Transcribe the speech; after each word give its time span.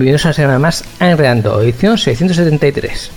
Bienvenidos 0.00 0.24
a 0.24 0.28
una 0.28 0.34
semana 0.34 0.58
más 0.58 0.82
a 0.98 1.10
Enredando, 1.10 1.60
edición 1.60 1.98
673. 1.98 3.10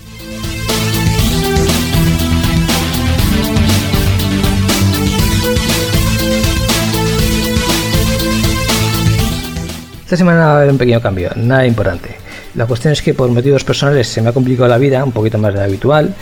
Esta 10.04 10.17
semana 10.17 10.39
va 10.39 10.52
a 10.52 10.58
haber 10.58 10.72
un 10.72 10.78
pequeño 10.78 11.00
cambio, 11.00 11.31
nada 11.38 11.66
importante. 11.66 12.17
La 12.56 12.66
cuestión 12.66 12.92
es 12.92 13.02
que 13.02 13.14
por 13.14 13.30
motivos 13.30 13.64
personales 13.64 14.09
se 14.09 14.22
me 14.22 14.28
ha 14.28 14.34
complicado 14.34 14.67
la 14.67 14.78
vida 14.78 15.06
un 15.06 15.14
poquito 15.14 15.38
más 15.38 15.54
de 15.54 15.59
lo 15.59 15.66
habitual 15.66 16.14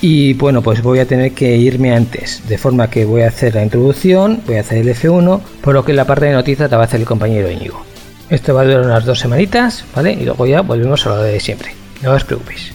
y 0.00 0.34
bueno, 0.34 0.60
pues 0.60 0.82
voy 0.82 0.98
a 0.98 1.06
tener 1.06 1.34
que 1.34 1.56
irme 1.56 1.94
antes, 1.94 2.48
de 2.48 2.58
forma 2.58 2.90
que 2.90 3.04
voy 3.04 3.22
a 3.22 3.28
hacer 3.28 3.54
la 3.54 3.62
introducción, 3.62 4.42
voy 4.44 4.56
a 4.56 4.62
hacer 4.62 4.78
el 4.78 4.88
F1, 4.88 5.40
por 5.60 5.74
lo 5.74 5.84
que 5.84 5.92
la 5.92 6.04
parte 6.04 6.24
de 6.24 6.32
noticias 6.32 6.68
la 6.68 6.78
va 6.78 6.82
a 6.82 6.86
hacer 6.86 6.98
el 6.98 7.06
compañero 7.06 7.48
Íñigo. 7.48 7.89
Esto 8.30 8.54
va 8.54 8.60
a 8.60 8.64
durar 8.64 8.82
unas 8.82 9.04
dos 9.04 9.18
semanitas, 9.18 9.84
¿vale? 9.94 10.12
Y 10.12 10.24
luego 10.24 10.46
ya 10.46 10.60
volvemos 10.60 11.04
a 11.04 11.10
lo 11.10 11.22
de 11.22 11.40
siempre. 11.40 11.74
No 12.00 12.12
os 12.12 12.22
preocupéis. 12.22 12.72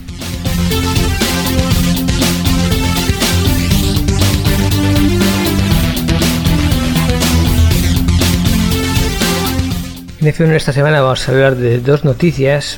En 10.19 10.33
F1 10.33 10.55
esta 10.55 10.73
semana 10.73 11.01
vamos 11.01 11.29
a 11.29 11.31
hablar 11.31 11.55
de 11.55 11.79
dos 11.79 12.03
noticias. 12.03 12.77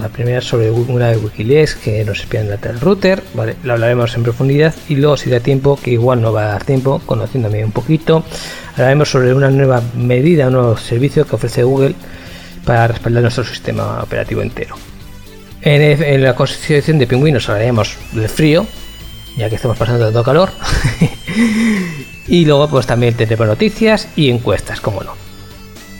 La 0.00 0.08
primera 0.08 0.40
sobre 0.40 0.70
una 0.70 1.08
de 1.08 1.18
Wikileaks 1.18 1.74
que 1.74 2.04
nos 2.04 2.20
espían 2.20 2.46
el 2.46 2.80
router, 2.80 3.22
¿vale? 3.34 3.54
Lo 3.62 3.74
hablaremos 3.74 4.16
en 4.16 4.22
profundidad 4.22 4.74
y 4.88 4.96
luego 4.96 5.16
si 5.16 5.28
da 5.28 5.40
tiempo, 5.40 5.78
que 5.80 5.90
igual 5.90 6.22
no 6.22 6.32
va 6.32 6.44
a 6.44 6.48
dar 6.52 6.64
tiempo, 6.64 7.02
conociéndome 7.04 7.62
un 7.64 7.70
poquito, 7.70 8.24
hablaremos 8.80 9.10
sobre 9.10 9.34
una 9.34 9.50
nueva 9.50 9.82
medida, 9.94 10.46
un 10.46 10.54
nuevo 10.54 10.76
servicio 10.76 11.26
que 11.26 11.36
ofrece 11.36 11.62
Google 11.62 11.94
para 12.64 12.88
respaldar 12.88 13.22
nuestro 13.22 13.44
sistema 13.44 14.02
operativo 14.02 14.42
entero. 14.42 14.76
En, 15.62 16.22
la 16.22 16.34
constitución 16.34 16.98
de 16.98 17.06
pingüinos 17.06 17.48
hablaremos 17.48 17.96
del 18.12 18.28
frío, 18.28 18.66
ya 19.36 19.48
que 19.48 19.56
estamos 19.56 19.76
pasando 19.76 20.06
tanto 20.06 20.24
calor. 20.24 20.50
y 22.26 22.44
luego 22.44 22.68
pues 22.68 22.86
también 22.86 23.14
tendremos 23.14 23.46
noticias 23.46 24.08
y 24.16 24.30
encuestas, 24.30 24.80
como 24.80 25.02
no. 25.02 25.12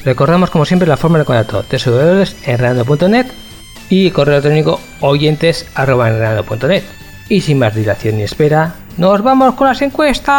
Recordamos 0.05 0.51
como 0.51 0.65
siempre 0.65 0.89
la 0.89 0.97
forma 0.97 1.19
de 1.19 1.27
contacto 1.27 1.63
www.enredando.net 1.71 3.27
y 3.91 4.11
correo 4.13 4.35
electrónico 4.37 4.81
oyentes.enredando.net. 5.01 6.85
Y 7.29 7.43
sin 7.43 7.59
más 7.59 7.75
dilación 7.75 8.17
ni 8.17 8.23
espera, 8.23 8.77
¡nos 8.97 9.23
vamos 9.23 9.55
con 9.55 9.69
las 9.69 9.83
encuestas! 9.83 10.31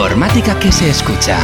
Informática 0.00 0.58
que 0.58 0.72
se 0.72 0.88
escucha. 0.88 1.38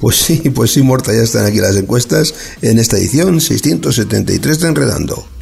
Pues 0.00 0.16
sí, 0.16 0.38
pues 0.48 0.70
sí, 0.70 0.82
Morta, 0.82 1.12
ya 1.12 1.20
están 1.20 1.44
aquí 1.44 1.58
las 1.58 1.76
encuestas 1.76 2.32
en 2.62 2.78
esta 2.78 2.96
edición 2.96 3.42
673 3.42 4.60
de 4.60 4.68
Enredando. 4.68 5.35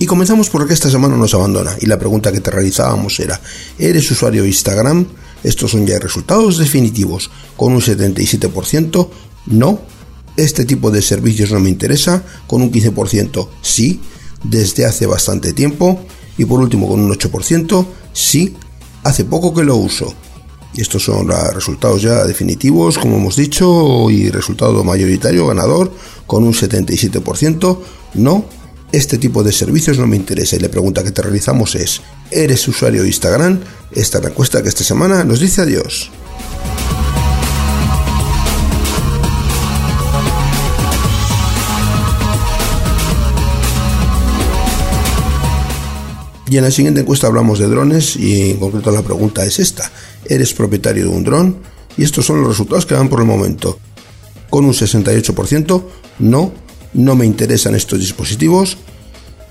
Y 0.00 0.06
comenzamos 0.06 0.48
porque 0.48 0.72
esta 0.72 0.90
semana 0.90 1.14
nos 1.14 1.34
abandona. 1.34 1.76
Y 1.78 1.84
la 1.84 1.98
pregunta 1.98 2.32
que 2.32 2.40
te 2.40 2.50
realizábamos 2.50 3.20
era, 3.20 3.38
¿eres 3.78 4.10
usuario 4.10 4.42
de 4.42 4.48
Instagram? 4.48 5.06
Estos 5.44 5.72
son 5.72 5.86
ya 5.86 5.98
resultados 5.98 6.56
definitivos, 6.56 7.30
con 7.54 7.74
un 7.74 7.82
77% 7.82 9.10
no, 9.46 9.78
este 10.38 10.64
tipo 10.64 10.90
de 10.90 11.02
servicios 11.02 11.52
no 11.52 11.60
me 11.60 11.68
interesa, 11.68 12.22
con 12.46 12.62
un 12.62 12.72
15% 12.72 13.46
sí, 13.60 14.00
desde 14.42 14.86
hace 14.86 15.04
bastante 15.04 15.52
tiempo, 15.52 16.00
y 16.38 16.46
por 16.46 16.60
último 16.60 16.88
con 16.88 17.00
un 17.00 17.12
8% 17.12 17.86
sí, 18.14 18.56
hace 19.04 19.26
poco 19.26 19.52
que 19.52 19.64
lo 19.64 19.76
uso. 19.76 20.14
Y 20.72 20.80
estos 20.80 21.02
son 21.02 21.26
los 21.26 21.54
resultados 21.54 22.00
ya 22.00 22.24
definitivos, 22.24 22.96
como 22.96 23.18
hemos 23.18 23.36
dicho, 23.36 24.10
y 24.10 24.30
resultado 24.30 24.82
mayoritario 24.82 25.46
ganador. 25.46 25.92
Con 26.26 26.44
un 26.44 26.54
77% 26.54 27.78
no, 28.14 28.46
este 28.92 29.18
tipo 29.18 29.42
de 29.42 29.52
servicios 29.52 29.98
no 29.98 30.06
me 30.06 30.16
interesa 30.16 30.56
y 30.56 30.58
la 30.58 30.68
pregunta 30.68 31.04
que 31.04 31.12
te 31.12 31.22
realizamos 31.22 31.74
es, 31.74 32.00
¿eres 32.30 32.66
usuario 32.66 33.02
de 33.02 33.08
Instagram? 33.08 33.60
Esta 33.92 34.18
es 34.18 34.24
la 34.24 34.30
encuesta 34.30 34.62
que 34.62 34.68
esta 34.68 34.84
semana 34.84 35.24
nos 35.24 35.40
dice 35.40 35.62
adiós. 35.62 36.10
Y 46.50 46.56
en 46.56 46.64
la 46.64 46.72
siguiente 46.72 47.02
encuesta 47.02 47.28
hablamos 47.28 47.60
de 47.60 47.68
drones 47.68 48.16
y 48.16 48.50
en 48.50 48.56
concreto 48.56 48.90
la 48.90 49.02
pregunta 49.02 49.44
es 49.44 49.60
esta. 49.60 49.88
¿Eres 50.24 50.52
propietario 50.52 51.04
de 51.04 51.10
un 51.10 51.22
dron? 51.22 51.58
Y 51.96 52.02
estos 52.02 52.26
son 52.26 52.40
los 52.40 52.48
resultados 52.48 52.86
que 52.86 52.96
dan 52.96 53.08
por 53.08 53.20
el 53.20 53.26
momento. 53.26 53.78
Con 54.50 54.64
un 54.64 54.72
68% 54.72 55.84
no, 56.18 56.52
no 56.92 57.14
me 57.16 57.26
interesan 57.26 57.74
estos 57.74 58.00
dispositivos. 58.00 58.76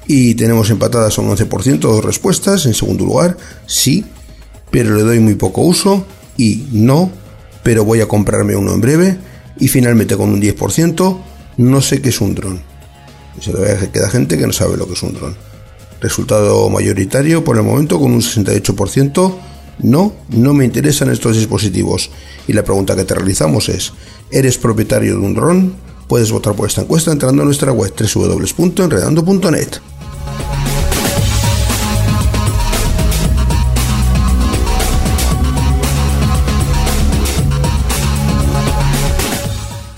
Y 0.08 0.34
tenemos 0.36 0.70
empatadas 0.72 1.18
un 1.18 1.30
11% 1.30 1.96
de 1.96 2.02
respuestas. 2.02 2.66
En 2.66 2.74
segundo 2.74 3.06
lugar, 3.06 3.38
sí, 3.68 4.06
pero 4.72 4.96
le 4.96 5.04
doy 5.04 5.20
muy 5.20 5.36
poco 5.36 5.62
uso. 5.62 6.06
Y 6.38 6.68
no, 6.72 7.12
pero 7.64 7.86
voy 7.86 8.02
a 8.02 8.08
comprarme 8.08 8.56
uno 8.56 8.74
en 8.74 8.82
breve. 8.82 9.18
Y 9.60 9.68
finalmente 9.68 10.18
con 10.18 10.30
un 10.30 10.42
10%, 10.42 11.18
no 11.58 11.82
sé 11.82 12.02
qué 12.02 12.10
es 12.10 12.22
un 12.22 12.34
dron. 12.34 12.62
Y 13.38 13.44
se 13.44 13.52
que 13.52 13.92
queda 13.92 14.10
gente 14.10 14.38
que 14.38 14.48
no 14.48 14.54
sabe 14.54 14.78
lo 14.78 14.88
que 14.88 14.94
es 14.94 15.04
un 15.04 15.14
dron. 15.14 15.36
Resultado 16.02 16.70
mayoritario 16.70 17.44
por 17.44 17.58
el 17.58 17.64
momento 17.64 18.00
con 18.00 18.12
un 18.12 18.22
68%. 18.22 19.36
No, 19.82 20.14
no 20.30 20.54
me 20.54 20.66
interesan 20.66 21.10
estos 21.10 21.38
dispositivos. 21.38 22.10
Y 22.48 22.54
la 22.54 22.64
pregunta 22.64 22.96
que 22.96 23.04
te 23.04 23.16
realizamos 23.16 23.70
es, 23.70 23.94
¿eres 24.32 24.58
propietario 24.58 25.20
de 25.20 25.26
un 25.26 25.34
dron? 25.36 25.89
Puedes 26.10 26.32
votar 26.32 26.56
por 26.56 26.68
esta 26.68 26.82
encuesta 26.82 27.12
entrando 27.12 27.44
a 27.44 27.46
nuestra 27.46 27.72
web 27.72 27.94
www.enredando.net. 27.96 29.68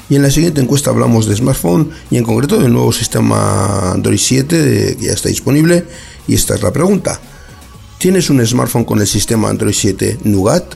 Y 0.09 0.17
en 0.17 0.21
la 0.21 0.29
siguiente 0.29 0.59
encuesta 0.59 0.89
hablamos 0.89 1.27
de 1.27 1.37
smartphone 1.37 1.89
y 2.09 2.17
en 2.17 2.25
concreto 2.25 2.59
del 2.59 2.73
nuevo 2.73 2.91
sistema 2.91 3.93
Android 3.93 4.19
7 4.19 4.97
que 4.99 5.05
ya 5.05 5.13
está 5.13 5.29
disponible. 5.29 5.85
Y 6.27 6.33
esta 6.33 6.55
es 6.55 6.61
la 6.61 6.73
pregunta. 6.73 7.21
¿Tienes 7.99 8.29
un 8.29 8.45
smartphone 8.45 8.83
con 8.83 8.99
el 8.99 9.07
sistema 9.07 9.47
Android 9.47 9.73
7 9.73 10.17
Nougat? 10.25 10.75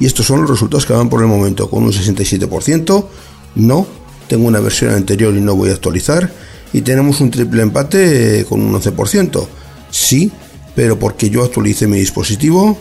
Y 0.00 0.06
estos 0.06 0.26
son 0.26 0.40
los 0.40 0.50
resultados 0.50 0.86
que 0.86 0.92
van 0.92 1.08
por 1.08 1.22
el 1.22 1.28
momento, 1.28 1.70
con 1.70 1.84
un 1.84 1.92
67%. 1.92 3.06
No, 3.54 3.86
tengo 4.28 4.46
una 4.46 4.60
versión 4.60 4.94
anterior 4.94 5.34
y 5.34 5.40
no 5.40 5.54
voy 5.54 5.70
a 5.70 5.72
actualizar. 5.72 6.30
Y 6.72 6.82
tenemos 6.82 7.20
un 7.20 7.30
triple 7.30 7.62
empate 7.62 8.46
con 8.48 8.62
un 8.62 8.72
11%. 8.80 9.46
Sí, 9.90 10.32
pero 10.74 10.98
porque 10.98 11.30
yo 11.30 11.44
actualice 11.44 11.86
mi 11.86 11.98
dispositivo. 11.98 12.78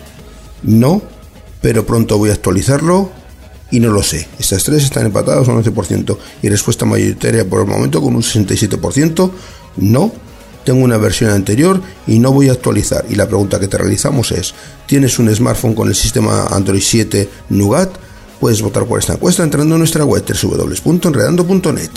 No, 0.64 1.02
pero 1.62 1.86
pronto 1.86 2.18
voy 2.18 2.30
a 2.30 2.34
actualizarlo 2.34 3.12
y 3.72 3.80
no 3.80 3.90
lo 3.90 4.04
sé. 4.04 4.28
Estas 4.40 4.64
tres 4.64 4.84
están 4.84 5.06
empatadas 5.06 5.48
un 5.48 5.62
11% 5.64 6.18
y 6.42 6.50
respuesta 6.50 6.86
mayoritaria 6.86 7.48
por 7.48 7.62
el 7.62 7.68
momento 7.68 8.02
con 8.02 8.16
un 8.16 8.22
67%. 8.22 9.32
No, 9.78 10.12
tengo 10.66 10.84
una 10.84 10.98
versión 10.98 11.32
anterior 11.32 11.82
y 12.06 12.20
no 12.20 12.32
voy 12.32 12.50
a 12.50 12.54
actualizar. 12.54 13.06
Y 13.10 13.16
la 13.16 13.28
pregunta 13.28 13.60
que 13.60 13.68
te 13.68 13.78
realizamos 13.78 14.32
es, 14.32 14.54
¿tienes 14.86 15.18
un 15.20 15.34
smartphone 15.34 15.74
con 15.74 15.88
el 15.88 15.96
sistema 15.96 16.48
Android 16.48 16.82
7 16.82 17.30
Nougat? 17.50 17.90
Puedes 18.42 18.60
votar 18.64 18.88
por 18.88 18.98
esta 18.98 19.14
encuesta 19.14 19.44
entrando 19.44 19.76
en 19.76 19.80
nuestra 19.80 20.04
web 20.04 20.24
www.enredando.net. 20.26 21.92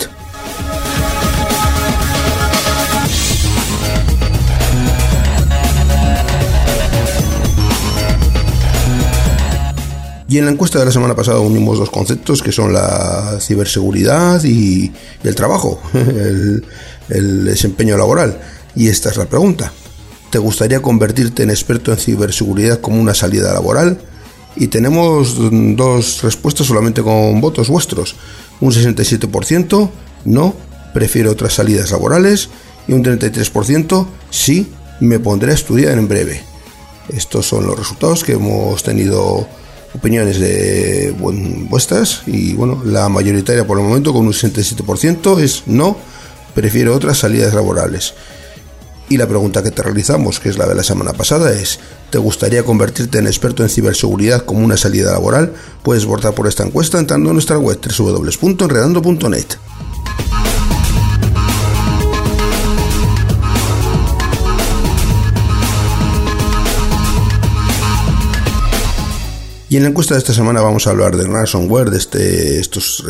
Y 10.27 10.37
en 10.37 10.45
la 10.45 10.51
encuesta 10.51 10.77
de 10.77 10.85
la 10.85 10.91
semana 10.91 11.15
pasada 11.15 11.39
unimos 11.39 11.79
dos 11.79 11.89
conceptos 11.89 12.43
que 12.43 12.51
son 12.51 12.73
la 12.73 13.39
ciberseguridad 13.41 14.43
y, 14.43 14.93
el 15.23 15.33
trabajo, 15.33 15.81
el, 15.95 16.63
el, 17.09 17.45
desempeño 17.45 17.97
laboral. 17.97 18.39
Y 18.75 18.89
esta 18.89 19.09
es 19.09 19.17
la 19.17 19.25
pregunta. 19.25 19.73
¿Te 20.29 20.37
gustaría 20.37 20.79
convertirte 20.79 21.41
en 21.41 21.49
experto 21.49 21.91
en 21.91 21.97
ciberseguridad 21.97 22.81
como 22.81 23.01
una 23.01 23.15
salida 23.15 23.51
laboral? 23.51 23.99
Y 24.55 24.67
tenemos 24.67 25.35
dos 25.75 26.21
respuestas 26.23 26.67
solamente 26.67 27.01
con 27.01 27.41
votos 27.41 27.69
vuestros. 27.69 28.15
Un 28.61 28.71
67% 28.71 29.89
no, 30.25 30.55
prefiero 30.93 31.31
otras 31.31 31.53
salidas 31.53 31.91
laborales. 31.91 32.49
Y 32.87 32.93
un 32.93 33.03
33% 33.03 34.05
sí, 34.29 34.71
me 34.99 35.19
pondré 35.19 35.51
a 35.51 35.55
estudiar 35.55 35.97
en 35.97 36.07
breve. 36.07 36.41
Estos 37.09 37.47
son 37.47 37.67
los 37.67 37.77
resultados 37.77 38.23
que 38.23 38.33
hemos 38.33 38.81
tenido 38.83 39.47
opiniones 39.93 40.39
de 40.39 41.15
vuestras 41.69 42.23
y 42.25 42.53
bueno, 42.53 42.81
la 42.83 43.07
mayoritaria 43.07 43.65
por 43.65 43.79
el 43.79 43.85
momento 43.85 44.11
con 44.11 44.25
un 44.25 44.33
67% 44.33 45.39
es 45.39 45.63
no, 45.67 45.95
prefiero 46.53 46.95
otras 46.95 47.19
salidas 47.19 47.53
laborales. 47.53 48.13
Y 49.07 49.17
la 49.17 49.27
pregunta 49.27 49.61
que 49.61 49.69
te 49.71 49.83
realizamos, 49.83 50.39
que 50.39 50.49
es 50.49 50.57
la 50.57 50.65
de 50.65 50.73
la 50.73 50.83
semana 50.83 51.13
pasada, 51.13 51.51
es, 51.51 51.79
¿te 52.09 52.17
gustaría 52.17 52.63
convertirte 52.63 53.19
en 53.19 53.27
experto 53.27 53.61
en 53.61 53.69
ciberseguridad 53.69 54.45
como 54.45 54.65
una 54.65 54.77
salida 54.77 55.11
laboral? 55.11 55.53
Puedes 55.83 56.05
votar 56.05 56.33
por 56.33 56.47
esta 56.47 56.63
encuesta 56.63 56.97
entrando 56.97 57.29
en 57.29 57.35
nuestra 57.35 57.59
web 57.59 57.79
www.enredando.net. 57.79 59.45
Y 69.69 69.77
en 69.77 69.83
la 69.83 69.89
encuesta 69.89 70.13
de 70.13 70.19
esta 70.19 70.33
semana 70.33 70.61
vamos 70.61 70.87
a 70.87 70.91
hablar 70.91 71.17
de 71.17 71.25
ransomware, 71.25 71.89
de 71.89 71.97
este, 71.97 72.59
estos, 72.59 73.03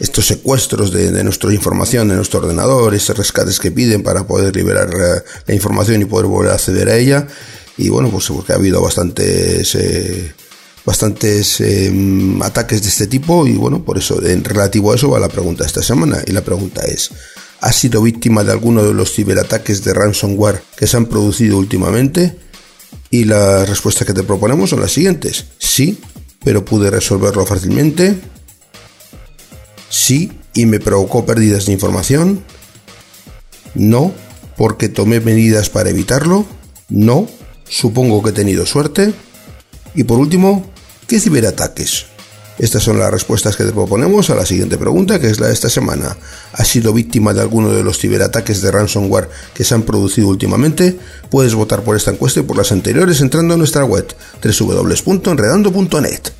estos 0.00 0.26
secuestros 0.26 0.92
de, 0.92 1.22
nuestra 1.22 1.52
información, 1.52 2.08
de 2.08 2.16
nuestro 2.16 2.40
ordenador, 2.40 2.94
esos 2.94 3.16
rescates 3.16 3.60
que 3.60 3.70
piden 3.70 4.02
para 4.02 4.26
poder 4.26 4.54
liberar 4.54 4.88
eh, 4.88 5.22
la 5.46 5.54
información 5.54 6.02
y 6.02 6.04
poder 6.04 6.26
volver 6.26 6.50
a 6.50 6.54
acceder 6.54 6.88
a 6.88 6.96
ella. 6.96 7.26
Y 7.76 7.88
bueno, 7.88 8.10
pues 8.10 8.26
porque 8.28 8.52
ha 8.52 8.56
habido 8.56 8.80
bastantes, 8.80 9.74
eh, 9.74 10.32
bastantes 10.84 11.60
em, 11.60 12.42
ataques 12.42 12.82
de 12.82 12.88
este 12.88 13.06
tipo 13.06 13.46
y 13.46 13.54
bueno, 13.54 13.84
por 13.84 13.98
eso, 13.98 14.24
en 14.24 14.44
relativo 14.44 14.92
a 14.92 14.96
eso 14.96 15.10
va 15.10 15.18
la 15.18 15.28
pregunta 15.28 15.64
esta 15.64 15.82
semana. 15.82 16.22
Y 16.26 16.32
la 16.32 16.42
pregunta 16.42 16.82
es, 16.82 17.10
¿has 17.60 17.76
sido 17.76 18.02
víctima 18.02 18.44
de 18.44 18.52
alguno 18.52 18.84
de 18.84 18.94
los 18.94 19.12
ciberataques 19.12 19.84
de 19.84 19.94
ransomware 19.94 20.62
que 20.76 20.86
se 20.86 20.96
han 20.96 21.06
producido 21.06 21.58
últimamente? 21.58 22.36
Y 23.10 23.24
las 23.24 23.68
respuestas 23.68 24.06
que 24.06 24.12
te 24.12 24.24
proponemos 24.24 24.70
son 24.70 24.80
las 24.80 24.92
siguientes. 24.92 25.46
Sí, 25.58 26.00
pero 26.42 26.64
pude 26.64 26.90
resolverlo 26.90 27.46
fácilmente. 27.46 28.33
Sí, 29.94 30.32
y 30.54 30.66
me 30.66 30.80
provocó 30.80 31.24
pérdidas 31.24 31.66
de 31.66 31.72
información. 31.72 32.42
No, 33.76 34.12
porque 34.56 34.88
tomé 34.88 35.20
medidas 35.20 35.70
para 35.70 35.90
evitarlo. 35.90 36.46
No, 36.88 37.28
supongo 37.68 38.20
que 38.20 38.30
he 38.30 38.32
tenido 38.32 38.66
suerte. 38.66 39.14
Y 39.94 40.02
por 40.02 40.18
último, 40.18 40.68
¿qué 41.06 41.20
ciberataques? 41.20 42.06
Estas 42.58 42.82
son 42.82 42.98
las 42.98 43.12
respuestas 43.12 43.54
que 43.54 43.62
te 43.62 43.70
proponemos 43.70 44.30
a 44.30 44.34
la 44.34 44.44
siguiente 44.44 44.78
pregunta, 44.78 45.20
que 45.20 45.28
es 45.28 45.38
la 45.38 45.46
de 45.46 45.52
esta 45.52 45.70
semana. 45.70 46.16
¿Has 46.54 46.66
sido 46.66 46.92
víctima 46.92 47.32
de 47.32 47.42
alguno 47.42 47.72
de 47.72 47.84
los 47.84 47.98
ciberataques 47.98 48.62
de 48.62 48.72
ransomware 48.72 49.30
que 49.54 49.62
se 49.62 49.76
han 49.76 49.82
producido 49.82 50.26
últimamente? 50.26 50.98
Puedes 51.30 51.54
votar 51.54 51.84
por 51.84 51.96
esta 51.96 52.10
encuesta 52.10 52.40
y 52.40 52.42
por 52.42 52.56
las 52.56 52.72
anteriores 52.72 53.20
entrando 53.20 53.54
a 53.54 53.56
nuestra 53.56 53.84
web 53.84 54.12
www.enredando.net. 54.42 56.32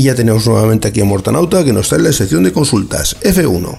Y 0.00 0.04
ya 0.04 0.14
tenemos 0.14 0.46
nuevamente 0.46 0.88
aquí 0.88 1.02
a 1.02 1.04
Mortanauta 1.04 1.62
que 1.62 1.74
nos 1.74 1.90
trae 1.90 2.00
la 2.00 2.10
sección 2.10 2.42
de 2.42 2.54
consultas 2.54 3.18
F1. 3.20 3.76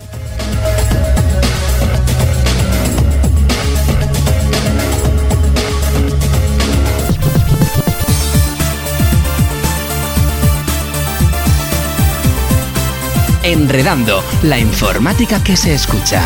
Enredando, 13.42 14.24
la 14.44 14.60
informática 14.60 15.44
que 15.44 15.58
se 15.58 15.74
escucha. 15.74 16.22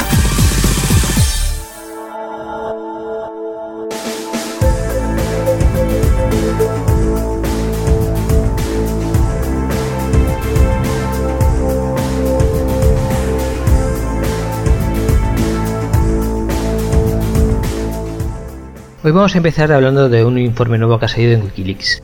Hoy 19.05 19.11
vamos 19.11 19.35
a 19.35 19.37
empezar 19.37 19.71
hablando 19.71 20.09
de 20.09 20.25
un 20.25 20.39
informe 20.39 20.79
nuevo 20.79 20.97
que 20.97 21.05
ha 21.05 21.07
salido 21.07 21.33
en 21.33 21.43
Wikileaks. 21.43 22.01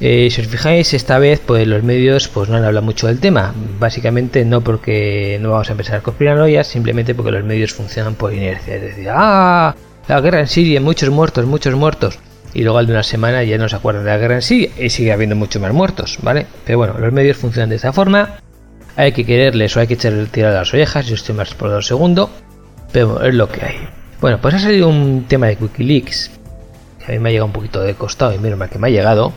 Eh, 0.00 0.28
si 0.30 0.40
os 0.40 0.46
fijáis, 0.46 0.94
esta 0.94 1.18
vez 1.18 1.42
pues 1.44 1.66
los 1.66 1.82
medios 1.82 2.28
pues 2.28 2.48
no 2.48 2.56
han 2.56 2.62
hablado 2.62 2.86
mucho 2.86 3.08
del 3.08 3.18
tema. 3.18 3.52
Básicamente 3.80 4.44
no 4.44 4.60
porque 4.60 5.40
no 5.42 5.50
vamos 5.50 5.68
a 5.68 5.72
empezar 5.72 6.02
con 6.02 6.14
piranoias, 6.14 6.68
simplemente 6.68 7.16
porque 7.16 7.32
los 7.32 7.42
medios 7.42 7.74
funcionan 7.74 8.14
por 8.14 8.32
inercia. 8.32 8.76
Es 8.76 8.80
decir, 8.80 9.08
¡ah! 9.10 9.74
La 10.06 10.20
guerra 10.20 10.38
en 10.38 10.46
Siria, 10.46 10.80
muchos 10.80 11.10
muertos, 11.10 11.44
muchos 11.46 11.74
muertos. 11.74 12.20
Y 12.54 12.62
luego 12.62 12.78
al 12.78 12.86
de 12.86 12.92
una 12.92 13.02
semana 13.02 13.42
ya 13.42 13.58
no 13.58 13.68
se 13.68 13.74
acuerdan 13.74 14.04
de 14.04 14.10
la 14.10 14.18
guerra 14.18 14.36
en 14.36 14.42
Siria 14.42 14.70
y 14.78 14.88
sigue 14.88 15.10
habiendo 15.10 15.34
muchos 15.34 15.60
más 15.60 15.72
muertos, 15.72 16.18
¿vale? 16.22 16.46
Pero 16.64 16.78
bueno, 16.78 16.94
los 16.96 17.12
medios 17.12 17.38
funcionan 17.38 17.70
de 17.70 17.74
esta 17.74 17.92
forma. 17.92 18.38
Hay 18.94 19.10
que 19.10 19.26
quererles 19.26 19.76
o 19.76 19.80
hay 19.80 19.88
que 19.88 19.96
tirar 19.96 20.52
las 20.52 20.72
orejas, 20.72 21.08
yo 21.08 21.16
estoy 21.16 21.34
más 21.34 21.54
por 21.54 21.70
dos 21.70 21.88
segundos. 21.88 22.30
Pero 22.92 23.20
es 23.24 23.34
lo 23.34 23.48
que 23.48 23.64
hay. 23.64 23.88
Bueno, 24.20 24.38
pues 24.40 24.54
ha 24.54 24.58
salido 24.60 24.88
un 24.88 25.24
tema 25.28 25.48
de 25.48 25.58
Wikileaks. 25.60 26.35
A 27.06 27.12
mí 27.12 27.18
me 27.18 27.28
ha 27.28 27.32
llegado 27.32 27.46
un 27.46 27.52
poquito 27.52 27.80
de 27.80 27.94
costado 27.94 28.34
y 28.34 28.38
mal 28.38 28.68
que 28.68 28.78
me 28.78 28.88
ha 28.88 28.90
llegado 28.90 29.32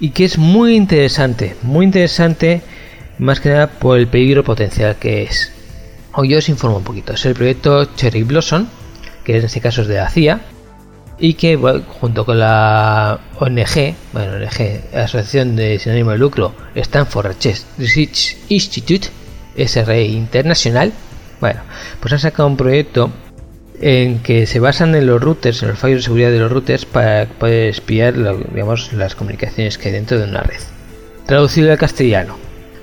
y 0.00 0.10
que 0.10 0.24
es 0.24 0.38
muy 0.38 0.74
interesante, 0.74 1.56
muy 1.62 1.86
interesante 1.86 2.62
más 3.18 3.40
que 3.40 3.50
nada 3.50 3.68
por 3.68 3.98
el 3.98 4.08
peligro 4.08 4.44
potencial 4.44 4.96
que 4.96 5.22
es. 5.22 5.52
Hoy 6.12 6.30
yo 6.30 6.38
os 6.38 6.48
informo 6.48 6.78
un 6.78 6.84
poquito, 6.84 7.14
es 7.14 7.24
el 7.24 7.34
proyecto 7.34 7.84
Cherry 7.96 8.22
Blossom, 8.22 8.66
que 9.24 9.38
en 9.38 9.44
este 9.44 9.60
caso 9.60 9.82
es 9.82 9.88
de 9.88 9.96
la 9.96 10.10
CIA, 10.10 10.40
y 11.18 11.34
que 11.34 11.56
junto 12.00 12.24
con 12.26 12.38
la 12.38 13.20
ONG, 13.38 13.94
bueno, 14.12 14.32
ONG, 14.34 14.94
Asociación 14.94 15.56
de 15.56 15.78
Sin 15.78 15.92
Ánimo 15.92 16.10
de 16.10 16.18
Lucro, 16.18 16.54
Stanford 16.74 17.36
Research 17.78 18.36
Institute, 18.48 19.08
SRI 19.56 20.16
Internacional, 20.16 20.92
bueno, 21.40 21.60
pues 22.00 22.12
han 22.12 22.20
sacado 22.20 22.48
un 22.48 22.56
proyecto 22.56 23.10
en 23.80 24.20
que 24.20 24.46
se 24.46 24.60
basan 24.60 24.94
en 24.94 25.06
los 25.06 25.20
routers, 25.20 25.62
en 25.62 25.70
los 25.70 25.78
fallos 25.78 25.98
de 25.98 26.02
seguridad 26.02 26.30
de 26.30 26.38
los 26.38 26.50
routers 26.50 26.84
para 26.84 27.26
poder 27.26 27.68
espiar 27.68 28.14
digamos, 28.52 28.92
las 28.92 29.14
comunicaciones 29.14 29.78
que 29.78 29.88
hay 29.88 29.94
dentro 29.94 30.18
de 30.18 30.24
una 30.24 30.42
red. 30.42 30.60
Traducido 31.26 31.70
al 31.70 31.78
castellano. 31.78 32.36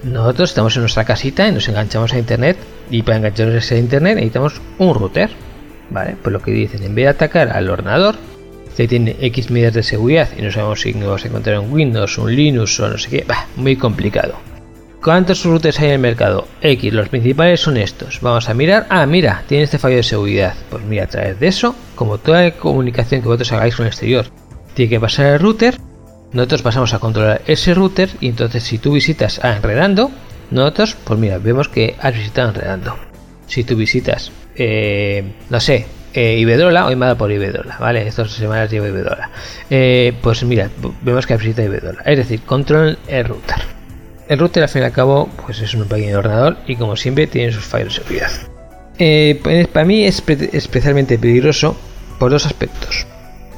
Nosotros 0.04 0.50
estamos 0.50 0.76
en 0.76 0.82
nuestra 0.82 1.06
casita 1.06 1.48
y 1.48 1.52
nos 1.52 1.68
enganchamos 1.70 2.14
a 2.14 2.18
internet 2.18 2.58
y 2.90 3.04
para 3.04 3.18
engancharnos 3.18 3.72
a 3.72 3.78
internet 3.78 4.16
necesitamos 4.16 4.62
un 4.80 4.96
router. 4.96 5.30
Vale, 5.92 6.16
pues 6.22 6.34
lo 6.34 6.42
que 6.42 6.52
dicen, 6.52 6.84
en 6.84 6.96
vez 6.96 7.06
de 7.06 7.10
atacar 7.10 7.50
al 7.50 7.70
ordenador, 7.70 8.16
que 8.76 8.88
tiene 8.88 9.16
X 9.20 9.52
medidas 9.52 9.76
de 9.76 9.84
seguridad 9.84 10.30
y 10.36 10.42
no 10.42 10.52
sabemos 10.52 10.82
si 10.82 10.94
nos 10.94 11.24
encontrar 11.24 11.60
un 11.60 11.72
Windows, 11.72 12.18
un 12.18 12.36
Linux 12.36 12.80
o 12.80 12.90
no 12.90 12.98
sé 12.98 13.10
qué, 13.10 13.26
bah, 13.28 13.46
muy 13.56 13.76
complicado. 13.76 14.40
¿Cuántos 15.02 15.44
routers 15.46 15.80
hay 15.80 15.88
en 15.88 15.94
el 15.94 16.00
mercado? 16.00 16.48
X, 16.62 16.94
los 16.94 17.10
principales 17.10 17.60
son 17.60 17.78
estos. 17.78 18.22
Vamos 18.22 18.48
a 18.50 18.54
mirar. 18.54 18.86
Ah, 18.90 19.08
mira, 19.08 19.44
tiene 19.48 19.64
este 19.64 19.80
fallo 19.80 19.96
de 19.96 20.04
seguridad. 20.04 20.54
Pues 20.70 20.84
mira, 20.84 21.06
a 21.06 21.08
través 21.08 21.40
de 21.40 21.48
eso, 21.48 21.76
como 21.96 22.20
toda 22.20 22.44
la 22.44 22.52
comunicación 22.52 23.22
que 23.22 23.28
vosotros 23.28 23.52
hagáis 23.54 23.76
con 23.76 23.88
el 23.88 23.92
exterior 23.92 24.28
tiene 24.76 24.92
que 24.92 25.00
pasar 25.00 25.26
al 25.26 25.40
router, 25.40 25.80
nosotros 26.34 26.62
pasamos 26.62 26.94
a 26.94 27.00
controlar 27.00 27.42
ese 27.48 27.74
router 27.74 28.12
y 28.20 28.28
entonces 28.28 28.62
si 28.62 28.78
tú 28.78 28.94
visitas 28.94 29.44
a 29.44 29.56
Enredando, 29.56 30.12
nosotros, 30.52 30.96
pues 31.04 31.20
mira, 31.20 31.40
vemos 31.40 31.68
que 31.68 31.96
has 32.00 32.14
visitado 32.14 32.50
Enredando. 32.50 32.96
Si 33.48 33.64
tú 33.64 33.76
visitas, 33.76 34.32
eh, 34.56 35.34
no 35.50 35.60
sé, 35.60 35.88
eh, 36.14 36.38
Iberdrola, 36.38 36.86
hoy 36.86 36.96
me 36.96 37.06
ha 37.06 37.08
dado 37.08 37.18
por 37.18 37.32
Iberdrola, 37.32 37.78
¿vale? 37.80 38.08
Estas 38.08 38.32
semanas 38.34 38.70
llevo 38.70 38.86
Iberdrola. 38.86 39.32
Eh, 39.68 40.14
pues 40.22 40.44
mira, 40.44 40.70
vemos 41.02 41.26
que 41.26 41.34
has 41.34 41.40
visitado 41.42 41.68
Iberdrola. 41.70 42.04
Es 42.06 42.18
decir, 42.18 42.42
controlan 42.44 43.00
el 43.08 43.26
router. 43.26 43.81
El 44.32 44.40
router 44.40 44.64
al 44.64 44.70
fin 44.70 44.82
y 44.84 44.86
al 44.86 44.94
cabo, 44.94 45.28
pues 45.46 45.60
es 45.60 45.74
un 45.74 45.86
pequeño 45.90 46.20
ordenador 46.20 46.56
y 46.66 46.78
como 46.78 46.96
siempre 46.96 47.28
tiene 47.28 47.52
sus 47.52 47.66
fallos 47.66 47.90
de 47.90 47.96
seguridad. 47.96 48.32
Eh, 48.98 49.68
para 49.74 49.86
mí 49.86 50.06
es 50.06 50.24
especialmente 50.54 51.20
peligroso 51.20 51.76
por 52.18 52.32
dos 52.32 52.46
aspectos. 52.46 53.06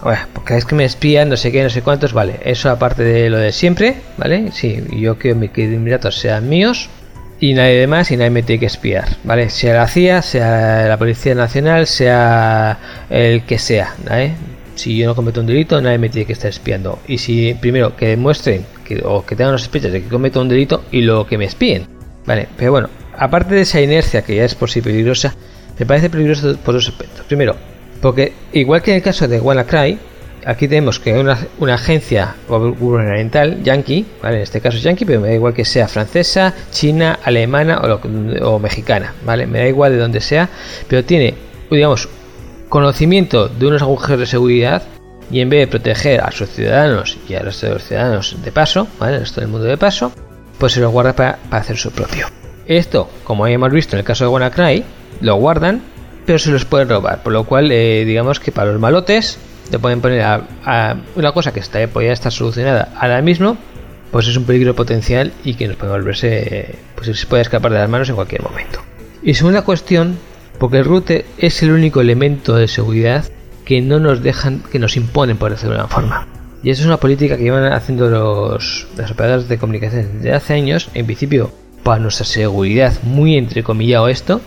Bueno, 0.02 0.22
porque 0.34 0.58
es 0.58 0.66
que 0.66 0.74
me 0.74 0.84
espían, 0.84 1.30
no 1.30 1.38
sé 1.38 1.52
qué, 1.52 1.62
no 1.62 1.70
sé 1.70 1.84
cuántos, 1.84 2.14
vale. 2.14 2.40
Eso 2.44 2.72
aparte 2.72 3.04
de 3.04 3.30
lo 3.30 3.38
de 3.38 3.52
siempre, 3.52 3.98
¿vale? 4.18 4.52
Sí, 4.52 4.84
yo 4.94 5.20
quiero 5.20 5.40
que 5.54 5.64
mis 5.66 5.92
datos 5.92 6.18
sean 6.18 6.50
míos 6.50 6.90
y 7.40 7.54
nadie 7.54 7.86
más 7.86 8.10
y 8.10 8.18
nadie 8.18 8.32
me 8.32 8.42
tiene 8.42 8.62
que 8.62 8.66
espiar, 8.66 9.10
¿vale? 9.24 9.52
Sea 9.52 9.76
la 9.76 9.88
CIA, 9.88 10.24
sea 10.24 10.88
la 10.88 10.98
Policía 10.98 11.36
Nacional, 11.36 11.86
sea 11.86 12.80
el 13.12 13.44
que 13.44 13.60
sea, 13.60 13.94
¿vale? 14.10 14.32
Si 14.76 14.98
yo 14.98 15.08
no 15.08 15.16
cometo 15.16 15.42
un 15.42 15.48
delito, 15.48 15.80
nadie 15.82 15.98
me 15.98 16.10
tiene 16.10 16.26
que 16.26 16.34
estar 16.34 16.50
espiando. 16.50 17.00
Y 17.08 17.18
si 17.18 17.54
primero 17.54 17.96
que 17.96 18.08
demuestren 18.08 18.66
que, 18.84 19.02
o 19.04 19.26
que 19.26 19.36
tengan 19.36 19.54
los 19.54 19.62
sospechas 19.62 19.92
de 19.92 20.02
que 20.02 20.10
cometo 20.10 20.42
un 20.42 20.50
delito 20.50 20.84
y 20.92 21.02
luego 21.02 21.28
que 21.28 21.38
me 21.38 21.46
espíen, 21.46 21.88
¿vale? 22.26 22.48
Pero 22.58 22.72
bueno, 22.72 22.90
aparte 23.18 23.56
de 23.56 23.62
esa 23.62 23.82
inercia 23.82 24.24
que 24.24 24.36
ya 24.36 24.46
es 24.46 24.56
por 24.56 24.70
sí 24.70 24.82
peligrosa, 24.82 25.36
me 25.78 25.86
parece 25.86 26.10
peligroso 26.10 26.56
por 26.58 26.74
dos 26.74 26.88
aspectos. 26.88 27.26
Primero, 27.26 27.56
porque 28.02 28.34
igual 28.52 28.82
que 28.82 28.92
en 28.92 28.98
el 28.98 29.04
caso 29.04 29.28
de 29.28 29.40
WannaCry, 29.40 29.98
aquí 30.46 30.68
tenemos 30.68 31.00
que 31.00 31.14
una, 31.14 31.38
una 31.60 31.76
agencia 31.76 32.36
gubernamental 32.48 33.64
yankee, 33.64 34.06
¿vale? 34.22 34.38
en 34.38 34.44
este 34.44 34.62
caso 34.62 34.78
es 34.78 34.84
yankee, 34.84 35.06
pero 35.06 35.22
me 35.22 35.30
da 35.30 35.34
igual 35.36 35.54
que 35.54 35.66
sea 35.66 35.88
francesa, 35.88 36.54
china, 36.72 37.20
alemana 37.24 37.82
o, 38.42 38.60
mexicana, 38.60 39.14
¿vale? 39.26 39.48
me 39.48 39.60
da 39.60 39.68
igual 39.68 39.94
de 39.94 40.00
donde 40.00 40.22
sea, 40.22 40.50
pero 40.88 41.04
tiene, 41.04 41.34
digamos, 41.72 42.10
conocimiento 42.74 43.50
de 43.50 43.68
unos 43.68 43.84
agujeros 43.84 44.22
de 44.22 44.26
seguridad 44.26 44.82
y 45.30 45.42
en 45.42 45.50
vez 45.52 45.60
de 45.60 45.68
proteger 45.68 46.22
a 46.22 46.32
sus 46.32 46.50
ciudadanos 46.50 47.20
y 47.30 47.36
al 47.36 47.46
resto 47.46 47.68
de 47.68 47.74
los 47.74 47.84
ciudadanos 47.84 48.36
de 48.44 48.52
paso, 48.52 48.88
¿vale? 49.00 49.14
el 49.14 49.20
resto 49.20 49.42
del 49.42 49.52
mundo 49.52 49.68
de 49.68 49.78
paso, 49.78 50.12
pues 50.58 50.74
se 50.74 50.80
lo 50.80 50.90
guarda 50.90 51.14
para, 51.14 51.38
hacer 51.52 51.78
su 51.78 51.92
propio. 51.92 52.26
Esto, 52.66 53.12
como 53.26 53.46
hemos 53.46 53.72
visto 53.72 53.96
en 53.96 54.00
el 54.00 54.06
caso 54.06 54.24
de 54.24 54.32
WannaCry, 54.32 54.84
lo 55.22 55.36
guardan 55.36 55.84
pero 56.26 56.40
se 56.40 56.50
los 56.50 56.66
pueden 56.66 56.90
robar. 56.90 57.22
Por 57.22 57.32
lo 57.32 57.44
cual, 57.44 57.72
eh, 57.72 58.06
digamos 58.06 58.40
que 58.40 58.52
para 58.52 58.72
los 58.72 58.82
malotes, 58.82 59.38
te 59.70 59.78
pueden 59.78 60.02
poner 60.02 60.24
a, 60.24 60.96
una 61.16 61.32
cosa 61.32 61.54
que 61.54 61.60
está, 61.60 61.86
podría 61.88 62.14
estar 62.14 62.32
solucionada 62.32 62.92
ahora 63.00 63.22
mismo, 63.22 63.56
pues 64.12 64.28
es 64.28 64.36
un 64.36 64.46
peligro 64.46 64.74
potencial 64.74 65.32
y 65.44 65.54
que 65.54 65.68
nos 65.68 65.78
puede 65.78 65.92
volverse, 65.92 66.80
pues 66.96 67.20
se 67.20 67.28
puede 67.28 67.44
escapar 67.44 67.72
de 67.72 67.78
las 67.78 67.90
manos 67.90 68.10
en 68.10 68.16
cualquier 68.16 68.42
momento. 68.42 68.80
Y 69.22 69.36
segunda 69.36 69.62
cuestión, 69.62 70.18
porque 70.64 70.78
el 70.78 70.86
router 70.86 71.26
es 71.38 71.62
el 71.62 71.72
único 71.72 72.00
elemento 72.00 72.56
de 72.56 72.70
seguridad 72.70 73.26
que 73.66 73.82
no 73.82 74.00
nos 74.00 74.24
dejan, 74.24 74.64
que 74.72 74.80
nos 74.80 74.96
imponen, 74.96 75.36
por 75.36 75.52
decirlo 75.52 75.76
de 75.76 75.82
alguna 75.82 75.94
forma. 75.94 76.28
Y 76.64 76.70
eso 76.70 76.84
es 76.84 76.88
una 76.88 77.02
política 77.02 77.36
que 77.36 77.44
llevan 77.44 77.74
haciendo 77.74 78.10
los, 78.10 78.88
los 78.96 79.12
operadores 79.12 79.50
de 79.50 79.58
comunicación 79.58 80.08
desde 80.14 80.32
hace 80.32 80.54
años, 80.54 80.90
en 80.94 81.06
principio 81.06 81.52
para 81.84 82.00
nuestra 82.00 82.26
seguridad, 82.26 82.94
muy 83.04 83.36
entrecomillado 83.36 84.08
esto, 84.08 84.40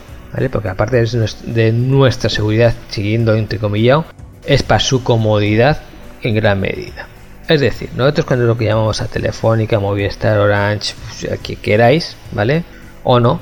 porque 0.51 0.71
aparte 0.71 1.05
de 1.05 1.73
nuestra 1.73 2.31
seguridad, 2.31 2.73
siguiendo 2.89 3.35
entrecomillado, 3.35 4.07
es 4.47 4.63
para 4.63 4.81
su 4.81 5.05
comodidad 5.05 5.83
en 6.23 6.35
gran 6.35 6.59
medida. 6.59 7.09
Es 7.47 7.61
decir, 7.61 7.91
nosotros 7.95 8.25
cuando 8.25 8.47
lo 8.47 8.57
que 8.57 8.65
llamamos 8.65 9.03
a 9.03 9.07
Telefónica, 9.07 9.81
Movistar, 9.81 10.39
Orange, 10.39 10.95
pues, 10.95 11.41
que 11.41 11.57
queráis, 11.57 12.17
¿vale? 12.33 12.65
O 13.05 13.21
no, 13.21 13.39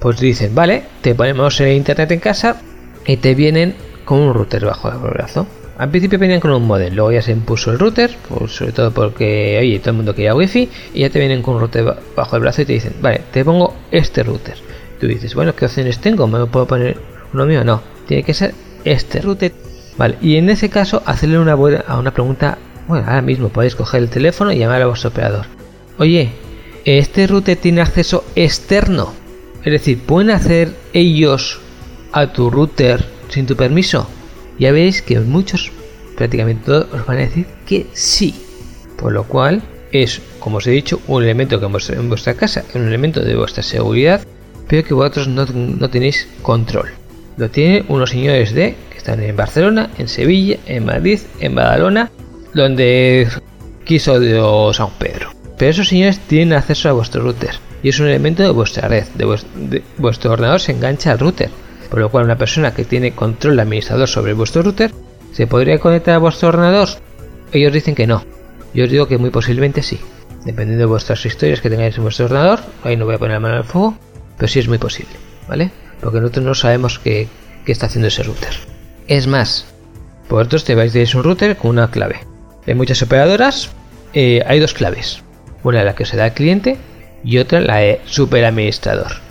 pues 0.00 0.20
dicen, 0.20 0.54
vale, 0.54 0.84
te 1.00 1.14
ponemos 1.14 1.60
internet 1.60 2.10
en 2.12 2.20
casa 2.20 2.60
y 3.06 3.16
te 3.16 3.34
vienen 3.34 3.74
con 4.04 4.20
un 4.20 4.34
router 4.34 4.64
bajo 4.64 4.90
el 4.90 4.98
brazo. 4.98 5.46
Al 5.78 5.90
principio 5.90 6.18
venían 6.18 6.40
con 6.40 6.52
un 6.52 6.66
modelo, 6.66 6.96
luego 6.96 7.12
ya 7.12 7.22
se 7.22 7.32
impuso 7.32 7.70
el 7.70 7.78
router, 7.78 8.16
pues 8.28 8.52
sobre 8.52 8.72
todo 8.72 8.92
porque, 8.92 9.58
oye, 9.60 9.78
todo 9.78 9.90
el 9.90 9.96
mundo 9.96 10.14
quería 10.14 10.34
wifi, 10.34 10.70
y 10.94 11.00
ya 11.00 11.10
te 11.10 11.18
vienen 11.18 11.42
con 11.42 11.56
un 11.56 11.60
router 11.60 11.96
bajo 12.16 12.36
el 12.36 12.42
brazo 12.42 12.62
y 12.62 12.64
te 12.64 12.72
dicen, 12.72 12.94
vale, 13.02 13.20
te 13.30 13.44
pongo 13.44 13.74
este 13.90 14.22
router. 14.22 14.56
Tú 14.98 15.06
dices, 15.06 15.34
bueno, 15.34 15.54
¿qué 15.54 15.66
opciones 15.66 15.98
tengo? 15.98 16.26
¿Me 16.26 16.46
puedo 16.46 16.66
poner 16.66 16.96
uno 17.34 17.44
mío? 17.44 17.62
No, 17.62 17.82
tiene 18.06 18.22
que 18.22 18.32
ser 18.32 18.54
este 18.84 19.20
router. 19.20 19.52
Vale, 19.98 20.16
y 20.22 20.36
en 20.36 20.48
ese 20.48 20.70
caso, 20.70 21.02
hacerle 21.04 21.38
una, 21.38 21.54
buena, 21.54 21.84
a 21.86 21.98
una 21.98 22.12
pregunta. 22.12 22.56
Bueno, 22.88 23.04
ahora 23.06 23.20
mismo 23.20 23.50
podéis 23.50 23.74
coger 23.74 24.02
el 24.02 24.08
teléfono 24.08 24.52
y 24.52 24.58
llamar 24.58 24.80
a 24.80 24.86
vuestro 24.86 25.10
operador. 25.10 25.44
Oye, 25.98 26.30
¿este 26.86 27.26
router 27.26 27.58
tiene 27.58 27.82
acceso 27.82 28.24
externo? 28.34 29.12
Es 29.66 29.72
decir, 29.72 29.98
¿pueden 29.98 30.30
hacer 30.30 30.72
ellos 30.92 31.58
a 32.12 32.32
tu 32.32 32.50
router 32.50 33.04
sin 33.30 33.46
tu 33.46 33.56
permiso? 33.56 34.08
Ya 34.60 34.70
veis 34.70 35.02
que 35.02 35.18
muchos, 35.18 35.72
prácticamente 36.16 36.66
todos, 36.66 36.86
os 36.92 37.04
van 37.04 37.16
a 37.16 37.22
decir 37.22 37.46
que 37.66 37.88
sí. 37.92 38.32
Por 38.96 39.10
lo 39.10 39.24
cual, 39.24 39.62
es, 39.90 40.22
como 40.38 40.58
os 40.58 40.68
he 40.68 40.70
dicho, 40.70 41.00
un 41.08 41.24
elemento 41.24 41.58
que 41.58 41.66
en 41.66 42.08
vuestra 42.08 42.34
casa, 42.34 42.64
un 42.74 42.86
elemento 42.86 43.22
de 43.22 43.34
vuestra 43.34 43.64
seguridad 43.64 44.20
pero 44.68 44.84
que 44.84 44.94
vosotros 44.94 45.26
no, 45.26 45.90
tenéis 45.90 46.28
control. 46.42 46.90
Lo 47.36 47.50
tienen 47.50 47.86
unos 47.88 48.10
señores 48.10 48.54
de 48.54 48.76
que 48.90 48.98
están 48.98 49.20
en 49.20 49.36
Barcelona, 49.36 49.90
en 49.98 50.06
Sevilla, 50.06 50.58
en 50.66 50.84
Madrid, 50.84 51.18
en 51.40 51.56
Badalona, 51.56 52.12
donde 52.54 53.28
quiso 53.84 54.20
de 54.20 54.40
San 54.74 54.90
Pedro. 54.98 55.32
Pero 55.58 55.70
esos 55.72 55.88
señores 55.88 56.20
tienen 56.20 56.56
acceso 56.56 56.88
a 56.88 56.92
vuestro 56.92 57.22
router 57.22 57.65
y 57.86 57.90
es 57.90 58.00
un 58.00 58.08
elemento 58.08 58.42
de 58.42 58.50
vuestra 58.50 58.88
red. 58.88 59.04
De, 59.14 59.80
vuestro 59.96 60.32
ordenador 60.32 60.58
se 60.58 60.72
engancha 60.72 61.12
al 61.12 61.20
router, 61.20 61.50
por 61.88 62.00
lo 62.00 62.08
cual 62.08 62.24
una 62.24 62.36
persona 62.36 62.74
que 62.74 62.84
tiene 62.84 63.12
control 63.12 63.60
administrador 63.60 64.08
sobre 64.08 64.32
vuestro 64.32 64.62
router 64.62 64.90
se 65.30 65.46
podría 65.46 65.78
conectar 65.78 66.16
a 66.16 66.18
vuestro 66.18 66.48
ordenador. 66.48 66.88
Ellos 67.52 67.72
dicen 67.72 67.94
que 67.94 68.08
no. 68.08 68.24
Yo 68.74 68.86
os 68.86 68.90
digo 68.90 69.06
que 69.06 69.18
muy 69.18 69.30
posiblemente 69.30 69.84
sí. 69.84 70.00
Dependiendo 70.44 70.82
de 70.82 70.86
vuestras 70.86 71.24
historias 71.24 71.60
que 71.60 71.70
tengáis 71.70 71.96
en 71.96 72.02
vuestro 72.02 72.24
ordenador, 72.24 72.58
ahí 72.82 72.96
no 72.96 73.04
voy 73.04 73.14
a 73.14 73.18
poner 73.18 73.34
la 73.34 73.40
mano 73.40 73.54
al 73.54 73.62
fuego, 73.64 73.96
pero 74.36 74.48
sí 74.48 74.58
es 74.58 74.66
muy 74.66 74.78
posible, 74.78 75.12
¿vale? 75.46 75.70
Porque 76.00 76.18
nosotros 76.18 76.44
no 76.44 76.54
sabemos 76.56 76.98
qué, 76.98 77.28
está 77.68 77.86
haciendo 77.86 78.08
ese 78.08 78.24
router. 78.24 78.54
Es 79.06 79.28
más, 79.28 79.64
vosotros 80.28 80.64
te 80.64 80.74
vais 80.74 80.92
de 80.92 81.08
un 81.14 81.22
router 81.22 81.56
con 81.56 81.70
una 81.70 81.88
clave. 81.92 82.18
En 82.66 82.78
muchas 82.78 83.00
operadoras 83.02 83.70
eh, 84.12 84.42
hay 84.44 84.58
dos 84.58 84.74
claves. 84.74 85.22
Una 85.62 85.84
la 85.84 85.94
que 85.94 86.04
se 86.04 86.16
da 86.16 86.24
al 86.24 86.34
cliente 86.34 86.78
y 87.24 87.38
otra 87.38 87.60
la 87.60 87.76
de 87.76 88.00
superadministrador. 88.04 89.26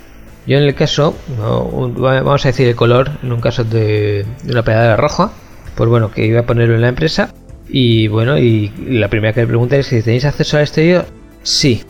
Yo 0.46 0.58
en 0.58 0.64
el 0.64 0.74
caso, 0.74 1.14
vamos 1.38 2.44
a 2.44 2.48
decir 2.48 2.68
el 2.68 2.76
color, 2.76 3.10
en 3.22 3.32
un 3.32 3.40
caso 3.40 3.64
de, 3.64 4.24
una 4.48 4.60
operadora 4.60 4.96
roja, 4.96 5.32
pues 5.74 5.90
bueno, 5.90 6.10
que 6.12 6.24
iba 6.24 6.40
a 6.40 6.46
ponerlo 6.46 6.76
en 6.76 6.82
la 6.82 6.88
empresa. 6.88 7.34
Y 7.68 8.06
bueno, 8.06 8.38
y 8.38 8.72
la 8.86 9.08
primera 9.08 9.32
que 9.32 9.40
le 9.40 9.48
pregunta 9.48 9.76
es 9.76 9.86
si 9.86 10.02
tenéis 10.02 10.24
acceso 10.24 10.56
al 10.56 10.62
exterior. 10.62 11.04
Sí, 11.42 11.82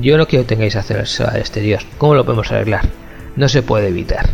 yo 0.00 0.18
no 0.18 0.26
quiero 0.26 0.44
que 0.44 0.54
tengáis 0.54 0.74
acceso 0.74 1.28
al 1.28 1.36
exterior. 1.36 1.80
¿Cómo 1.98 2.14
lo 2.14 2.24
podemos 2.24 2.50
arreglar? 2.50 2.84
No 3.36 3.48
se 3.48 3.62
puede 3.62 3.88
evitar. 3.88 4.28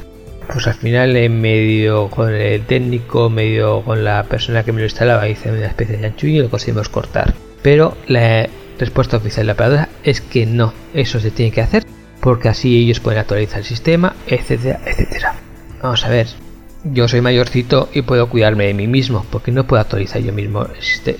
Pues 0.50 0.66
al 0.66 0.74
final, 0.74 1.14
en 1.16 1.40
medio 1.40 2.08
con 2.08 2.32
el 2.32 2.62
técnico, 2.62 3.28
medio 3.28 3.82
con 3.82 4.04
la 4.04 4.22
persona 4.24 4.64
que 4.64 4.72
me 4.72 4.78
lo 4.78 4.86
instalaba, 4.86 5.28
hice 5.28 5.50
una 5.50 5.66
especie 5.66 5.98
de 5.98 6.06
anchullo 6.06 6.34
y 6.34 6.42
lo 6.42 6.50
conseguimos 6.50 6.88
cortar. 6.88 7.34
Pero 7.62 7.96
la 8.06 8.48
respuesta 8.78 9.16
oficial 9.16 9.44
de 9.44 9.48
la 9.48 9.52
operadora 9.54 9.88
es 10.04 10.20
que 10.20 10.46
no, 10.46 10.72
eso 10.94 11.20
se 11.20 11.30
tiene 11.30 11.52
que 11.52 11.60
hacer 11.60 11.84
porque 12.20 12.48
así 12.48 12.76
ellos 12.76 13.00
pueden 13.00 13.20
actualizar 13.20 13.58
el 13.58 13.64
sistema, 13.64 14.16
etcétera, 14.26 14.80
etcétera. 14.84 15.34
Vamos 15.82 16.04
a 16.04 16.08
ver, 16.08 16.26
yo 16.82 17.06
soy 17.08 17.20
mayorcito 17.20 17.88
y 17.92 18.02
puedo 18.02 18.28
cuidarme 18.28 18.66
de 18.66 18.74
mí 18.74 18.86
mismo, 18.86 19.24
porque 19.30 19.52
no 19.52 19.66
puedo 19.66 19.80
actualizar 19.80 20.20
yo 20.20 20.32
mismo 20.32 20.66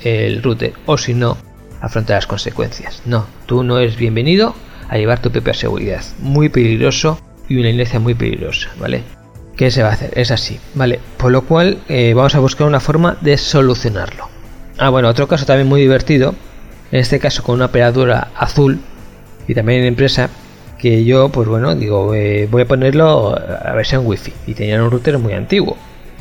el 0.02 0.42
router, 0.42 0.72
o 0.86 0.98
si 0.98 1.14
no, 1.14 1.36
afrontar 1.80 2.16
las 2.16 2.26
consecuencias. 2.26 3.02
No, 3.04 3.26
tú 3.46 3.62
no 3.62 3.78
eres 3.78 3.96
bienvenido 3.96 4.54
a 4.88 4.96
llevar 4.96 5.20
tu 5.20 5.30
propia 5.30 5.54
seguridad. 5.54 6.02
Muy 6.18 6.48
peligroso 6.48 7.20
y 7.48 7.58
una 7.58 7.70
inercia 7.70 8.00
muy 8.00 8.14
peligrosa, 8.14 8.70
¿vale? 8.78 9.02
¿Qué 9.56 9.70
se 9.70 9.82
va 9.82 9.90
a 9.90 9.92
hacer? 9.92 10.10
Es 10.16 10.30
así, 10.30 10.58
¿vale? 10.75 11.00
Por 11.16 11.32
lo 11.32 11.42
cual 11.42 11.78
eh, 11.88 12.14
vamos 12.14 12.34
a 12.34 12.40
buscar 12.40 12.66
una 12.66 12.80
forma 12.80 13.16
de 13.20 13.38
solucionarlo. 13.38 14.28
Ah, 14.78 14.90
bueno, 14.90 15.08
otro 15.08 15.28
caso 15.28 15.46
también 15.46 15.68
muy 15.68 15.80
divertido, 15.80 16.34
en 16.93 17.00
este 17.00 17.19
caso 17.19 17.43
con 17.43 17.57
una 17.57 17.66
operadora 17.66 18.28
azul 18.37 18.81
y 19.49 19.55
también 19.55 19.81
en 19.81 19.87
empresa, 19.87 20.31
que 20.78 21.05
yo, 21.05 21.31
pues 21.31 21.49
bueno, 21.49 21.75
digo, 21.75 22.14
eh, 22.14 22.49
voy 22.50 22.62
a 22.62 22.66
ponerlo 22.66 23.37
a 23.37 23.73
versión 23.73 24.07
wifi 24.07 24.33
y 24.47 24.55
tenían 24.55 24.83
un 24.83 24.90
router 24.90 25.19
muy 25.19 25.33
antiguo, 25.33 25.76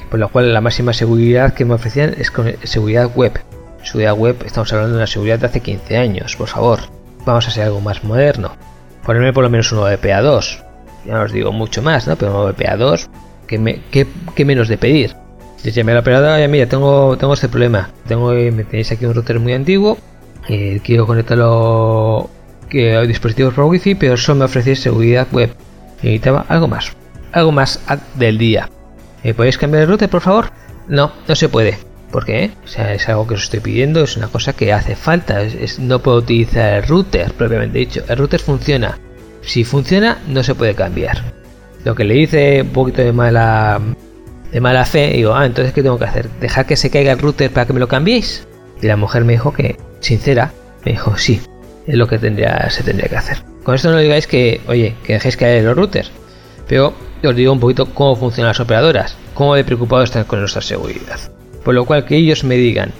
por 0.09 0.19
lo 0.19 0.29
cual 0.29 0.53
la 0.53 0.61
máxima 0.61 0.93
seguridad 0.93 1.53
que 1.53 1.65
me 1.65 1.73
ofrecían 1.73 2.15
es 2.17 2.31
con 2.31 2.53
seguridad 2.63 3.11
web. 3.13 3.33
Seguridad 3.83 4.15
web, 4.15 4.37
estamos 4.45 4.71
hablando 4.73 4.93
de 4.93 4.99
una 4.99 5.07
seguridad 5.07 5.39
de 5.39 5.47
hace 5.47 5.59
15 5.59 5.97
años, 5.97 6.35
por 6.35 6.47
favor, 6.47 6.79
vamos 7.25 7.45
a 7.45 7.49
hacer 7.49 7.63
algo 7.63 7.81
más 7.81 8.03
moderno. 8.03 8.55
Ponerme 9.05 9.33
por 9.33 9.43
lo 9.43 9.49
menos 9.49 9.71
un 9.71 9.79
VPA2, 9.79 10.63
ya 11.05 11.13
no 11.13 11.21
os 11.21 11.31
digo 11.31 11.51
mucho 11.51 11.81
más, 11.81 12.07
¿no? 12.07 12.15
Pero 12.15 12.45
un 12.45 12.51
VPA2, 12.51 13.07
¿qué, 13.47 14.45
menos 14.45 14.67
de 14.67 14.77
pedir? 14.77 15.15
Llamé 15.63 15.93
a 15.93 15.95
la 15.95 16.01
operadora, 16.01 16.47
mira, 16.47 16.67
tengo, 16.67 17.17
tengo 17.17 17.33
este 17.33 17.49
problema, 17.49 17.89
tengo, 18.07 18.31
me 18.31 18.63
tenéis 18.63 18.91
aquí 18.91 19.05
un 19.05 19.15
router 19.15 19.39
muy 19.39 19.53
antiguo, 19.53 19.97
eh, 20.47 20.79
quiero 20.83 21.07
conectarlo 21.07 22.29
que 22.69 22.95
hay 22.95 23.07
dispositivos 23.07 23.53
por 23.53 23.65
wifi, 23.65 23.95
pero 23.95 24.17
solo 24.17 24.39
me 24.39 24.45
ofrecéis 24.45 24.81
seguridad 24.81 25.27
web. 25.31 25.55
Necesitaba 25.97 26.45
algo 26.49 26.67
más, 26.67 26.91
algo 27.31 27.51
más 27.51 27.79
del 28.15 28.37
día. 28.37 28.69
¿Me 29.23 29.33
¿Podéis 29.33 29.57
cambiar 29.57 29.83
el 29.83 29.89
router, 29.89 30.09
por 30.09 30.21
favor? 30.21 30.51
No, 30.87 31.11
no 31.27 31.35
se 31.35 31.49
puede. 31.49 31.77
¿Por 32.11 32.25
qué? 32.25 32.51
O 32.63 32.67
sea, 32.67 32.93
es 32.93 33.09
algo 33.09 33.27
que 33.27 33.33
os 33.33 33.43
estoy 33.43 33.59
pidiendo, 33.59 34.03
es 34.03 34.15
una 34.17 34.27
cosa 34.27 34.53
que 34.53 34.71
hace 34.71 34.95
falta. 34.95 35.41
no 35.79 35.99
puedo 35.99 36.17
utilizar 36.17 36.75
el 36.75 36.83
router, 36.83 37.33
propiamente 37.33 37.79
dicho. 37.79 38.03
El 38.07 38.17
router 38.17 38.39
funciona. 38.39 38.99
Si 39.41 39.63
funciona, 39.63 40.19
no 40.27 40.43
se 40.43 40.55
puede 40.55 40.75
cambiar. 40.75 41.23
Lo 41.83 41.95
que 41.95 42.03
le 42.03 42.17
hice 42.17 42.61
un 42.61 42.69
poquito 42.69 43.01
de 43.01 43.11
mala 43.11 43.79
de 44.51 44.61
mala 44.61 44.85
fe, 44.85 45.09
digo, 45.09 45.33
ah, 45.33 45.45
entonces 45.45 45.73
¿qué 45.73 45.83
tengo 45.83 45.99
que 45.99 46.05
hacer? 46.05 46.29
¿Dejar 46.39 46.65
que 46.65 46.77
se 46.77 46.89
caiga 46.89 47.11
el 47.11 47.19
router 47.19 47.51
para 47.51 47.65
que 47.65 47.73
me 47.73 47.79
lo 47.79 47.87
cambiéis? 47.87 48.47
Y 48.81 48.87
la 48.87 48.95
mujer 48.95 49.25
me 49.25 49.33
dijo 49.33 49.51
que, 49.51 49.77
sincera, 50.05 50.53
me 50.85 50.93
dijo, 50.93 51.17
sí, 51.17 51.41
es 51.87 51.95
lo 51.95 52.07
que 52.07 52.19
tendría, 52.19 52.69
se 52.69 52.83
tendría 52.83 53.09
que 53.09 53.17
hacer. 53.17 53.37
Con 53.63 53.75
esto 53.75 53.91
no 53.91 53.97
digáis 53.97 54.27
que, 54.27 54.61
oye, 54.67 54.95
que 55.03 55.13
dejéis 55.13 55.37
caer 55.37 55.63
los 55.63 55.75
routers, 55.75 56.11
pero 56.67 56.93
os 57.23 57.35
digo 57.35 57.51
un 57.51 57.59
poquito 57.59 57.87
cómo 57.87 58.15
funcionan 58.15 58.49
las 58.49 58.59
operadoras, 58.59 59.17
cómo 59.33 59.55
de 59.55 59.63
preocupado 59.63 60.03
están 60.03 60.25
con 60.25 60.39
nuestra 60.39 60.61
seguridad. 60.61 61.19
Por 61.63 61.73
lo 61.73 61.85
cual 61.85 62.05
que 62.05 62.15
ellos 62.15 62.43
me 62.43 62.55
digan 62.55 62.91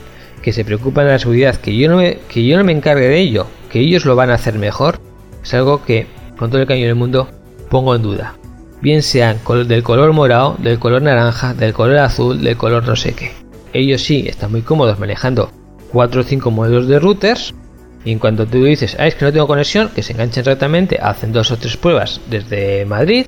que 0.42 0.54
se 0.54 0.66
preocupan 0.66 1.06
de 1.06 1.14
la 1.14 1.20
seguridad, 1.20 1.56
que 1.56 1.76
yo 1.76 1.90
no 1.90 1.98
me, 1.98 2.20
que 2.30 2.46
yo 2.46 2.58
no 2.58 2.64
me 2.64 2.72
encargue 2.72 3.08
de 3.08 3.20
ello, 3.20 3.48
que 3.72 3.80
ellos 3.80 4.06
lo 4.06 4.16
van 4.16 4.32
a 4.32 4.36
hacer 4.36 4.58
mejor, 4.58 5.00
es 5.44 5.54
algo 5.54 5.84
que, 5.84 6.08
con 6.38 6.50
todo 6.50 6.62
el 6.62 6.68
cariño 6.68 6.88
del 6.88 6.96
mundo, 6.96 7.30
pongo 7.70 7.96
en 7.96 8.02
duda. 8.02 8.36
Bien 8.82 9.02
sean 9.02 9.40
del 9.68 9.84
color 9.84 10.14
morado, 10.14 10.56
del 10.60 10.80
color 10.80 11.02
naranja, 11.02 11.54
del 11.54 11.74
color 11.74 11.98
azul, 11.98 12.44
del 12.44 12.58
color 12.58 12.86
no 12.86 12.96
sé 12.96 13.14
qué. 13.14 13.32
Ellos 13.74 14.02
sí 14.04 14.26
están 14.28 14.52
muy 14.52 14.62
cómodos 14.62 15.00
manejando 15.00 15.52
4 15.96 16.22
o 16.22 16.24
5 16.25 16.52
modelos 16.52 16.90
de 16.90 17.00
routers, 17.00 17.56
y 18.04 18.12
en 18.12 18.20
cuanto 18.20 18.46
tú 18.46 18.66
dices, 18.66 18.98
ah, 19.00 19.08
es 19.08 19.16
que 19.16 19.24
no 19.24 19.32
tengo 19.32 19.48
conexión, 19.48 19.88
que 19.96 20.04
se 20.04 20.12
enganchen 20.12 20.44
directamente, 20.44 21.00
hacen 21.02 21.32
dos 21.32 21.52
o 21.52 21.58
tres 21.58 21.78
pruebas 21.78 22.20
desde 22.30 22.84
Madrid, 22.84 23.28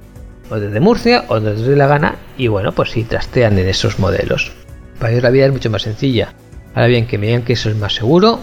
o 0.50 0.60
desde 0.60 0.82
Murcia, 0.82 1.24
o 1.30 1.40
desde 1.40 1.78
La 1.78 1.88
Gana, 1.88 2.16
y 2.38 2.50
bueno, 2.50 2.74
pues 2.74 2.92
si 2.92 3.06
trastean 3.06 3.58
en 3.58 3.70
esos 3.70 4.00
modelos. 4.00 4.52
Para 5.00 5.12
ellos 5.14 5.24
la 5.24 5.30
vida 5.30 5.46
es 5.46 5.54
mucho 5.54 5.70
más 5.70 5.84
sencilla. 5.84 6.34
Ahora 6.76 6.88
bien, 6.88 7.08
que 7.08 7.18
me 7.18 7.28
digan 7.28 7.44
que 7.44 7.54
eso 7.54 7.70
es 7.70 7.78
más 7.78 7.96
seguro, 7.96 8.42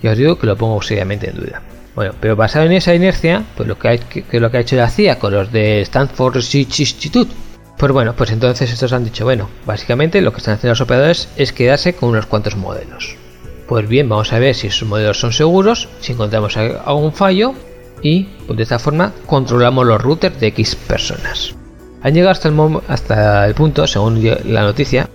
ya 0.00 0.12
os 0.12 0.18
digo 0.18 0.38
que 0.38 0.46
lo 0.46 0.56
pongo 0.56 0.80
seriamente 0.80 1.30
en 1.30 1.34
duda. 1.34 1.60
Bueno, 1.96 2.14
pero 2.20 2.36
basado 2.36 2.66
en 2.66 2.72
esa 2.74 2.94
inercia, 2.94 3.42
pues 3.56 3.68
lo 3.68 3.76
que, 3.76 3.88
hay, 3.88 3.98
que, 3.98 4.38
lo 4.38 4.52
que 4.52 4.58
ha 4.58 4.60
hecho 4.60 4.76
la 4.76 4.88
CIA 4.88 5.18
con 5.18 5.32
los 5.32 5.50
de 5.50 5.80
Stanford 5.80 6.36
Research 6.36 6.78
Institute, 6.78 7.32
pues 7.76 7.90
bueno, 7.90 8.14
pues 8.14 8.30
entonces 8.30 8.72
estos 8.72 8.92
han 8.92 9.02
dicho, 9.02 9.24
bueno, 9.24 9.50
básicamente 9.66 10.20
lo 10.20 10.30
que 10.30 10.38
están 10.38 10.54
haciendo 10.54 10.74
los 10.74 10.80
operadores 10.80 11.28
es 11.36 11.52
quedarse 11.52 11.94
con 11.94 12.10
unos 12.10 12.26
cuantos 12.26 12.54
modelos. 12.54 13.16
Pues 13.66 13.88
bien, 13.88 14.08
vamos 14.08 14.32
a 14.32 14.38
ver 14.38 14.54
si 14.54 14.66
esos 14.66 14.88
modelos 14.88 15.18
son 15.18 15.32
seguros, 15.32 15.88
si 16.00 16.12
encontramos 16.12 16.56
algún 16.56 17.12
fallo 17.12 17.54
y 18.02 18.24
pues, 18.46 18.56
de 18.56 18.62
esta 18.62 18.78
forma 18.78 19.12
controlamos 19.26 19.86
los 19.86 20.00
routers 20.00 20.38
de 20.38 20.48
X 20.48 20.76
personas. 20.76 21.54
Han 22.02 22.12
llegado 22.12 22.32
hasta 22.32 22.48
el, 22.48 22.80
hasta 22.88 23.46
el 23.46 23.54
punto, 23.54 23.86
según 23.86 24.22
la 24.44 24.62
noticia, 24.62 25.08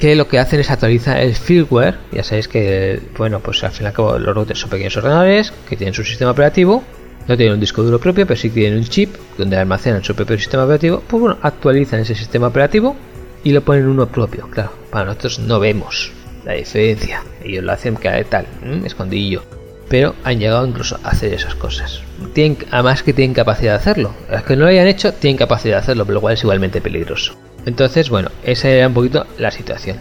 que 0.00 0.16
lo 0.16 0.26
que 0.26 0.40
hacen 0.40 0.58
es 0.58 0.70
actualizar 0.70 1.20
el 1.20 1.36
firmware. 1.36 1.96
Ya 2.10 2.24
sabéis 2.24 2.48
que, 2.48 3.00
bueno, 3.16 3.38
pues 3.38 3.62
al 3.62 3.70
fin 3.70 3.84
y 3.84 3.86
al 3.86 3.92
cabo 3.92 4.18
los 4.18 4.34
routers 4.34 4.58
son 4.58 4.70
pequeños 4.70 4.96
ordenadores 4.96 5.52
que 5.68 5.76
tienen 5.76 5.94
su 5.94 6.02
sistema 6.02 6.32
operativo. 6.32 6.82
No 7.28 7.36
tienen 7.36 7.54
un 7.54 7.60
disco 7.60 7.84
duro 7.84 8.00
propio, 8.00 8.26
pero 8.26 8.40
sí 8.40 8.50
tienen 8.50 8.80
un 8.80 8.84
chip 8.84 9.14
donde 9.38 9.56
almacenan 9.56 10.02
su 10.02 10.16
propio 10.16 10.36
sistema 10.36 10.64
operativo. 10.64 11.00
Pues 11.06 11.20
bueno, 11.20 11.38
actualizan 11.40 12.00
ese 12.00 12.16
sistema 12.16 12.48
operativo 12.48 12.96
y 13.44 13.52
lo 13.52 13.60
ponen 13.60 13.86
uno 13.86 14.08
propio. 14.08 14.48
Claro, 14.50 14.72
para 14.90 15.04
nosotros 15.04 15.38
no 15.38 15.60
vemos 15.60 16.10
la 16.44 16.54
diferencia. 16.54 17.22
Ellos 17.44 17.64
lo 17.64 17.72
hacen 17.72 17.96
cada 17.96 18.22
tal, 18.24 18.46
escondillo. 18.84 19.42
Pero 19.88 20.14
han 20.24 20.38
llegado 20.38 20.66
incluso 20.66 20.98
a 21.02 21.10
hacer 21.10 21.34
esas 21.34 21.54
cosas. 21.54 22.00
Tienen, 22.32 22.56
además 22.70 23.02
que 23.02 23.12
tienen 23.12 23.34
capacidad 23.34 23.72
de 23.72 23.78
hacerlo. 23.78 24.14
Los 24.30 24.42
que 24.44 24.56
no 24.56 24.62
lo 24.62 24.70
hayan 24.70 24.86
hecho 24.86 25.12
tienen 25.12 25.36
capacidad 25.36 25.76
de 25.76 25.82
hacerlo, 25.82 26.04
pero 26.06 26.14
lo 26.14 26.20
cual 26.22 26.34
es 26.34 26.42
igualmente 26.42 26.80
peligroso. 26.80 27.34
Entonces, 27.66 28.08
bueno, 28.08 28.30
esa 28.44 28.68
era 28.68 28.88
un 28.88 28.94
poquito 28.94 29.26
la 29.38 29.50
situación. 29.50 29.98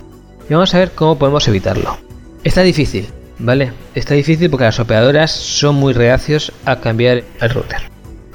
Y 0.49 0.53
vamos 0.53 0.73
a 0.73 0.79
ver 0.79 0.91
cómo 0.91 1.17
podemos 1.17 1.47
evitarlo. 1.47 1.97
Está 2.43 2.61
difícil, 2.61 3.07
¿vale? 3.37 3.73
Está 3.93 4.15
difícil 4.15 4.49
porque 4.49 4.65
las 4.65 4.79
operadoras 4.79 5.31
son 5.31 5.75
muy 5.75 5.93
reacios 5.93 6.53
a 6.65 6.79
cambiar 6.79 7.23
el 7.39 7.49
router. 7.49 7.81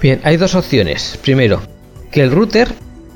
Bien, 0.00 0.20
hay 0.24 0.36
dos 0.36 0.54
opciones. 0.54 1.18
Primero, 1.22 1.62
que 2.12 2.22
el 2.22 2.30
router 2.30 2.68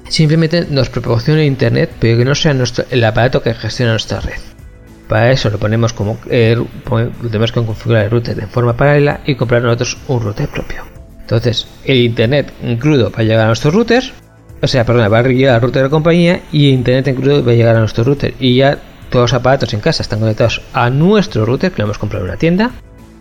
simplemente 0.08 0.66
nos 0.68 0.88
proporcione 0.88 1.44
internet, 1.44 1.90
pero 2.00 2.18
que 2.18 2.24
no 2.24 2.34
sea 2.34 2.56
el 2.90 3.04
aparato 3.04 3.42
que 3.42 3.54
gestiona 3.54 3.92
nuestra 3.92 4.20
red. 4.20 4.40
Para 5.10 5.32
eso 5.32 5.50
lo 5.50 5.58
ponemos 5.58 5.92
como 5.92 6.18
eh, 6.30 6.56
tenemos 7.20 7.50
que 7.50 7.64
configurar 7.64 8.04
el 8.04 8.12
router 8.12 8.36
de 8.36 8.46
forma 8.46 8.76
paralela 8.76 9.22
y 9.26 9.34
comprar 9.34 9.60
nosotros 9.60 9.98
un 10.06 10.22
router 10.22 10.48
propio. 10.48 10.84
Entonces, 11.22 11.66
el 11.84 11.96
internet 11.96 12.52
incluido 12.62 13.10
va 13.10 13.18
a 13.18 13.22
llegar 13.24 13.40
a 13.40 13.46
nuestros 13.48 13.74
routers, 13.74 14.12
o 14.62 14.68
sea, 14.68 14.86
perdón, 14.86 15.12
va 15.12 15.18
a 15.18 15.22
llegar 15.24 15.56
al 15.56 15.62
router 15.62 15.82
de 15.82 15.88
la 15.88 15.90
compañía 15.90 16.42
y 16.52 16.68
el 16.68 16.74
internet 16.74 17.08
incluido 17.08 17.44
va 17.44 17.50
a 17.50 17.54
llegar 17.56 17.74
a 17.74 17.80
nuestro 17.80 18.04
router. 18.04 18.34
Y 18.38 18.54
ya 18.54 18.78
todos 19.10 19.24
los 19.24 19.32
aparatos 19.32 19.74
en 19.74 19.80
casa 19.80 20.04
están 20.04 20.20
conectados 20.20 20.62
a 20.72 20.90
nuestro 20.90 21.44
router 21.44 21.72
que 21.72 21.78
lo 21.78 21.86
hemos 21.86 21.98
comprado 21.98 22.24
en 22.24 22.30
una 22.30 22.38
tienda. 22.38 22.70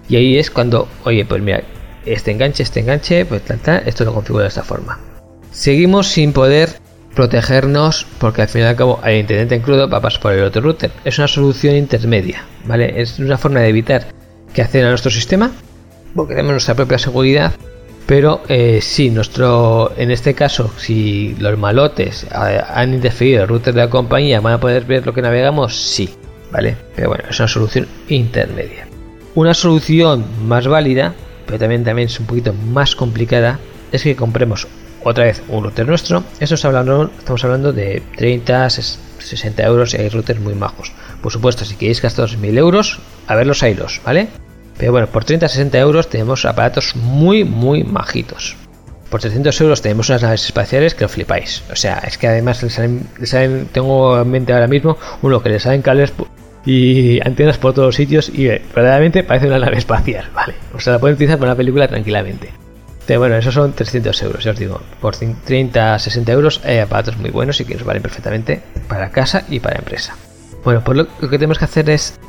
Y 0.08 0.16
ahí 0.16 0.38
es 0.38 0.52
cuando, 0.52 0.88
oye, 1.06 1.26
pues 1.26 1.42
mira, 1.42 1.64
este 2.06 2.30
enganche, 2.30 2.62
este 2.62 2.82
enganche, 2.82 3.26
pues 3.26 3.42
tal, 3.42 3.58
tal, 3.62 3.82
esto 3.88 4.06
lo 4.06 4.14
configuro 4.14 4.44
de 4.44 4.50
esta 4.50 4.62
forma. 4.62 5.00
Seguimos 5.52 6.08
sin 6.08 6.34
poder 6.34 6.70
protegernos 7.20 8.06
porque 8.18 8.44
al 8.44 8.48
fin 8.48 8.62
y 8.62 8.64
al 8.64 8.78
cabo 8.78 9.02
el 9.04 9.18
internet 9.18 9.52
en 9.52 9.62
crudo 9.62 9.90
va 9.90 9.98
a 9.98 10.02
pasar 10.02 10.22
por 10.22 10.32
el 10.32 10.42
otro 10.42 10.62
router. 10.62 10.90
Es 11.04 11.18
una 11.18 11.28
solución 11.28 11.76
intermedia, 11.76 12.46
¿vale? 12.64 13.02
Es 13.02 13.20
una 13.20 13.38
forma 13.38 13.60
de 13.60 13.68
evitar 13.68 14.06
que 14.54 14.62
acceda 14.62 14.86
a 14.88 14.90
nuestro 14.92 15.12
sistema 15.12 15.52
porque 16.16 16.32
tenemos 16.32 16.54
nuestra 16.54 16.76
propia 16.76 16.98
seguridad. 16.98 17.52
Pero 18.06 18.42
eh, 18.48 18.80
si 18.82 19.10
nuestro, 19.10 19.92
en 19.98 20.12
este 20.12 20.34
caso, 20.34 20.72
si 20.78 21.36
los 21.40 21.60
malotes 21.60 22.24
eh, 22.24 22.62
han 22.66 22.94
interferido 22.94 23.42
el 23.42 23.50
router 23.50 23.74
de 23.74 23.82
la 23.82 23.90
compañía, 23.90 24.40
van 24.40 24.54
a 24.54 24.60
poder 24.62 24.86
ver 24.86 25.06
lo 25.06 25.14
que 25.14 25.22
navegamos, 25.22 25.76
sí, 25.76 26.10
¿vale? 26.54 26.78
Pero 26.96 27.10
bueno, 27.10 27.26
es 27.30 27.38
una 27.38 27.50
solución 27.50 27.86
intermedia. 28.08 28.88
Una 29.36 29.54
solución 29.54 30.24
más 30.48 30.70
válida, 30.70 31.14
pero 31.46 31.60
también, 31.60 31.84
también 31.84 32.08
es 32.08 32.18
un 32.18 32.28
poquito 32.28 32.54
más 32.54 32.96
complicada, 32.96 33.60
es 33.92 34.04
que 34.04 34.16
compremos 34.16 34.70
otra 35.04 35.26
vez 35.26 35.42
un 35.48 35.64
router 35.64 35.88
nuestro. 35.88 36.24
Esto 36.40 36.56
estamos 36.56 37.44
hablando 37.44 37.74
de 37.74 38.02
30, 38.18 38.70
60 38.70 39.64
euros 39.64 39.94
y 39.94 39.98
hay 39.98 40.10
routers 40.10 40.40
muy 40.40 40.56
majos. 40.56 40.92
Por 41.22 41.32
supuesto, 41.32 41.66
si 41.66 41.76
queréis 41.76 42.02
gastar 42.02 42.36
1000 42.36 42.58
euros, 42.58 43.00
a 43.28 43.36
ver 43.36 43.48
los 43.48 43.62
hilos, 43.64 44.02
¿vale? 44.06 44.28
Pero 44.78 44.92
bueno, 44.92 45.08
por 45.08 45.26
30, 45.26 45.48
60 45.48 45.78
euros 45.78 46.10
tenemos 46.10 46.46
aparatos 46.46 46.96
muy, 46.96 47.44
muy 47.44 47.84
majitos. 47.84 48.56
Por 49.10 49.20
300 49.20 49.60
euros 49.62 49.82
tenemos 49.82 50.10
unas 50.10 50.22
naves 50.22 50.46
espaciales 50.46 50.94
que 50.94 51.04
lo 51.04 51.10
flipáis. 51.10 51.64
O 51.72 51.76
sea, 51.76 51.98
es 52.00 52.18
que 52.18 52.28
además 52.28 52.62
les 52.64 52.74
salen, 52.74 53.68
tengo 53.72 54.22
en 54.22 54.30
mente 54.30 54.54
ahora 54.54 54.68
mismo 54.68 54.98
uno 55.22 55.42
que 55.42 55.50
le 55.50 55.60
salen 55.60 55.82
cables 55.82 56.14
y 56.66 57.20
antenas 57.26 57.58
por 57.58 57.74
todos 57.74 57.88
los 57.88 57.96
sitios 57.96 58.30
y 58.30 58.48
verdaderamente 58.48 59.24
parece 59.24 59.48
una 59.48 59.60
nave 59.60 59.78
espacial, 59.78 60.30
¿vale? 60.34 60.54
O 60.74 60.80
sea, 60.80 60.94
la 60.94 61.00
pueden 61.00 61.16
utilizar 61.16 61.40
para 61.40 61.52
una 61.52 61.58
película 61.58 61.88
tranquilamente 61.88 62.52
bueno, 63.18 63.36
esos 63.36 63.54
son 63.54 63.74
300 63.74 64.22
euros, 64.24 64.44
ya 64.44 64.52
os 64.52 64.60
digo. 64.60 64.82
Por 65.02 65.16
30 65.16 66.00
60 66.00 66.32
euros 66.32 66.62
hay 66.64 66.80
aparatos 66.80 67.18
muy 67.18 67.30
buenos 67.30 67.60
y 67.60 67.66
que 67.66 67.76
nos 67.76 67.84
valen 67.84 68.02
perfectamente 68.02 68.62
para 68.88 69.10
casa 69.10 69.44
y 69.50 69.60
para 69.60 69.80
empresa. 69.80 70.16
Bueno, 70.64 70.84
pues 70.84 70.98
lo, 70.98 71.08
que 71.08 71.38
tenemos 71.38 71.58
que 71.58 71.66
hacer 71.66 71.90
es 71.90 72.20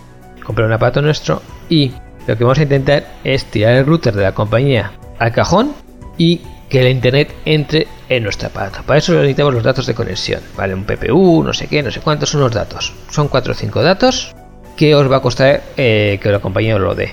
comprar 0.45 0.66
un 0.66 0.73
aparato 0.73 1.03
nuestro 1.03 1.43
y 1.69 1.93
lo 2.27 2.37
que 2.37 2.45
vamos 2.45 2.59
a 2.59 2.62
intentar 2.62 3.07
es 3.25 3.45
tirar 3.47 3.75
el 3.75 3.87
router 3.87 4.14
de 4.14 4.23
la 4.23 4.33
compañía 4.33 4.93
al 5.19 5.33
cajón 5.33 5.75
y 6.16 6.43
que 6.69 6.83
la 6.83 6.90
internet 6.90 7.35
entre 7.45 7.88
en 8.09 8.23
nuestro 8.23 8.49
aparato. 8.49 8.83
Para 8.87 8.99
eso 8.99 9.12
necesitamos 9.14 9.55
los 9.55 9.64
datos 9.64 9.87
de 9.87 9.95
conexión, 9.95 10.40
¿vale? 10.57 10.75
Un 10.75 10.85
PPU, 10.85 11.43
no 11.43 11.53
sé 11.53 11.66
qué, 11.66 11.83
no 11.83 11.90
sé 11.90 12.01
cuántos 12.01 12.31
son 12.31 12.40
los 12.40 12.53
datos. 12.53 12.95
Son 13.11 13.29
4 13.29 13.53
o 13.53 13.57
5 13.57 13.83
datos 13.83 14.35
que 14.77 14.95
os 14.95 15.11
va 15.11 15.16
a 15.16 15.21
costar 15.21 15.62
eh, 15.77 16.19
que 16.23 16.31
la 16.31 16.38
compañía 16.38 16.77
os 16.77 16.81
lo 16.81 16.95
dé. 16.95 17.12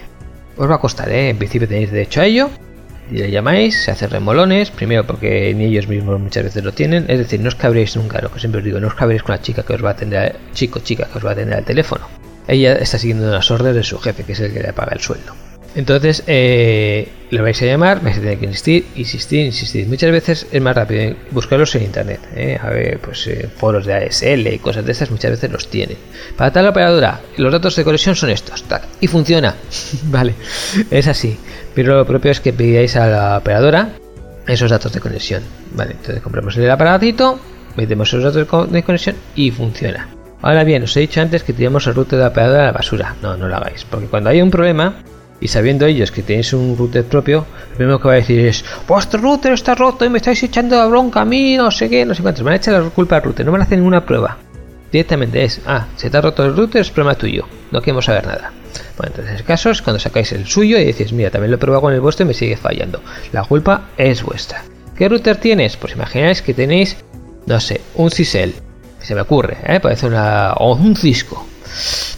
Os 0.58 0.69
va 0.69 0.75
a 0.75 0.80
costar, 0.80 1.10
¿eh? 1.10 1.30
En 1.30 1.38
principio 1.38 1.67
tenéis 1.67 1.91
derecho 1.91 2.21
a 2.21 2.25
ello. 2.25 2.49
Le 3.11 3.31
llamáis, 3.31 3.83
se 3.83 3.91
hace 3.91 4.07
remolones, 4.07 4.69
primero 4.71 5.05
porque 5.05 5.53
ni 5.55 5.65
ellos 5.65 5.87
mismos 5.87 6.19
muchas 6.19 6.43
veces 6.43 6.63
lo 6.63 6.73
tienen, 6.73 7.05
es 7.07 7.17
decir, 7.17 7.39
no 7.39 7.47
os 7.47 7.55
cabréis 7.55 7.95
nunca, 7.95 8.19
lo 8.21 8.31
que 8.31 8.39
siempre 8.39 8.59
os 8.59 8.65
digo, 8.65 8.79
no 8.79 8.87
os 8.87 8.95
cabréis 8.95 9.23
con 9.23 9.33
la 9.33 9.41
chica 9.41 9.63
que 9.63 9.73
os 9.73 9.83
va 9.83 9.89
a 9.89 9.93
atender, 9.93 10.35
chico, 10.53 10.79
chica 10.79 11.07
que 11.11 11.17
os 11.17 11.25
va 11.25 11.29
a 11.29 11.33
atender 11.33 11.57
al 11.57 11.65
teléfono. 11.65 12.07
Ella 12.47 12.73
está 12.73 12.97
siguiendo 12.97 13.31
las 13.31 13.49
órdenes 13.51 13.75
de 13.75 13.83
su 13.83 13.97
jefe, 13.99 14.23
que 14.23 14.33
es 14.33 14.39
el 14.39 14.53
que 14.53 14.61
le 14.61 14.73
paga 14.73 14.93
el 14.93 15.01
sueldo. 15.01 15.33
Entonces, 15.77 16.23
eh, 16.25 17.07
vais 17.29 17.61
a 17.61 17.65
llamar, 17.65 18.01
vais 18.01 18.17
a 18.17 18.21
tener 18.21 18.39
que 18.39 18.45
insistir, 18.45 18.85
insistir, 18.95 19.45
insistir. 19.45 19.87
Muchas 19.87 20.11
veces 20.11 20.47
es 20.51 20.59
más 20.59 20.75
rápido 20.75 21.15
buscarlos 21.29 21.75
en 21.75 21.83
internet. 21.83 22.19
¿eh? 22.35 22.57
A 22.59 22.69
ver, 22.69 22.99
pues 22.99 23.27
eh, 23.27 23.47
foros 23.55 23.85
de 23.85 23.93
ASL 23.93 24.47
y 24.47 24.57
cosas 24.57 24.85
de 24.85 24.91
estas, 24.91 25.11
muchas 25.11 25.31
veces 25.31 25.51
los 25.51 25.69
tienen. 25.69 25.97
Para 26.35 26.51
tal 26.51 26.67
operadora, 26.67 27.21
los 27.37 27.51
datos 27.51 27.75
de 27.75 27.83
conexión 27.83 28.15
son 28.15 28.31
estos. 28.31 28.63
y 29.01 29.07
funciona. 29.07 29.55
vale, 30.05 30.33
es 30.89 31.07
así. 31.07 31.37
Pero 31.77 31.95
lo 31.95 32.07
propio 32.07 32.31
es 32.31 32.41
que 32.41 32.53
pidáis 32.53 32.95
a 32.95 33.05
la 33.05 33.37
operadora 33.37 33.89
esos 34.47 34.71
datos 34.71 34.91
de 34.93 34.99
conexión. 34.99 35.43
Vale, 35.75 35.91
entonces 35.91 36.23
compramos 36.23 36.57
el 36.57 36.71
aparatito, 36.71 37.39
metemos 37.75 38.09
esos 38.09 38.23
datos 38.23 38.71
de 38.71 38.81
conexión 38.81 39.15
y 39.35 39.51
funciona. 39.51 40.07
Ahora 40.41 40.63
bien, 40.63 40.81
os 40.81 40.97
he 40.97 41.01
dicho 41.01 41.21
antes 41.21 41.43
que 41.43 41.53
tiramos 41.53 41.85
el 41.85 41.93
router 41.93 42.17
de 42.17 42.23
la 42.23 42.29
operadora 42.29 42.63
a 42.63 42.65
la 42.65 42.71
basura. 42.71 43.15
No, 43.21 43.37
no 43.37 43.47
lo 43.47 43.55
hagáis, 43.57 43.85
porque 43.85 44.07
cuando 44.07 44.31
hay 44.31 44.41
un 44.41 44.49
problema, 44.49 44.95
y 45.39 45.49
sabiendo 45.49 45.85
ellos 45.85 46.09
que 46.09 46.23
tenéis 46.23 46.51
un 46.51 46.75
router 46.75 47.05
propio, 47.05 47.45
lo 47.69 47.77
primero 47.77 48.01
que 48.01 48.07
va 48.07 48.13
a 48.15 48.17
decir 48.17 48.39
es, 48.39 48.65
vuestro 48.87 49.21
router 49.21 49.53
está 49.53 49.75
roto 49.75 50.03
y 50.03 50.09
me 50.09 50.17
estáis 50.17 50.41
echando 50.41 50.77
la 50.77 50.87
bronca 50.87 51.21
a 51.21 51.25
mí, 51.25 51.57
no 51.57 51.69
sé 51.69 51.91
qué, 51.91 52.05
no 52.05 52.15
sé 52.15 52.23
cuántos. 52.23 52.41
Me 52.41 52.45
van 52.45 52.53
a 52.53 52.57
echar 52.57 52.81
la 52.81 52.89
culpa 52.89 53.17
al 53.17 53.21
router, 53.21 53.45
no 53.45 53.51
van 53.51 53.61
a 53.61 53.65
hacer 53.65 53.77
ninguna 53.77 54.03
prueba. 54.03 54.39
Directamente 54.91 55.43
es, 55.43 55.61
ah, 55.67 55.85
se 55.95 56.09
te 56.09 56.17
ha 56.17 56.21
roto 56.21 56.43
el 56.43 56.57
router, 56.57 56.81
es 56.81 56.89
problema 56.89 57.13
tuyo, 57.13 57.45
no 57.71 57.81
queremos 57.81 58.05
saber 58.05 58.25
nada. 58.25 58.51
Bueno, 58.97 59.13
entonces 59.15 59.39
el 59.39 59.45
caso 59.45 59.69
es 59.69 59.82
cuando 59.82 59.99
sacáis 59.99 60.32
el 60.32 60.47
suyo 60.47 60.77
y 60.77 60.86
decís, 60.86 61.13
mira, 61.13 61.30
también 61.32 61.51
lo 61.51 61.58
he 61.58 61.60
probado 61.60 61.82
con 61.82 61.93
el 61.93 62.01
vuestro 62.01 62.25
y 62.25 62.27
me 62.27 62.34
sigue 62.34 62.58
fallando. 62.58 63.01
La 63.32 63.43
culpa 63.43 63.89
es 63.97 64.23
vuestra. 64.23 64.63
¿Qué 64.97 65.08
router 65.10 65.38
tienes? 65.38 65.77
Pues 65.77 65.93
imagináis 65.93 66.41
que 66.41 66.53
tenéis, 66.53 66.97
no 67.45 67.60
sé, 67.60 67.82
un 67.95 68.10
Cisel. 68.12 68.56
Se 68.99 69.15
me 69.15 69.21
ocurre, 69.21 69.58
¿eh? 69.65 69.80
Parece 69.80 70.08
una... 70.08 70.53
o 70.53 70.73
un 70.73 70.95
Cisco. 70.95 71.45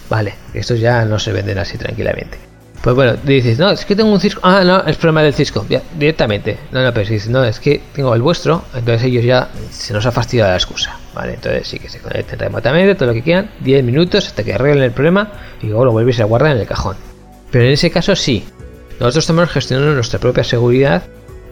Vale, 0.08 0.34
estos 0.54 0.80
ya 0.80 1.04
no 1.04 1.18
se 1.18 1.32
venden 1.32 1.58
así 1.58 1.76
tranquilamente. 1.78 2.49
Pues 2.82 2.96
bueno, 2.96 3.14
dices, 3.22 3.58
no, 3.58 3.70
es 3.70 3.84
que 3.84 3.94
tengo 3.94 4.10
un 4.10 4.20
Cisco. 4.20 4.40
Ah, 4.42 4.62
no, 4.64 4.84
es 4.86 4.96
problema 4.96 5.22
del 5.22 5.34
Cisco. 5.34 5.66
Directamente. 5.98 6.58
No, 6.72 6.82
no, 6.82 6.94
pero 6.94 7.06
si 7.06 7.14
dices, 7.14 7.28
no, 7.28 7.44
es 7.44 7.60
que 7.60 7.80
tengo 7.94 8.14
el 8.14 8.22
vuestro. 8.22 8.64
Entonces 8.74 9.04
ellos 9.04 9.24
ya 9.24 9.50
se 9.70 9.92
nos 9.92 10.06
ha 10.06 10.12
fastidiado 10.12 10.50
la 10.50 10.56
excusa. 10.56 10.98
Vale, 11.14 11.34
entonces 11.34 11.68
sí 11.68 11.78
que 11.78 11.90
se 11.90 11.98
conecten 11.98 12.38
remotamente, 12.38 12.94
todo 12.94 13.08
lo 13.08 13.14
que 13.14 13.22
quieran. 13.22 13.50
10 13.60 13.84
minutos 13.84 14.26
hasta 14.28 14.44
que 14.44 14.54
arreglen 14.54 14.82
el 14.82 14.92
problema 14.92 15.30
y 15.60 15.66
luego 15.66 15.84
lo 15.84 15.92
vuelves 15.92 16.20
a 16.20 16.24
guardar 16.24 16.52
en 16.52 16.62
el 16.62 16.66
cajón. 16.66 16.96
Pero 17.50 17.64
en 17.64 17.72
ese 17.72 17.90
caso 17.90 18.16
sí. 18.16 18.44
Nosotros 18.98 19.24
estamos 19.24 19.50
gestionando 19.50 19.94
nuestra 19.94 20.18
propia 20.18 20.44
seguridad. 20.44 21.02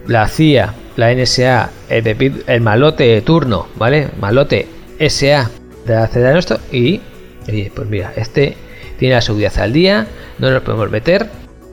La 0.07 0.27
CIA, 0.27 0.73
la 0.95 1.13
NSA, 1.13 1.69
el, 1.89 2.61
malote 2.61 3.03
de 3.03 3.21
turno, 3.21 3.67
¿vale? 3.75 4.09
Malote 4.19 4.67
SA 4.99 5.49
de 5.85 5.95
acceder 5.95 6.35
a 6.35 6.39
esto 6.39 6.59
y, 6.71 7.01
oye, 7.47 7.71
pues 7.75 7.87
mira, 7.87 8.13
este 8.15 8.55
tiene 8.99 9.15
la 9.15 9.21
seguridad 9.21 9.57
al 9.57 9.73
día, 9.73 10.07
no 10.37 10.51
nos 10.51 10.61
podemos 10.61 10.91
meter 10.91 11.29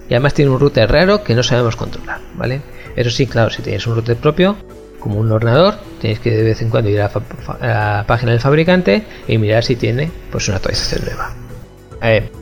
y 0.09 0.15
además 0.15 0.33
tiene 0.33 0.53
un 0.53 0.61
router 0.61 0.91
raro 0.91 1.25
que 1.25 1.35
no 1.35 1.43
sabemos 1.43 1.75
controlar, 1.77 2.21
¿vale? 2.35 2.63
Eso 2.95 3.11
sí, 3.11 3.27
claro, 3.27 3.51
si 3.51 3.63
tenéis 3.63 3.87
un 3.87 3.97
router 3.97 4.17
propio, 4.17 4.57
como 5.01 5.19
un 5.19 5.31
ordenador, 5.31 5.75
tenéis 6.01 6.21
que 6.21 6.31
de 6.31 6.43
vez 6.45 6.63
en 6.63 6.71
cuando 6.71 6.89
ir 6.89 7.01
a 7.01 7.11
la, 7.61 8.05
página 8.07 8.31
del 8.31 8.41
fabricante 8.41 9.03
y 9.27 9.39
mirar 9.39 9.65
si 9.65 9.77
tiene 9.77 10.11
pues 10.31 10.47
una 10.49 10.59
actualización 10.59 11.05
nueva. 11.05 11.35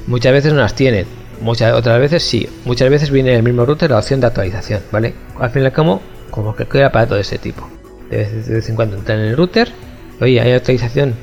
muchas 0.07 0.33
veces 0.33 0.53
no 0.53 0.61
las 0.61 0.75
tiene, 0.75 1.07
muchas 1.41 1.73
otras 1.73 1.99
veces 1.99 2.23
sí, 2.23 2.47
muchas 2.67 2.91
veces 2.91 3.11
viene 3.11 3.31
en 3.31 3.37
el 3.39 3.43
mismo 3.43 3.65
router 3.65 3.91
la 3.91 3.99
opción 3.99 4.21
de 4.21 4.27
actualización, 4.27 4.83
¿vale? 4.93 5.15
Al 5.41 5.51
fin 5.51 5.63
y 5.63 5.67
al 5.67 5.73
cabo, 5.73 6.03
como 6.31 6.55
que 6.55 6.67
queda 6.67 6.93
para 6.93 7.07
todo 7.07 7.19
ese 7.19 7.39
tipo. 7.39 7.67
De 8.11 8.19
vez, 8.19 8.47
de 8.47 8.55
vez 8.55 8.69
en 8.69 8.77
cuando 8.77 8.97
entran 8.97 9.21
en 9.21 9.27
el 9.29 9.37
router, 9.37 9.73
oye, 10.21 10.41
hay 10.41 10.53
actualización 10.53 11.15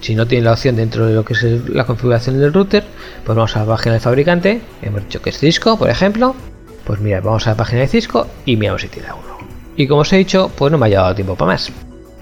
si 0.00 0.14
no 0.14 0.26
tiene 0.26 0.44
la 0.44 0.52
opción 0.52 0.76
dentro 0.76 1.06
de 1.06 1.14
lo 1.14 1.24
que 1.24 1.34
es 1.34 1.42
la 1.68 1.84
configuración 1.84 2.38
del 2.38 2.52
router, 2.52 2.84
pues 3.24 3.36
vamos 3.36 3.56
a 3.56 3.60
la 3.60 3.66
página 3.66 3.92
del 3.92 4.00
fabricante, 4.00 4.60
hemos 4.82 5.02
dicho 5.02 5.22
que 5.22 5.30
es 5.30 5.38
Cisco, 5.38 5.78
por 5.78 5.90
ejemplo, 5.90 6.34
pues 6.84 7.00
mira, 7.00 7.20
vamos 7.20 7.46
a 7.46 7.50
la 7.50 7.56
página 7.56 7.82
de 7.82 7.88
Cisco 7.88 8.26
y 8.44 8.56
miramos 8.56 8.82
si 8.82 8.88
tiene 8.88 9.08
uno. 9.12 9.38
Y 9.76 9.86
como 9.86 10.02
os 10.02 10.12
he 10.12 10.16
dicho, 10.16 10.50
pues 10.56 10.72
no 10.72 10.78
me 10.78 10.86
ha 10.86 10.88
llevado 10.88 11.14
tiempo 11.14 11.36
para 11.36 11.52
más. 11.52 11.70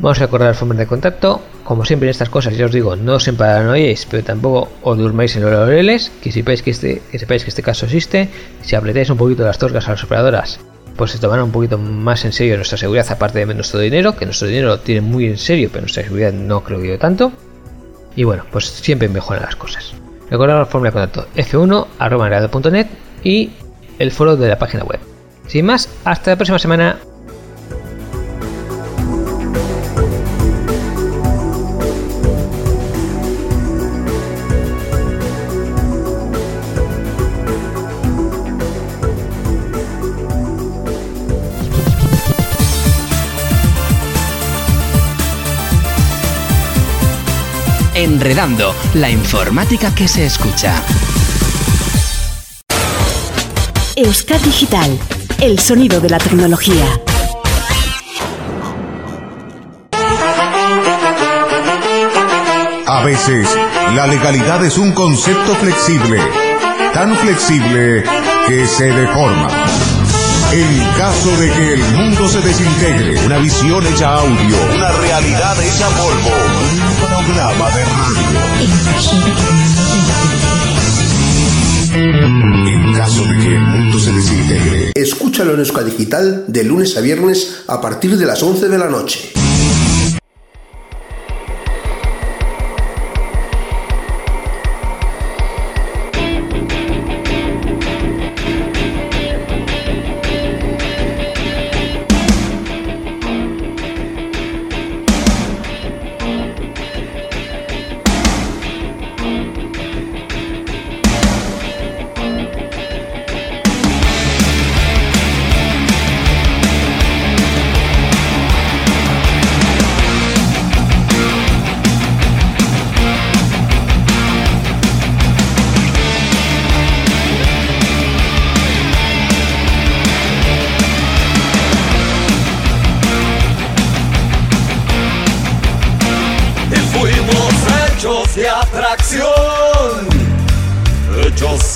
Vamos 0.01 0.19
a 0.19 0.27
recordar 0.27 0.51
el 0.51 0.55
formas 0.55 0.79
de 0.79 0.87
contacto. 0.87 1.41
Como 1.64 1.85
siempre 1.85 2.07
en 2.07 2.11
estas 2.11 2.29
cosas, 2.29 2.57
ya 2.57 2.67
os 2.67 2.73
digo, 2.73 2.95
no 2.95 3.14
os 3.14 3.29
paranoiéis, 3.29 4.07
pero 4.09 4.23
tampoco 4.23 4.69
os 4.83 4.97
durmáis 4.97 5.35
en 5.35 5.43
los 5.43 5.51
laureles, 5.51 6.12
que 6.23 6.31
sepáis 6.31 6.62
que 6.62 6.71
este, 6.71 7.03
que 7.11 7.19
sepáis 7.19 7.43
que 7.43 7.51
este 7.51 7.62
caso 7.62 7.87
existe. 7.87 8.29
Si 8.62 8.77
apretáis 8.77 9.11
un 9.11 9.17
poquito 9.17 9.45
las 9.45 9.59
torgas 9.59 9.88
a 9.88 9.93
las 9.93 10.05
operadoras, 10.05 10.61
pues 10.97 11.11
se 11.11 11.19
tomará 11.19 11.43
un 11.43 11.51
poquito 11.51 11.79
más 11.79 12.25
en 12.25 12.33
serio 12.33 12.57
nuestra 12.57 12.79
seguridad, 12.79 13.07
aparte 13.11 13.45
de 13.45 13.55
nuestro 13.55 13.81
dinero, 13.81 14.17
que 14.17 14.25
nuestro 14.25 14.47
dinero 14.47 14.69
lo 14.69 14.81
tiene 14.81 15.01
muy 15.01 15.27
en 15.27 15.38
serio, 15.38 15.69
pero 15.71 15.83
nuestra 15.83 16.05
seguridad 16.05 16.33
no 16.33 16.62
creo 16.62 16.85
yo 16.85 16.99
tanto. 16.99 17.33
Y 18.19 18.25
bueno, 18.25 18.43
pues 18.51 18.65
siempre 18.65 19.09
mejoran 19.09 19.45
las 19.45 19.55
cosas. 19.55 19.95
Recordad 20.29 20.59
la 20.59 20.67
fórmula 20.67 20.91
de 20.91 21.07
contacto 21.07 21.29
f1.net 21.37 22.89
y 23.23 23.53
el 24.01 24.11
foro 24.11 24.35
de 24.37 24.49
la 24.49 24.59
página 24.59 24.83
web. 24.83 24.99
Sin 25.47 25.65
más, 25.67 25.89
hasta 26.05 26.33
la 26.33 26.37
próxima 26.37 26.59
semana. 26.59 26.99
Enredando, 48.29 48.75
la 48.93 49.09
informática 49.09 49.95
que 49.95 50.07
se 50.07 50.27
escucha. 50.27 50.83
Euskad 53.97 54.38
Digital, 54.41 54.99
el 55.41 55.59
sonido 55.59 55.99
de 55.99 56.11
la 56.11 56.19
tecnología. 56.19 56.85
A 62.87 63.03
veces, 63.03 63.49
la 63.95 64.07
legalidad 64.07 64.62
es 64.62 64.77
un 64.77 64.93
concepto 64.93 65.55
flexible, 65.55 66.21
tan 66.93 67.17
flexible 67.17 68.05
que 68.47 68.67
se 68.67 68.93
deforma. 68.93 69.49
En 70.53 70.85
caso 70.99 71.35
de 71.38 71.51
que 71.51 71.75
el 71.75 71.85
mundo 71.95 72.29
se 72.29 72.43
desintegre, 72.43 73.25
una 73.25 73.38
visión 73.38 73.87
hecha 73.87 74.17
audio, 74.17 74.57
una 74.75 74.93
realidad 74.93 75.62
hecha 75.62 75.88
polvo, 75.88 76.31
programa 77.09 77.71
de 77.71 77.85
radio. 77.85 78.38
En 81.94 82.92
caso 82.94 83.25
de 83.25 83.37
que 83.38 83.47
el 83.47 83.61
mundo 83.61 83.99
se 83.99 84.12
desintegre. 84.12 84.92
Escúchalo 84.94 85.55
en 85.55 85.61
Euskadi 85.61 85.90
Digital 85.90 86.44
de 86.47 86.64
lunes 86.64 86.97
a 86.97 87.01
viernes 87.01 87.62
a 87.66 87.81
partir 87.81 88.16
de 88.16 88.27
las 88.27 88.42
11 88.42 88.68
de 88.68 88.79
la 88.79 88.88
noche. 88.88 89.33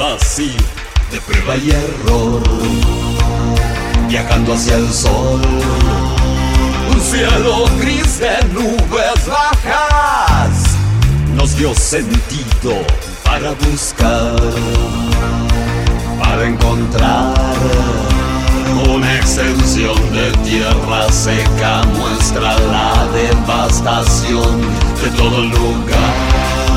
Así 0.00 0.54
de 1.10 1.20
prueba 1.20 1.56
y 1.56 1.70
error. 1.70 2.42
viajando 4.08 4.54
hacia 4.54 4.76
el 4.76 4.92
sol. 4.92 5.40
Un 6.92 7.00
cielo 7.00 7.66
gris 7.80 8.18
de 8.18 8.36
nubes 8.52 9.26
bajas 9.26 10.76
nos 11.34 11.56
dio 11.56 11.74
sentido 11.74 12.84
para 13.24 13.52
buscar, 13.52 14.36
para 16.20 16.46
encontrar 16.46 17.34
una 18.88 19.16
extensión 19.16 19.96
de 20.12 20.30
tierra 20.44 21.10
seca 21.10 21.82
muestra 21.98 22.58
la 22.58 23.06
devastación 23.12 24.60
de 25.02 25.10
todo 25.16 25.42
lugar, 25.42 26.14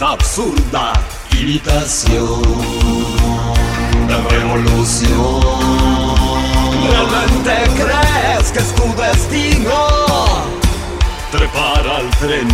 absurda 0.00 0.92
imitación 1.38 2.42
de 4.08 4.16
revolución. 4.30 5.40
¿Realmente 6.90 7.52
crees 7.74 8.52
que 8.52 8.58
es 8.58 8.74
tu 8.74 8.94
destino? 9.00 9.72
Trepar 11.30 11.86
al 11.86 12.10
tren 12.18 12.48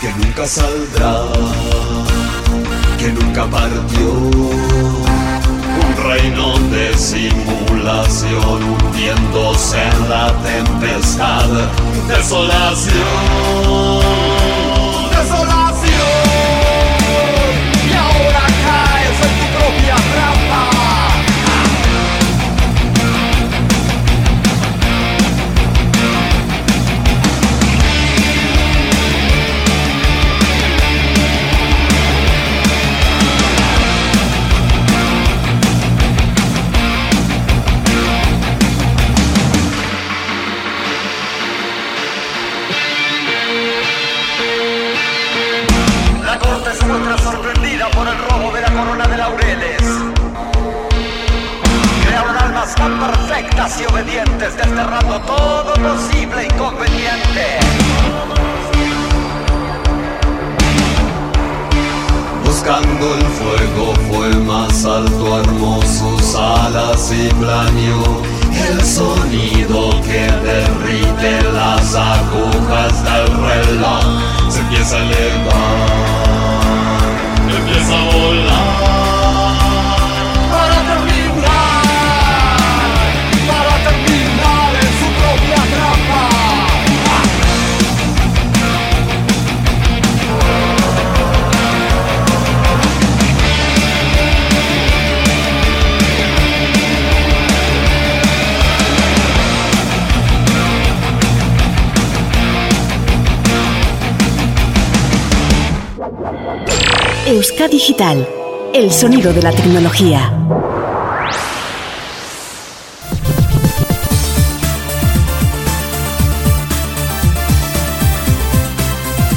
que 0.00 0.12
nunca 0.12 0.46
saldrá, 0.46 1.26
que 2.98 3.08
nunca 3.12 3.44
partió 3.46 4.10
un 4.10 5.96
reino 6.02 6.58
de 6.70 6.96
simulación 6.96 8.62
hundiéndose 8.62 9.82
en 9.82 10.08
la 10.08 10.32
tempestad. 10.42 11.48
Desolación, 12.08 12.92
desolación. 15.10 16.63
Y 19.24 19.26
ahora 19.26 19.32
caes 19.32 19.32
en 19.32 19.38
tu 19.38 19.58
propia 19.58 20.33
sonido 109.04 109.34
de 109.34 109.42
la 109.42 109.52
tecnología. 109.52 110.32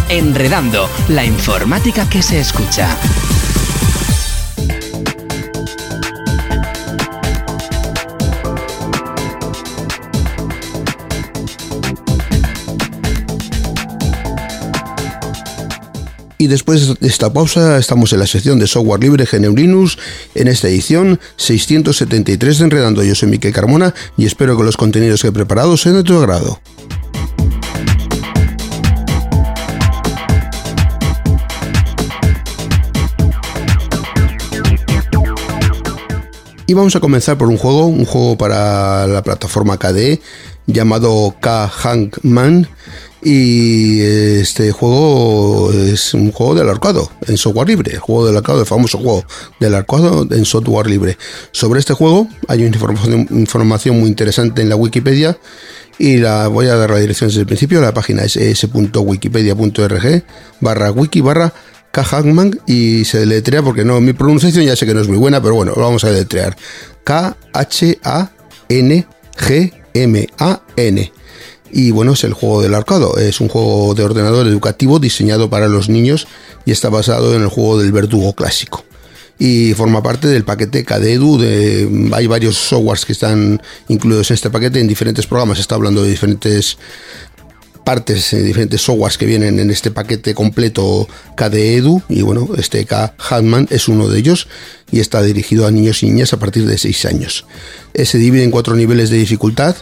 Enredando, 0.08 0.90
la 1.10 1.26
informática 1.26 2.10
que 2.10 2.22
se 2.22 2.40
escucha. 2.40 2.88
Después 16.48 16.98
de 17.00 17.08
esta 17.10 17.34
pausa 17.34 17.78
estamos 17.78 18.14
en 18.14 18.20
la 18.20 18.28
sección 18.28 18.58
de 18.58 18.68
software 18.68 19.02
libre 19.02 19.28
GNU 19.30 19.54
Linux 19.54 19.98
en 20.34 20.48
esta 20.48 20.70
edición 20.70 21.20
673 21.36 22.58
de 22.58 22.64
Enredando. 22.64 23.04
Yo 23.04 23.16
soy 23.16 23.28
Miquel 23.28 23.52
Carmona 23.52 23.94
y 24.16 24.26
espero 24.26 24.56
que 24.56 24.64
los 24.64 24.78
contenidos 24.78 25.22
que 25.22 25.28
he 25.28 25.32
preparado 25.34 25.76
sean 25.76 25.96
de 25.96 26.04
tu 26.04 26.18
agrado. 26.18 26.62
Y 36.66 36.74
vamos 36.74 36.96
a 36.96 37.02
comenzar 37.02 37.38
por 37.38 37.50
un 37.50 37.58
juego, 37.58 37.88
un 37.88 38.06
juego 38.06 38.38
para 38.38 39.06
la 39.06 39.22
plataforma 39.22 39.78
KDE 39.78 40.22
llamado 40.66 41.36
K-Hangman. 41.42 42.68
Y 43.22 44.00
este 44.02 44.72
juego 44.72 45.72
es 45.74 46.14
un 46.14 46.32
juego 46.32 46.54
del 46.56 46.70
arcado 46.70 47.12
en 47.28 47.38
software 47.38 47.68
libre, 47.68 47.94
el 47.94 48.00
juego 48.00 48.28
del 48.28 48.38
arcado, 48.38 48.60
el 48.60 48.68
famoso 48.68 49.00
juego 49.00 49.26
del 49.60 49.74
arcado 49.74 50.28
en 50.30 50.46
software 50.46 50.88
libre. 50.88 51.18
Sobre 51.52 51.80
este 51.80 51.94
juego 51.94 52.28
hay 52.48 52.60
una 52.64 52.68
información, 53.32 54.00
muy 54.00 54.10
interesante 54.10 54.62
en 54.62 54.70
la 54.70 54.76
Wikipedia 54.76 55.38
y 55.98 56.18
la 56.18 56.48
voy 56.48 56.68
a 56.68 56.76
dar 56.76 56.92
la 56.92 57.00
dirección 57.00 57.30
desde 57.30 57.42
el 57.42 57.48
principio. 57.48 57.82
La 57.82 57.94
página 57.94 58.24
es 58.24 58.38
es.wikipedia.org 58.38 60.24
barra 60.62 60.92
wiki 60.92 61.22
barra 61.22 61.52
K-Hangman 61.92 62.60
y 62.68 63.04
se 63.06 63.22
deletrea 63.22 63.64
porque 63.64 63.84
no, 63.84 64.00
mi 64.00 64.14
pronunciación 64.14 64.64
ya 64.64 64.76
sé 64.76 64.86
que 64.86 64.94
no 64.94 65.02
es 65.02 65.08
muy 65.08 65.18
buena, 65.18 65.42
pero 65.42 65.56
bueno, 65.56 65.74
lo 65.76 65.82
vamos 65.82 66.04
a 66.04 66.12
deletrear. 66.12 66.56
K-H-A-N-G-M-A-N. 67.04 67.98
Y 71.72 71.92
bueno, 71.92 72.14
es 72.14 72.24
el 72.24 72.34
juego 72.34 72.62
del 72.62 72.74
arcado. 72.74 73.18
Es 73.18 73.42
un 73.42 73.50
juego 73.50 73.94
de 73.94 74.04
ordenador 74.04 74.48
educativo 74.48 75.00
diseñado 75.00 75.50
para 75.50 75.68
los 75.68 75.90
niños 75.90 76.28
y 76.66 76.72
está 76.72 76.90
basado 76.90 77.36
en 77.36 77.42
el 77.42 77.50
juego 77.50 77.80
del 77.80 77.92
verdugo 77.92 78.34
clásico. 78.34 78.84
Y 79.40 79.74
forma 79.74 80.02
parte 80.02 80.28
del 80.28 80.44
paquete 80.44 80.84
KDEDU. 80.84 81.38
De, 81.38 82.10
hay 82.14 82.28
varios 82.28 82.56
softwares 82.58 83.06
que 83.06 83.14
están 83.14 83.62
incluidos 83.88 84.32
en 84.32 84.36
este 84.36 84.50
paquete 84.50 84.80
en 84.80 84.88
diferentes 84.88 85.28
programas. 85.28 85.60
Está 85.60 85.76
hablando 85.76 86.04
de 86.04 86.10
diferentes 86.10 86.78
partes, 87.88 88.34
eh, 88.34 88.44
diferentes 88.44 88.82
softwares 88.82 89.18
que 89.18 89.26
vienen 89.26 89.60
en 89.60 89.72
este 89.72 89.92
paquete 89.92 90.34
completo 90.34 91.08
KDEDU 91.38 92.02
y 92.10 92.22
bueno, 92.22 92.50
este 92.58 92.84
K 92.84 93.14
Hatman 93.18 93.66
es 93.72 93.88
uno 93.88 94.10
de 94.10 94.20
ellos 94.20 94.50
y 94.92 95.00
está 95.00 95.22
dirigido 95.22 95.66
a 95.66 95.72
niños 95.72 96.04
y 96.04 96.08
niñas 96.08 96.34
a 96.34 96.38
partir 96.38 96.66
de 96.66 96.78
6 96.78 97.06
años. 97.06 97.46
Eh, 97.94 98.04
se 98.04 98.18
divide 98.18 98.44
en 98.44 98.52
cuatro 98.52 98.76
niveles 98.76 99.10
de 99.10 99.16
dificultad, 99.16 99.78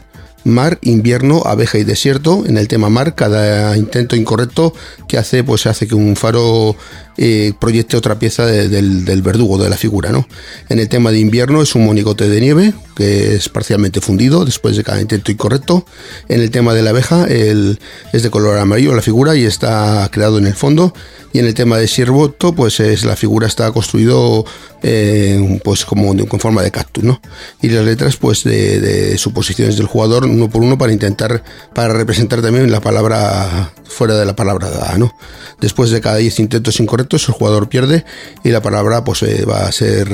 mar, 0.45 0.79
invierno, 0.81 1.41
abeja 1.45 1.77
y 1.77 1.83
desierto. 1.83 2.45
En 2.45 2.57
el 2.57 2.69
tema 2.69 2.89
mar, 2.89 3.15
cada 3.15 3.75
intento 3.75 4.15
incorrecto 4.15 4.73
que 5.07 5.17
hace, 5.17 5.43
pues 5.43 5.65
hace 5.65 5.87
que 5.87 5.95
un 5.95 6.15
faro 6.15 6.77
eh, 7.17 7.53
proyecte 7.59 7.97
otra 7.97 8.19
pieza 8.19 8.45
del, 8.45 9.05
del, 9.05 9.21
verdugo 9.21 9.57
de 9.57 9.69
la 9.69 9.77
figura. 9.77 10.11
¿no? 10.11 10.27
En 10.69 10.79
el 10.79 10.89
tema 10.89 11.11
de 11.11 11.19
invierno 11.19 11.61
es 11.61 11.75
un 11.75 11.85
monigote 11.85 12.27
de 12.29 12.41
nieve 12.41 12.73
que 12.95 13.35
es 13.35 13.49
parcialmente 13.49 14.01
fundido 14.01 14.45
después 14.45 14.77
de 14.77 14.83
cada 14.83 15.01
intento 15.01 15.31
incorrecto. 15.31 15.85
En 16.29 16.41
el 16.41 16.49
tema 16.49 16.73
de 16.73 16.81
la 16.81 16.91
abeja 16.91 17.25
el, 17.25 17.79
es 18.13 18.23
de 18.23 18.29
color 18.29 18.57
amarillo 18.57 18.95
la 18.95 19.01
figura 19.01 19.35
y 19.35 19.45
está 19.45 20.07
creado 20.11 20.37
en 20.37 20.47
el 20.47 20.55
fondo. 20.55 20.93
Y 21.33 21.39
en 21.39 21.45
el 21.45 21.53
tema 21.53 21.77
de 21.77 21.89
Siervoto, 21.89 22.53
pues 22.53 22.79
es 22.79 23.03
la 23.03 23.17
figura 23.17 23.45
está 23.45 23.69
construido 23.73 24.45
eh, 24.83 25.59
pues 25.63 25.83
como 25.83 26.15
con 26.27 26.39
forma 26.39 26.61
de 26.61 26.71
cactus, 26.71 27.03
¿no? 27.03 27.19
Y 27.61 27.69
las 27.69 27.83
letras, 27.83 28.15
pues 28.17 28.43
de, 28.43 29.17
suposiciones 29.17 29.77
del 29.77 29.87
jugador 29.87 30.25
uno 30.25 30.49
por 30.49 30.61
uno 30.61 30.77
para 30.77 30.93
intentar, 30.93 31.43
para 31.73 31.93
representar 31.93 32.41
también 32.41 32.71
la 32.71 32.79
palabra 32.79 33.73
fuera 33.83 34.15
de 34.15 34.25
la 34.25 34.35
palabra 34.35 34.69
dada, 34.69 34.97
¿no? 34.97 35.11
Después 35.59 35.89
de 35.89 36.01
cada 36.01 36.17
10 36.17 36.39
intentos 36.39 36.79
incorrectos, 36.79 37.04
el 37.11 37.33
jugador 37.33 37.69
pierde 37.69 38.05
y 38.43 38.49
la 38.49 38.61
palabra 38.61 39.03
pues 39.03 39.23
eh, 39.23 39.45
va 39.45 39.65
a 39.65 39.71
ser 39.71 40.09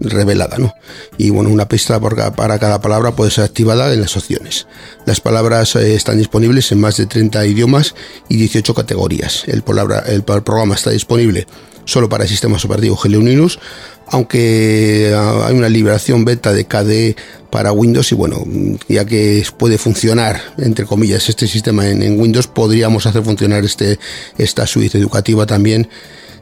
revelada, 0.00 0.58
¿no? 0.58 0.74
Y 1.18 1.30
bueno, 1.30 1.50
una 1.50 1.68
pista 1.68 2.00
para 2.00 2.58
cada 2.58 2.80
palabra 2.80 3.12
puede 3.12 3.30
ser 3.30 3.44
activada 3.44 3.92
en 3.92 4.00
las 4.00 4.16
opciones. 4.16 4.66
Las 5.06 5.20
palabras 5.20 5.76
eh, 5.76 5.94
están 5.94 6.18
disponibles 6.18 6.70
en 6.72 6.80
más 6.80 6.96
de 6.96 7.06
30 7.06 7.46
idiomas 7.46 7.94
y 8.28 8.36
18 8.36 8.74
categorías. 8.74 9.44
El, 9.46 9.62
palabra, 9.62 10.04
el 10.06 10.22
programa 10.22 10.74
está 10.74 10.90
disponible 10.90 11.46
solo 11.84 12.08
para 12.08 12.26
sistemas 12.26 12.64
operativos 12.64 13.02
GNU 13.02 13.20
Linux, 13.20 13.58
aunque 14.06 15.12
ah, 15.16 15.46
hay 15.46 15.54
una 15.54 15.68
liberación 15.68 16.24
beta 16.24 16.52
de 16.52 16.66
KDE 16.66 17.16
para 17.50 17.72
Windows 17.72 18.12
y 18.12 18.14
bueno, 18.14 18.44
ya 18.88 19.04
que 19.04 19.44
puede 19.58 19.78
funcionar, 19.78 20.40
entre 20.58 20.86
comillas, 20.86 21.28
este 21.28 21.46
sistema 21.46 21.88
en, 21.88 22.20
Windows, 22.20 22.46
podríamos 22.46 23.06
hacer 23.06 23.22
funcionar 23.22 23.64
este, 23.64 23.98
esta 24.38 24.66
suite 24.66 24.98
educativa 24.98 25.46
también 25.46 25.88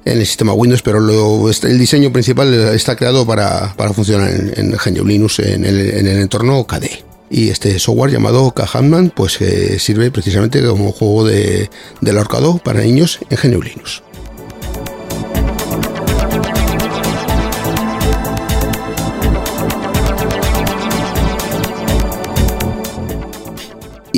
en 0.05 0.19
el 0.19 0.27
sistema 0.27 0.53
Windows, 0.53 0.83
pero 0.83 1.51
este, 1.51 1.69
el 1.69 1.79
diseño 1.79 2.13
principal 2.13 2.53
está 2.75 2.97
creado 2.97 3.27
para, 3.27 3.75
funcionar 3.95 4.31
en, 4.31 4.73
GNU 4.73 5.05
Linux 5.05 5.39
en 5.41 5.65
el, 5.65 6.07
entorno 6.07 6.67
KDE. 6.67 7.05
Y 7.31 7.49
este 7.51 7.79
software 7.79 8.11
llamado 8.11 8.51
Kahanman 8.51 9.11
pues 9.11 9.39
sirve 9.79 10.11
precisamente 10.11 10.63
como 10.67 10.91
juego 10.91 11.25
de, 11.25 11.71
del 12.01 12.19
ahorcado 12.19 12.59
para 12.59 12.81
niños 12.81 13.21
en 13.31 13.39
GNU 13.53 13.63
Linux. 13.63 14.03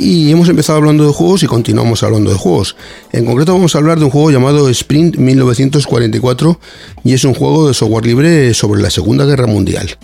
Y 0.03 0.29
hemos 0.31 0.49
empezado 0.49 0.79
hablando 0.79 1.07
de 1.07 1.13
juegos 1.13 1.43
y 1.43 1.47
continuamos 1.47 2.03
hablando 2.03 2.29
de 2.29 2.35
juegos. 2.35 2.75
En 3.13 3.23
concreto 3.23 3.53
vamos 3.53 3.73
a 3.73 3.77
hablar 3.77 3.99
de 3.99 4.03
un 4.03 4.11
juego 4.11 4.31
llamado 4.31 4.67
Sprint 4.67 5.15
1944 5.15 6.59
y 7.05 7.13
es 7.13 7.23
un 7.23 7.33
juego 7.33 7.69
de 7.69 7.73
software 7.73 8.05
libre 8.05 8.53
sobre 8.53 8.81
la 8.81 8.89
Segunda 8.89 9.23
Guerra 9.23 9.47
Mundial. 9.47 9.97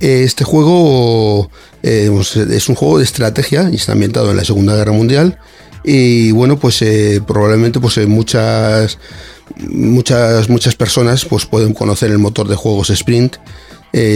Este 0.00 0.44
juego 0.44 1.50
eh, 1.82 2.10
es 2.50 2.68
un 2.70 2.74
juego 2.74 2.96
de 2.96 3.04
estrategia 3.04 3.68
y 3.70 3.76
está 3.76 3.92
ambientado 3.92 4.30
en 4.30 4.38
la 4.38 4.44
Segunda 4.44 4.74
Guerra 4.74 4.92
Mundial. 4.92 5.38
Y 5.84 6.30
bueno, 6.30 6.58
pues 6.58 6.80
eh, 6.80 7.20
probablemente 7.26 7.78
pues, 7.78 7.98
eh, 7.98 8.06
muchas, 8.06 8.96
muchas, 9.68 10.48
muchas 10.48 10.74
personas 10.76 11.26
pues, 11.26 11.44
pueden 11.44 11.74
conocer 11.74 12.10
el 12.10 12.18
motor 12.18 12.48
de 12.48 12.56
juegos 12.56 12.88
Sprint. 12.88 13.36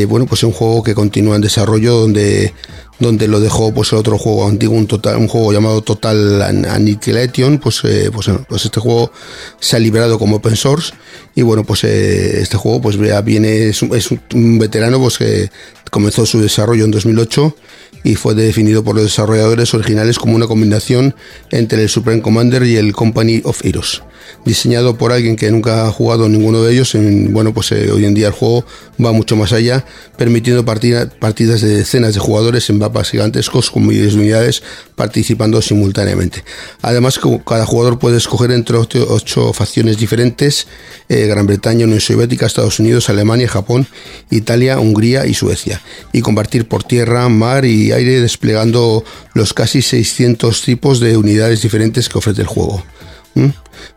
Bueno, 0.09 0.27
pues 0.27 0.41
es 0.41 0.45
un 0.45 0.53
juego 0.53 0.83
que 0.83 0.95
continúa 0.95 1.37
en 1.37 1.43
desarrollo 1.43 1.95
donde 1.95 2.53
donde 2.99 3.27
lo 3.29 3.41
dejó 3.41 3.73
pues 3.73 3.93
el 3.93 3.99
otro 3.99 4.19
juego 4.19 4.47
antiguo, 4.47 4.77
un, 4.77 4.87
total, 4.87 5.17
un 5.17 5.29
juego 5.29 5.53
llamado 5.53 5.83
Total 5.83 6.43
Annihilation, 6.43 7.59
pues, 7.59 7.81
eh, 7.85 8.11
pues, 8.13 8.31
pues, 8.49 8.65
este 8.65 8.81
juego 8.81 9.11
se 9.59 9.77
ha 9.77 9.79
liberado 9.79 10.19
como 10.19 10.37
open 10.37 10.57
source 10.57 10.93
y 11.35 11.43
bueno, 11.43 11.65
pues 11.65 11.85
eh, 11.85 12.41
este 12.41 12.57
juego 12.57 12.81
pues 12.81 12.97
viene, 13.25 13.69
es 13.69 13.83
un, 13.83 13.95
es 13.95 14.11
un 14.11 14.59
veterano 14.59 14.99
pues 14.99 15.19
que 15.19 15.51
comenzó 15.91 16.25
su 16.27 16.41
desarrollo 16.41 16.85
en 16.85 16.93
2008 16.93 17.57
y 18.03 18.17
fue 18.17 18.35
definido 18.35 18.85
por 18.85 18.97
los 18.97 19.05
desarrolladores 19.05 19.73
originales 19.75 20.19
como 20.19 20.37
una 20.37 20.47
combinación 20.47 21.15
entre 21.51 21.83
el 21.83 21.89
Supreme 21.89 22.23
Commander 22.23 22.65
y 22.65 22.77
el 22.77 22.93
Company 22.93 23.41
of 23.45 23.65
Heroes. 23.65 24.03
Diseñado 24.45 24.97
por 24.99 25.13
alguien 25.13 25.37
que 25.37 25.51
nunca 25.51 25.87
ha 25.87 25.91
jugado 25.91 26.29
ninguno 26.29 26.63
de 26.63 26.73
ellos, 26.73 26.95
en, 26.95 27.33
bueno, 27.33 27.55
pues 27.55 27.73
eh, 27.73 27.91
hoy 27.91 28.05
en 28.05 28.15
día 28.15 28.27
el 28.27 28.33
juego 28.33 28.65
va 29.03 29.13
mucho 29.13 29.37
más 29.37 29.53
allá, 29.53 29.85
permitiendo 30.17 30.65
partidas 30.65 31.61
de 31.61 31.69
decenas 31.69 32.15
de 32.15 32.21
jugadores 32.21 32.69
en 32.69 32.79
mapas 32.79 33.11
gigantescos 33.11 33.71
con 33.71 33.87
miles 33.87 34.15
de 34.15 34.21
unidades 34.21 34.63
participando 34.97 35.61
simultáneamente. 35.63 36.45
Además, 36.83 37.19
cada 37.47 37.67
jugador 37.67 37.99
puede 37.99 38.19
escoger 38.19 38.51
entre 38.51 38.77
ocho, 38.77 39.53
facciones 39.53 39.99
diferentes, 39.99 40.67
eh, 41.09 41.27
Gran 41.27 41.47
Bretaña, 41.47 41.85
Unión 41.85 42.01
Soviética, 42.01 42.47
Estados 42.47 42.79
Unidos, 42.79 43.09
Alemania, 43.09 43.49
Japón, 43.49 43.87
Italia, 44.31 44.79
Hungría 44.79 45.27
y 45.27 45.35
Suecia, 45.35 45.81
y 46.13 46.21
compartir 46.21 46.69
por 46.69 46.85
tierra, 46.85 47.29
mar 47.29 47.65
y 47.65 47.84
aire 47.93 48.21
desplegando 48.21 49.05
los 49.35 49.55
casi 49.55 49.83
600 49.83 50.63
tipos 50.63 51.01
de 51.01 51.17
unidades 51.17 51.63
diferentes 51.63 52.09
que 52.09 52.19
ofrece 52.19 52.43
el 52.43 52.47
juego. 52.47 52.83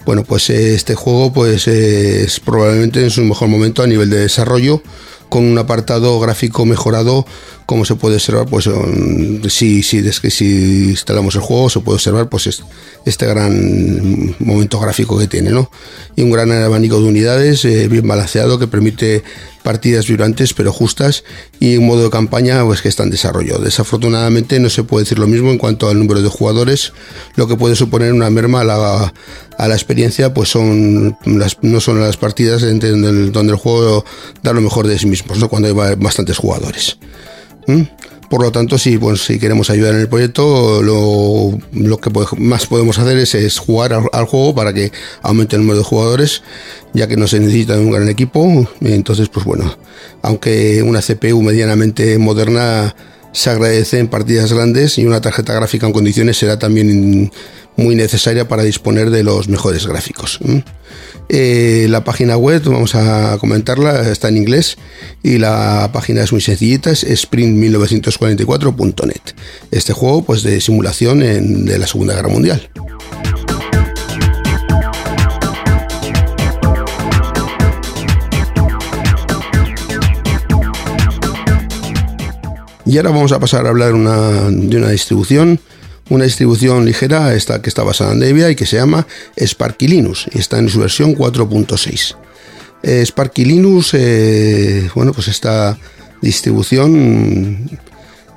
Bueno, 0.05 0.23
pues 0.23 0.49
eh, 0.49 0.73
este 0.73 0.95
juego 0.95 1.31
pues 1.31 1.67
es 1.67 2.39
probablemente 2.39 3.03
en 3.03 3.11
su 3.11 3.21
mejor 3.21 3.47
momento 3.47 3.83
a 3.83 3.87
nivel 3.87 4.09
de 4.09 4.19
desarrollo 4.19 4.81
con 5.29 5.43
un 5.43 5.57
apartado 5.57 6.19
gráfico 6.19 6.65
mejorado 6.65 7.25
como 7.65 7.83
se 7.83 7.95
puede 7.95 8.15
observar 8.15 8.45
pues 8.45 8.69
si, 9.49 9.83
si, 9.83 10.11
si 10.11 10.89
instalamos 10.89 11.35
el 11.35 11.41
juego 11.41 11.69
se 11.69 11.81
puede 11.81 11.95
observar 11.95 12.29
pues 12.29 12.61
este 13.05 13.25
gran 13.25 14.35
momento 14.39 14.79
gráfico 14.79 15.17
que 15.17 15.27
tiene 15.27 15.49
¿no? 15.49 15.69
y 16.15 16.21
un 16.21 16.31
gran 16.31 16.51
abanico 16.51 17.01
de 17.01 17.07
unidades 17.07 17.65
eh, 17.65 17.89
bien 17.89 18.07
balanceado 18.07 18.57
que 18.57 18.67
permite 18.67 19.23
partidas 19.67 20.07
vibrantes 20.07 20.53
pero 20.53 20.71
justas 20.71 21.25
y 21.59 21.75
un 21.75 21.87
modo 21.87 22.03
de 22.03 22.09
campaña 22.09 22.63
pues 22.63 22.81
que 22.81 22.87
está 22.87 23.03
en 23.03 23.09
desarrollo 23.09 23.57
desafortunadamente 23.57 24.61
no 24.61 24.69
se 24.69 24.83
puede 24.83 25.03
decir 25.03 25.19
lo 25.19 25.27
mismo 25.27 25.51
en 25.51 25.57
cuanto 25.57 25.89
al 25.89 25.99
número 25.99 26.21
de 26.21 26.29
jugadores 26.29 26.93
lo 27.35 27.49
que 27.49 27.57
puede 27.57 27.75
suponer 27.75 28.13
una 28.13 28.29
merma 28.29 28.61
a 28.61 28.63
la, 28.63 29.13
a 29.57 29.67
la 29.67 29.75
experiencia 29.75 30.33
pues 30.33 30.47
son 30.47 31.17
las, 31.25 31.57
no 31.63 31.81
son 31.81 31.99
las 31.99 32.15
partidas 32.15 32.61
donde 32.61 32.87
el, 32.91 33.33
donde 33.33 33.51
el 33.51 33.59
juego 33.59 34.05
da 34.41 34.53
lo 34.53 34.61
mejor 34.61 34.87
de 34.87 34.97
sí 34.97 35.05
mismos 35.05 35.37
¿no? 35.37 35.49
cuando 35.49 35.67
hay 35.67 35.95
bastantes 35.97 36.37
jugadores 36.37 36.97
¿Mm? 37.67 37.81
Por 38.29 38.41
lo 38.43 38.51
tanto, 38.51 38.77
si, 38.77 38.99
queremos 39.39 39.69
ayudar 39.69 39.93
en 39.93 40.01
el 40.01 40.09
proyecto, 40.09 40.81
lo, 40.83 41.97
que 41.97 42.11
más 42.37 42.65
podemos 42.65 42.99
hacer 42.99 43.17
es, 43.17 43.57
jugar 43.57 43.93
al, 43.93 44.25
juego 44.25 44.53
para 44.53 44.73
que 44.73 44.91
aumente 45.21 45.55
el 45.55 45.61
número 45.61 45.79
de 45.79 45.85
jugadores, 45.85 46.43
ya 46.93 47.07
que 47.07 47.15
no 47.15 47.27
se 47.27 47.39
necesita 47.39 47.75
un 47.75 47.91
gran 47.91 48.09
equipo. 48.09 48.67
Entonces, 48.81 49.29
pues 49.29 49.45
bueno, 49.45 49.77
aunque 50.21 50.83
una 50.83 51.01
CPU 51.01 51.41
medianamente 51.41 52.17
moderna 52.17 52.95
se 53.31 53.49
agradece 53.49 53.99
en 53.99 54.07
partidas 54.07 54.51
grandes 54.51 54.97
y 54.97 55.05
una 55.05 55.21
tarjeta 55.21 55.53
gráfica 55.53 55.87
en 55.87 55.93
condiciones 55.93 56.37
será 56.37 56.59
también 56.59 57.31
muy 57.77 57.95
necesaria 57.95 58.47
para 58.47 58.63
disponer 58.63 59.09
de 59.09 59.23
los 59.23 59.47
mejores 59.47 59.85
gráficos. 59.85 60.39
Eh, 61.29 61.87
la 61.89 62.03
página 62.03 62.37
web, 62.37 62.61
vamos 62.65 62.93
a 62.95 63.37
comentarla, 63.39 64.09
está 64.09 64.29
en 64.29 64.37
inglés 64.37 64.77
y 65.23 65.39
la 65.39 65.89
página 65.91 66.23
es 66.23 66.31
muy 66.31 66.41
sencillita, 66.41 66.91
es 66.91 67.05
sprint1944.net. 67.05 69.35
Este 69.71 69.93
juego 69.93 70.23
pues 70.23 70.43
de 70.43 70.61
simulación 70.61 71.19
de 71.19 71.77
la 71.77 71.87
Segunda 71.87 72.15
Guerra 72.15 72.29
Mundial. 72.29 72.69
Y 82.85 82.95
ahora 82.95 83.09
vamos 83.09 83.33
a 83.33 83.39
pasar 83.39 83.65
a 83.65 83.69
hablar 83.69 83.91
de 83.91 84.77
una 84.77 84.89
distribución 84.89 85.59
una 86.09 86.23
distribución 86.23 86.85
ligera 86.85 87.33
esta 87.33 87.61
que 87.61 87.69
está 87.69 87.83
basada 87.83 88.13
en 88.13 88.19
Debian 88.19 88.51
y 88.51 88.55
que 88.55 88.65
se 88.65 88.77
llama 88.77 89.07
Sparky 89.35 89.87
Linux 89.87 90.27
y 90.33 90.39
está 90.39 90.57
en 90.59 90.69
su 90.69 90.79
versión 90.79 91.15
4.6. 91.15 92.15
Eh, 92.83 93.01
Sparky 93.05 93.45
Linux, 93.45 93.93
eh, 93.93 94.89
bueno, 94.95 95.13
pues 95.13 95.27
esta 95.27 95.77
distribución, 96.21 97.69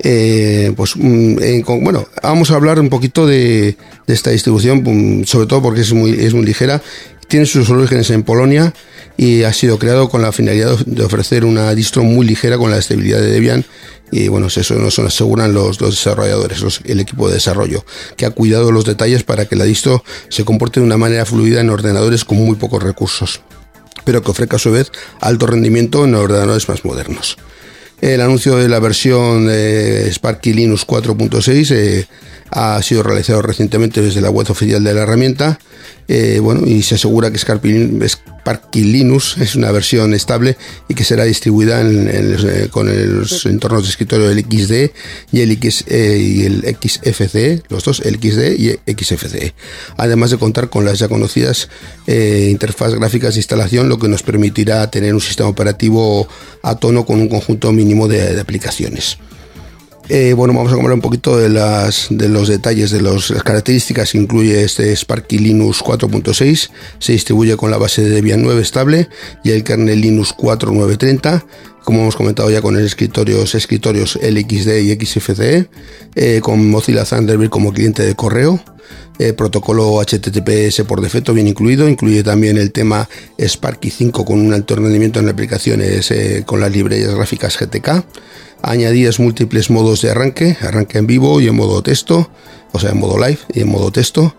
eh, 0.03 0.73
pues 0.75 0.95
mm, 0.95 1.35
bueno, 1.83 2.07
vamos 2.23 2.51
a 2.51 2.55
hablar 2.55 2.79
un 2.79 2.89
poquito 2.89 3.27
de, 3.27 3.77
esta 4.07 4.31
distribución, 4.31 4.83
mm, 4.83 5.25
sobre 5.25 5.47
todo 5.47 5.61
porque 5.61 5.81
es 5.81 5.93
muy, 5.93 6.11
es 6.11 6.33
muy 6.33 6.45
ligera. 6.45 6.81
Tiene 7.27 7.45
sus 7.45 7.69
orígenes 7.69 8.09
en 8.09 8.23
Polonia 8.23 8.73
y 9.15 9.43
ha 9.43 9.53
sido 9.53 9.79
creado 9.79 10.09
con 10.09 10.21
la 10.21 10.31
finalidad 10.31 10.77
de 10.85 11.03
ofrecer 11.03 11.45
una 11.45 11.73
distro 11.73 12.03
muy 12.03 12.25
ligera 12.25 12.57
con 12.57 12.71
la 12.71 12.77
estabilidad 12.77 13.19
de 13.19 13.31
Debian 13.31 13.65
y 14.11 14.27
bueno, 14.27 14.47
eso 14.47 14.75
nos 14.75 14.99
aseguran 14.99 15.53
los, 15.53 15.77
desarrolladores, 15.77 16.81
el 16.83 16.99
equipo 16.99 17.29
de 17.29 17.35
desarrollo, 17.35 17.85
que 18.17 18.25
ha 18.25 18.31
cuidado 18.31 18.71
los 18.71 18.83
detalles 18.83 19.23
para 19.23 19.45
que 19.45 19.55
la 19.55 19.63
distro 19.63 20.03
se 20.27 20.43
comporte 20.43 20.81
de 20.81 20.85
una 20.85 20.97
manera 20.97 21.25
fluida 21.25 21.61
en 21.61 21.69
ordenadores 21.69 22.25
con 22.25 22.37
muy 22.37 22.55
pocos 22.55 22.83
recursos, 22.83 23.39
pero 24.03 24.21
que 24.21 24.31
ofrezca 24.31 24.57
a 24.57 24.59
su 24.59 24.71
vez 24.71 24.91
alto 25.21 25.47
rendimiento 25.47 26.03
en 26.03 26.15
ordenadores 26.15 26.67
más 26.67 26.83
modernos. 26.83 27.37
El 28.01 28.19
anuncio 28.19 28.57
de 28.57 28.67
la 28.67 28.79
versión 28.79 29.45
de 29.45 30.09
Sparky 30.11 30.53
Linux 30.53 30.87
4.6 30.87 31.71
eh, 31.71 32.07
ha 32.49 32.81
sido 32.81 33.03
realizado 33.03 33.43
recientemente 33.43 34.01
desde 34.01 34.21
la 34.21 34.31
web 34.31 34.49
oficial 34.49 34.83
de 34.83 34.93
la 34.95 35.01
herramienta. 35.01 35.59
Eh, 36.13 36.39
bueno, 36.41 36.67
y 36.67 36.81
se 36.81 36.95
asegura 36.95 37.31
que 37.31 37.37
Sparky 37.37 38.83
Linux 38.83 39.37
es 39.37 39.55
una 39.55 39.71
versión 39.71 40.13
estable 40.13 40.57
y 40.89 40.93
que 40.93 41.05
será 41.05 41.23
distribuida 41.23 41.81
eh, 41.81 42.67
con 42.69 42.89
los 43.17 43.45
entornos 43.45 43.83
de 43.83 43.89
escritorio 43.89 44.27
del 44.27 44.39
XD 44.39 44.91
y 45.31 45.39
el, 45.39 45.51
X, 45.51 45.85
eh, 45.87 46.17
y 46.19 46.43
el 46.43 46.77
XFCE, 46.81 47.63
los 47.69 47.85
dos, 47.85 48.01
el 48.01 48.15
XD 48.15 48.59
y 48.59 48.93
XFCE. 48.93 49.53
Además 49.95 50.31
de 50.31 50.37
contar 50.37 50.69
con 50.69 50.83
las 50.83 50.99
ya 50.99 51.07
conocidas 51.07 51.69
eh, 52.07 52.57
gráficas 52.59 53.35
de 53.35 53.39
instalación, 53.39 53.87
lo 53.87 53.97
que 53.97 54.09
nos 54.09 54.21
permitirá 54.21 54.91
tener 54.91 55.13
un 55.13 55.21
sistema 55.21 55.47
operativo 55.47 56.27
a 56.61 56.75
tono 56.75 57.05
con 57.05 57.21
un 57.21 57.29
conjunto 57.29 57.71
mínimo 57.71 58.09
de 58.09 58.37
aplicaciones. 58.37 59.17
Eh, 60.13 60.33
bueno, 60.33 60.53
vamos 60.53 60.73
a 60.73 60.75
hablar 60.75 60.91
un 60.91 60.99
poquito 60.99 61.37
de, 61.37 61.47
los 61.47 62.47
detalles, 62.49 62.91
de 62.91 63.01
las 63.01 63.31
características 63.43 64.13
incluye 64.13 64.61
este 64.61 64.91
Sparky 64.93 65.37
Linux 65.37 65.81
4.6. 65.81 66.69
Se 66.99 67.13
distribuye 67.13 67.55
con 67.55 67.71
la 67.71 67.77
base 67.77 68.01
de 68.03 68.09
Debian 68.09 68.43
9 68.43 68.61
estable 68.61 69.07
y 69.45 69.51
el 69.51 69.63
kernel 69.63 70.01
Linux 70.01 70.35
4.930. 70.35 71.45
Como 71.85 72.01
hemos 72.01 72.17
comentado 72.17 72.49
ya 72.51 72.61
con 72.61 72.77
escritorios, 72.77 73.55
escritorios 73.55 74.19
LXD 74.21 74.81
y 74.81 74.99
XFCE, 74.99 75.69
eh, 76.15 76.41
con 76.43 76.69
Mozilla 76.69 77.05
Thunderbird 77.05 77.49
como 77.49 77.71
cliente 77.71 78.03
de 78.03 78.13
correo. 78.13 78.61
Eh, 79.17 79.31
protocolo 79.31 80.01
HTTPS 80.01 80.83
por 80.85 80.99
defecto 80.99 81.33
bien 81.33 81.47
incluido, 81.47 81.87
incluye 81.87 82.21
también 82.21 82.57
el 82.57 82.73
tema 82.73 83.07
Sparky 83.39 83.89
5 83.89 84.25
con 84.25 84.41
un 84.41 84.53
alto 84.53 84.75
rendimiento 84.75 85.21
en 85.21 85.29
aplicaciones 85.29 86.11
con 86.45 86.59
las 86.59 86.71
librerías 86.71 87.13
gráficas 87.13 87.57
GTK, 87.57 88.03
añadidas 88.63 89.19
múltiples 89.19 89.69
modos 89.69 90.01
de 90.01 90.11
arranque, 90.11 90.57
arranque 90.61 90.97
en 90.97 91.07
vivo 91.07 91.41
y 91.41 91.47
en 91.47 91.55
modo 91.55 91.81
texto, 91.81 92.29
o 92.71 92.79
sea, 92.79 92.91
en 92.91 92.99
modo 92.99 93.17
live 93.17 93.39
y 93.53 93.61
en 93.61 93.69
modo 93.69 93.91
texto. 93.91 94.35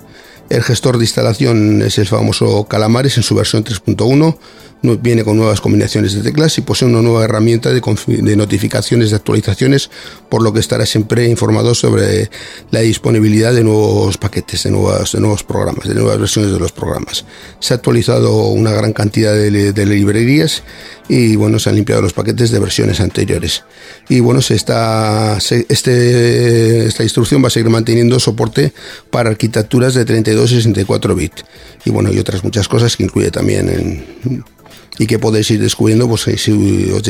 El 0.51 0.63
gestor 0.63 0.99
de 0.99 1.05
instalación 1.05 1.81
es 1.83 1.99
el 1.99 2.07
famoso 2.07 2.65
Calamares 2.65 3.17
en 3.17 3.23
su 3.23 3.35
versión 3.35 3.65
3.1. 3.65 4.37
No- 4.83 4.97
Viene 4.99 5.23
con 5.25 5.37
nuevas 5.37 5.61
combinaciones 5.61 6.13
de 6.13 6.23
teclas 6.23 6.59
y 6.59 6.61
posee 6.61 6.89
una 6.89 7.01
nueva 7.01 7.25
herramienta 7.25 7.71
de 7.73 8.37
notificaciones 8.37 9.11
de 9.11 9.17
actualizaciones, 9.17 9.91
por 10.29 10.43
lo 10.43 10.53
que 10.53 10.59
estará 10.59 10.85
siempre 10.87 11.29
informado 11.29 11.75
sobre 11.75 12.29
la 12.73 12.81
disponibilidad 12.81 13.55
de 13.55 13.63
nuevos 13.63 14.19
paquetes, 14.19 14.65
de, 14.65 14.73
nuevas, 14.73 15.13
de 15.13 15.21
nuevos 15.21 15.45
programas, 15.45 15.87
de 15.89 15.95
nuevas 15.95 16.19
versiones 16.19 16.51
de 16.53 16.59
los 16.59 16.73
programas. 16.73 17.25
Se 17.61 17.73
ha 17.73 17.77
actualizado 17.77 18.49
una 18.49 18.73
gran 18.73 18.93
cantidad 18.93 19.33
de, 19.35 19.73
de 19.73 19.87
librerías 19.87 20.65
y 21.09 21.37
bueno, 21.37 21.61
se 21.61 21.71
han 21.71 21.77
limpiado 21.77 22.03
los 22.03 22.13
paquetes 22.13 22.51
de 22.51 22.59
versiones 22.59 23.01
anteriores. 23.01 23.63
Y 24.13 24.21
bueno, 24.21 24.43
se 24.43 24.55
está, 24.55 25.39
este, 25.39 26.85
esta 26.85 27.03
instrucción 27.03 27.43
va 27.43 27.47
a 27.47 27.51
seguir 27.51 27.71
manteniendo 27.71 28.21
soporte 28.21 28.75
para 29.11 29.31
arquitecturas 29.31 29.95
de 29.95 30.05
32 30.05 30.53
y 30.53 30.57
64 30.57 31.15
bits. 31.15 31.47
Y 31.87 31.91
bueno, 31.93 32.13
y 32.13 32.19
otras 32.19 32.45
muchas 32.45 32.69
cosas 32.69 32.95
que 32.95 33.05
incluye 33.05 33.31
también 33.31 33.71
en, 33.71 34.45
y 34.99 35.07
que 35.07 35.19
podéis 35.19 35.51
ir 35.51 35.61
descubriendo 35.61 36.07
pues, 36.07 36.23
si- 36.37 36.91
os, 36.93 37.03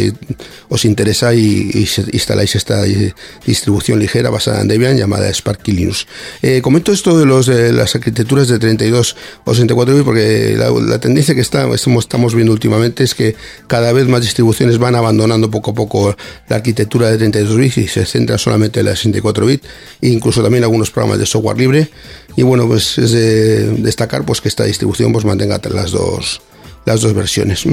os 0.69 0.85
interesa 0.85 1.35
y, 1.35 1.41
y 1.75 1.89
instaláis 2.13 2.55
esta 2.55 2.87
eh, 2.87 3.13
distribución 3.47 3.99
ligera 3.99 4.31
basada 4.31 4.61
en 4.61 4.69
Debian 4.69 4.97
llamada 4.97 5.29
Sparky 5.33 5.73
Linux. 5.73 6.07
Eh, 6.43 6.61
comento 6.63 6.93
esto 6.93 7.19
de, 7.19 7.27
los, 7.27 7.47
de 7.47 7.73
las 7.73 7.95
arquitecturas 7.95 8.47
de 8.49 8.59
32 8.59 9.17
o 9.45 9.53
64 9.53 9.95
bits 9.95 10.05
porque 10.05 10.55
la, 10.57 10.71
la 10.71 11.01
tendencia 11.01 11.35
que 11.35 11.41
está, 11.41 11.69
estamos, 11.75 12.05
estamos 12.05 12.35
viendo 12.35 12.53
últimamente 12.53 13.03
es 13.05 13.15
que 13.15 13.35
cada 13.67 13.93
vez 13.93 14.07
más 14.07 14.21
distribuciones 14.23 14.79
van 14.79 14.95
abandonando 14.95 15.51
poco 15.51 15.73
a 15.73 15.75
poco 15.75 16.17
la 16.49 16.57
arquitectura 16.57 17.11
de 17.11 17.19
32 17.19 17.57
bits 17.57 17.79
y 17.79 17.89
se 17.89 18.07
centran 18.07 18.39
solamente 18.39 18.81
en 18.81 18.87
la 18.87 18.97
64 18.97 19.45
bits 19.47 19.67
e 20.01 20.09
incluso 20.09 20.43
también 20.43 20.63
algunos 20.63 20.91
programas 20.91 21.19
de 21.19 21.27
software 21.27 21.59
libre 21.59 21.91
y 22.37 22.43
bueno 22.43 22.67
pues 22.69 22.97
es 22.99 23.11
de 23.11 23.67
destacar 23.79 24.25
pues 24.25 24.41
que 24.41 24.49
esta 24.49 24.65
distribución 24.65 25.13
pues 25.13 25.25
mantenga 25.25 25.61
las 25.71 25.91
dos 25.91 26.41
las 26.87 27.01
dos 27.01 27.15
versiones. 27.15 27.65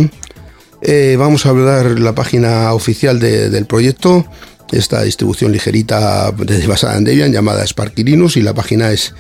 Eh, 0.82 1.16
vamos 1.20 1.46
a 1.46 1.50
hablar 1.50 2.00
la 2.00 2.16
página 2.16 2.74
oficial 2.74 3.20
de- 3.20 3.50
del 3.50 3.66
proyecto, 3.66 4.26
esta 4.72 5.02
distribución 5.04 5.52
ligerita 5.52 6.32
basada 6.68 6.98
en 6.98 7.04
Debian 7.04 7.34
llamada 7.34 7.64
Sparky 7.66 8.04
Linux 8.04 8.38
y 8.38 8.42
la 8.42 8.54
página 8.54 8.92
es 8.92 9.14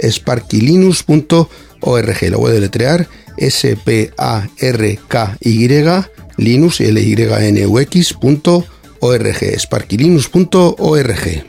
sparkylinux.org. 0.00 2.22
Lo 2.30 2.38
voy 2.38 2.50
a 2.50 2.54
deletrear 2.54 3.06
S-P-A-R-K-Y 4.62 5.68
Linux 6.38 6.80
L-Y-N-U-X.org 6.80 8.64
sparkylinux.org. 9.58 11.44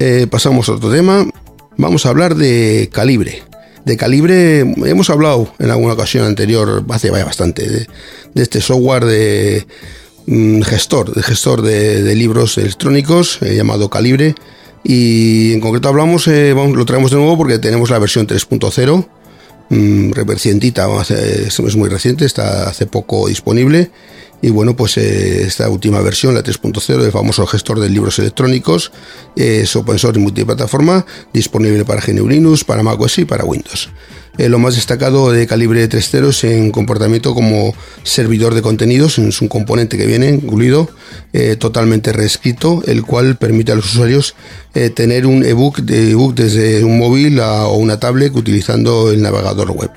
Eh, 0.00 0.26
pasamos 0.30 0.66
a 0.70 0.72
otro 0.72 0.90
tema. 0.90 1.28
Vamos 1.76 2.06
a 2.06 2.08
hablar 2.08 2.34
de 2.34 2.88
calibre. 2.90 3.42
De 3.84 3.98
calibre 3.98 4.60
hemos 4.60 5.10
hablado 5.10 5.52
en 5.58 5.70
alguna 5.70 5.92
ocasión 5.92 6.24
anterior, 6.24 6.82
hace 6.88 7.10
vaya 7.10 7.26
bastante, 7.26 7.68
de, 7.68 7.86
este 8.34 8.62
software 8.62 9.04
de 9.04 9.66
mm, 10.26 10.62
gestor, 10.62 11.14
de 11.14 11.22
gestor 11.22 11.60
de, 11.60 12.14
libros 12.14 12.56
electrónicos 12.56 13.42
eh, 13.42 13.54
llamado 13.54 13.90
Calibre. 13.90 14.34
Y 14.82 15.52
en 15.52 15.60
concreto 15.60 15.90
hablamos, 15.90 16.26
eh, 16.28 16.54
vamos, 16.54 16.78
lo 16.78 16.86
traemos 16.86 17.10
de 17.10 17.18
nuevo 17.18 17.36
porque 17.36 17.58
tenemos 17.58 17.90
la 17.90 17.98
versión 17.98 18.26
3.0 18.26 19.06
mm, 19.68 20.12
recientita, 20.12 20.88
es 21.02 21.76
muy 21.76 21.90
reciente, 21.90 22.24
está 22.24 22.70
hace 22.70 22.86
poco 22.86 23.28
disponible. 23.28 23.90
Y 24.42 24.50
bueno, 24.50 24.74
pues 24.74 24.96
eh, 24.96 25.42
esta 25.42 25.68
última 25.68 26.00
versión, 26.00 26.34
la 26.34 26.42
3.0 26.42 26.96
del 26.96 27.12
famoso 27.12 27.46
gestor 27.46 27.78
de 27.80 27.88
libros 27.88 28.18
electrónicos, 28.18 28.90
eh, 29.36 29.60
es 29.64 29.76
open 29.76 29.98
source 29.98 30.18
y 30.18 30.22
multiplataforma, 30.22 31.04
disponible 31.32 31.84
para 31.84 32.00
GNU 32.00 32.28
Linux, 32.28 32.64
para 32.64 32.82
macOS 32.82 33.18
y 33.18 33.24
para 33.24 33.44
Windows. 33.44 33.90
Eh, 34.40 34.48
lo 34.48 34.58
más 34.58 34.74
destacado 34.74 35.30
de 35.30 35.46
Calibre 35.46 35.86
3.0 35.86 36.30
es 36.30 36.44
en 36.44 36.70
comportamiento 36.70 37.34
como 37.34 37.74
servidor 38.04 38.54
de 38.54 38.62
contenidos, 38.62 39.18
es 39.18 39.42
un 39.42 39.48
componente 39.48 39.98
que 39.98 40.06
viene 40.06 40.30
incluido, 40.30 40.88
eh, 41.34 41.56
totalmente 41.56 42.10
reescrito, 42.14 42.82
el 42.86 43.02
cual 43.02 43.36
permite 43.36 43.72
a 43.72 43.74
los 43.74 43.84
usuarios 43.92 44.34
eh, 44.72 44.88
tener 44.88 45.26
un 45.26 45.44
ebook, 45.44 45.80
de 45.80 46.12
ebook 46.12 46.34
desde 46.34 46.82
un 46.84 46.98
móvil 46.98 47.38
o 47.38 47.74
una 47.74 48.00
tablet 48.00 48.34
utilizando 48.34 49.10
el 49.10 49.20
navegador 49.20 49.72
web. 49.72 49.90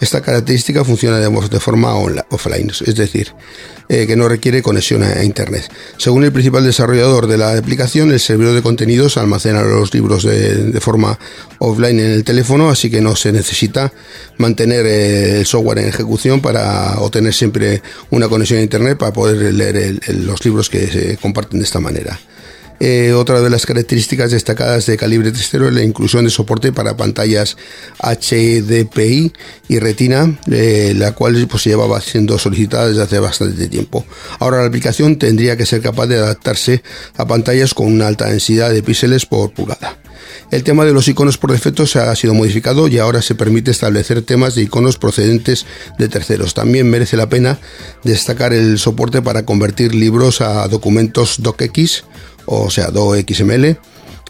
Esta 0.00 0.20
característica 0.20 0.84
funciona 0.84 1.18
de, 1.18 1.58
forma 1.58 1.96
onla- 1.96 2.24
offline, 2.30 2.70
es 2.70 2.94
decir, 2.94 3.32
que 3.88 4.16
no 4.16 4.28
requiere 4.28 4.62
conexión 4.62 5.02
a, 5.02 5.24
Internet. 5.24 5.72
Según 5.96 6.24
el 6.24 6.32
principal 6.32 6.62
desarrollador 6.62 7.26
de 7.26 7.38
la 7.38 7.56
aplicación, 7.56 8.12
el 8.12 8.20
servidor 8.20 8.54
de 8.54 8.62
contenidos 8.62 9.16
almacena 9.16 9.62
los 9.62 9.92
libros 9.94 10.24
de 10.24 10.78
forma 10.80 11.18
offline 11.58 11.98
en 11.98 12.10
el 12.10 12.24
teléfono, 12.24 12.68
así 12.68 12.90
que 12.90 13.00
no 13.00 13.16
se 13.16 13.32
necesita 13.32 13.87
mantener 14.36 14.86
eh, 14.86 15.40
el 15.40 15.46
software 15.46 15.78
en 15.78 15.88
ejecución 15.88 16.40
para 16.40 16.98
obtener 16.98 17.34
siempre 17.34 17.82
una 18.10 18.28
conexión 18.28 18.60
a 18.60 18.62
Internet 18.62 18.98
para 18.98 19.12
poder 19.12 19.54
leer 19.54 20.00
los 20.08 20.44
libros 20.44 20.70
que 20.70 20.86
se 20.86 21.16
comparten 21.16 21.58
de 21.58 21.64
esta 21.64 21.80
manera. 21.80 22.18
Eh, 22.80 23.12
otra 23.12 23.40
de 23.40 23.50
las 23.50 23.66
características 23.66 24.30
destacadas 24.30 24.86
de 24.86 24.96
Calibre 24.96 25.32
3.0 25.32 25.68
es 25.68 25.74
la 25.74 25.82
inclusión 25.82 26.24
de 26.24 26.30
soporte 26.30 26.72
para 26.72 26.96
pantallas 26.96 27.56
HDPI 27.98 29.32
y 29.68 29.78
Retina, 29.80 30.38
eh, 30.50 30.94
la 30.96 31.12
cual 31.12 31.46
pues, 31.48 31.64
llevaba 31.64 32.00
siendo 32.00 32.38
solicitada 32.38 32.88
desde 32.88 33.02
hace 33.02 33.18
bastante 33.18 33.66
tiempo. 33.66 34.04
Ahora 34.38 34.58
la 34.58 34.68
aplicación 34.68 35.18
tendría 35.18 35.56
que 35.56 35.66
ser 35.66 35.82
capaz 35.82 36.06
de 36.06 36.18
adaptarse 36.18 36.82
a 37.16 37.26
pantallas 37.26 37.74
con 37.74 37.86
una 37.88 38.06
alta 38.06 38.26
densidad 38.26 38.70
de 38.70 38.82
píxeles 38.82 39.26
por 39.26 39.50
pulgada. 39.52 39.98
El 40.50 40.64
tema 40.64 40.86
de 40.86 40.92
los 40.92 41.06
iconos 41.08 41.36
por 41.36 41.52
defecto 41.52 41.86
se 41.86 41.98
ha 41.98 42.14
sido 42.16 42.32
modificado 42.32 42.88
y 42.88 42.98
ahora 42.98 43.20
se 43.20 43.34
permite 43.34 43.70
establecer 43.70 44.22
temas 44.22 44.54
de 44.54 44.62
iconos 44.62 44.96
procedentes 44.96 45.66
de 45.98 46.08
terceros. 46.08 46.54
También 46.54 46.88
merece 46.88 47.18
la 47.18 47.28
pena 47.28 47.58
destacar 48.02 48.54
el 48.54 48.78
soporte 48.78 49.20
para 49.20 49.44
convertir 49.44 49.94
libros 49.94 50.40
a 50.40 50.66
documentos 50.68 51.42
docx, 51.42 52.04
o 52.46 52.70
sea, 52.70 52.90
docxml, 52.90 53.78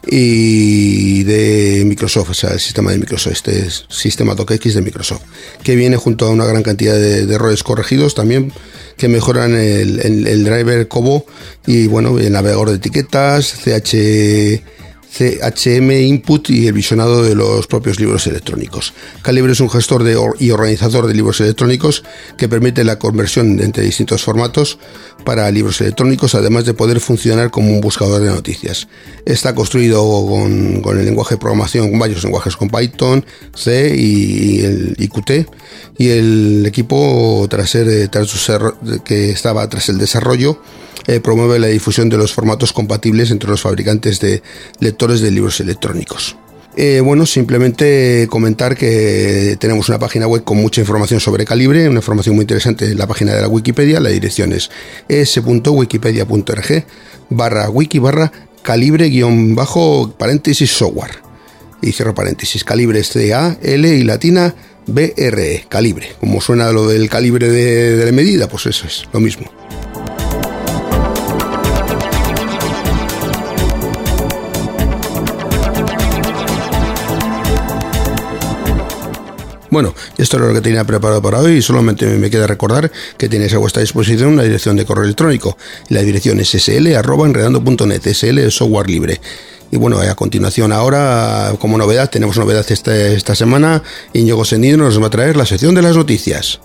y 0.07 1.23
de 1.23 1.83
Microsoft, 1.85 2.29
o 2.29 2.33
sea, 2.33 2.51
el 2.51 2.59
sistema 2.59 2.91
de 2.91 2.97
Microsoft, 2.97 3.33
este 3.33 3.65
es 3.67 3.85
sistema 3.89 4.35
docx 4.35 4.73
de 4.73 4.81
Microsoft, 4.81 5.21
que 5.63 5.75
viene 5.75 5.97
junto 5.97 6.25
a 6.25 6.29
una 6.31 6.45
gran 6.45 6.63
cantidad 6.63 6.95
de, 6.95 7.33
errores 7.33 7.63
corregidos 7.63 8.15
también 8.15 8.51
que 8.97 9.07
mejoran 9.07 9.55
el, 9.55 9.99
el- 10.27 10.43
driver 10.43 10.87
Kobo 10.89 11.25
y 11.65 11.87
bueno, 11.87 12.19
el 12.19 12.31
navegador 12.33 12.69
de 12.69 12.75
etiquetas, 12.75 13.53
CH 13.63 14.61
CHM 15.11 15.91
Input 15.91 16.49
y 16.49 16.67
el 16.67 16.73
visionado 16.73 17.23
de 17.23 17.35
los 17.35 17.67
propios 17.67 17.99
libros 17.99 18.27
electrónicos. 18.27 18.93
Calibre 19.21 19.51
es 19.51 19.59
un 19.59 19.69
gestor 19.69 20.03
de 20.03 20.17
y 20.39 20.51
organizador 20.51 21.07
de 21.07 21.13
libros 21.13 21.41
electrónicos 21.41 22.03
que 22.37 22.47
permite 22.47 22.83
la 22.83 22.99
conversión 22.99 23.59
entre 23.59 23.83
distintos 23.83 24.23
formatos 24.23 24.77
para 25.25 25.49
libros 25.51 25.81
electrónicos, 25.81 26.35
además 26.35 26.65
de 26.65 26.73
poder 26.73 26.99
funcionar 26.99 27.51
como 27.51 27.71
un 27.71 27.81
buscador 27.81 28.21
de 28.21 28.29
noticias. 28.29 28.87
Está 29.25 29.53
construido 29.55 30.01
con, 30.25 30.81
el 30.97 31.05
lenguaje 31.05 31.35
de 31.35 31.39
programación, 31.39 31.89
con 31.89 31.99
varios 31.99 32.23
lenguajes, 32.23 32.55
con 32.55 32.69
Python, 32.69 33.25
C 33.55 33.95
y 33.95 34.61
el 34.61 34.95
IQT, 34.97 35.31
y 35.97 36.09
el 36.09 36.65
equipo, 36.65 37.45
tras 37.49 37.69
ser, 37.69 38.07
tras 38.09 38.49
que 39.03 39.31
estaba 39.31 39.67
tras 39.69 39.89
el 39.89 39.97
desarrollo, 39.97 40.61
eh, 41.07 41.19
promueve 41.19 41.59
la 41.59 41.67
difusión 41.67 42.07
de 42.09 42.17
los 42.17 42.33
formatos 42.33 42.71
compatibles 42.71 43.31
entre 43.31 43.49
los 43.49 43.61
fabricantes 43.61 44.19
de 44.19 44.41
de 45.07 45.31
libros 45.31 45.59
electrónicos. 45.59 46.35
Eh, 46.75 47.01
bueno, 47.01 47.25
simplemente 47.25 48.27
comentar 48.29 48.75
que 48.77 49.57
tenemos 49.59 49.89
una 49.89 49.99
página 49.99 50.27
web 50.27 50.43
con 50.43 50.57
mucha 50.57 50.79
información 50.81 51.19
sobre 51.19 51.43
calibre, 51.43 51.89
una 51.89 51.99
información 51.99 52.35
muy 52.35 52.43
interesante 52.43 52.85
en 52.85 52.97
la 52.97 53.07
página 53.07 53.33
de 53.33 53.41
la 53.41 53.47
Wikipedia. 53.47 53.99
La 53.99 54.09
dirección 54.09 54.53
es 54.53 54.69
es.wikipedia.org 55.07 56.85
barra 57.29 57.69
wiki 57.69 57.99
barra 57.99 58.31
calibre 58.61 59.09
guion 59.09 59.55
bajo 59.55 60.13
paréntesis 60.17 60.71
software. 60.71 61.17
Y 61.81 61.91
cierro 61.91 62.13
paréntesis, 62.13 62.63
calibre 62.63 63.03
C 63.03 63.33
A 63.33 63.57
L 63.61 63.87
y 63.87 64.03
latina 64.03 64.53
B 64.85 65.13
R 65.17 65.55
E, 65.55 65.65
calibre. 65.67 66.09
Como 66.19 66.39
suena 66.39 66.71
lo 66.71 66.87
del 66.87 67.09
calibre 67.09 67.49
de 67.49 68.05
la 68.05 68.11
medida, 68.11 68.47
pues 68.47 68.67
eso 68.67 68.85
es 68.85 69.03
lo 69.11 69.19
mismo. 69.19 69.51
Bueno, 79.71 79.93
esto 80.17 80.37
es 80.37 80.43
lo 80.43 80.53
que 80.53 80.61
tenía 80.61 80.83
preparado 80.83 81.21
para 81.21 81.39
hoy 81.39 81.57
y 81.57 81.61
solamente 81.61 82.05
me 82.17 82.29
queda 82.29 82.47
recordar 82.47 82.91
que 83.17 83.29
tenéis 83.29 83.53
a 83.53 83.59
vuestra 83.59 83.81
disposición 83.81 84.33
una 84.33 84.43
dirección 84.43 84.75
de 84.75 84.85
correo 84.85 85.03
electrónico. 85.03 85.57
La 85.89 86.01
dirección 86.01 86.39
es 86.39 86.49
sl.enredando.net, 86.49 88.01
sl 88.13 88.37
es 88.39 88.55
software 88.55 88.89
libre. 88.89 89.21
Y 89.71 89.77
bueno, 89.77 89.99
a 89.99 90.15
continuación 90.15 90.71
ahora, 90.71 91.53
como 91.59 91.77
novedad, 91.77 92.09
tenemos 92.09 92.37
novedad 92.37 92.65
esta, 92.69 92.95
esta 92.95 93.35
semana. 93.35 93.83
Íñigo 94.13 94.43
Sendido 94.43 94.77
nos 94.77 94.99
va 94.99 95.07
a 95.07 95.11
traer 95.11 95.37
la 95.37 95.45
sección 95.45 95.75
de 95.75 95.83
las 95.83 95.95
noticias. 95.95 96.59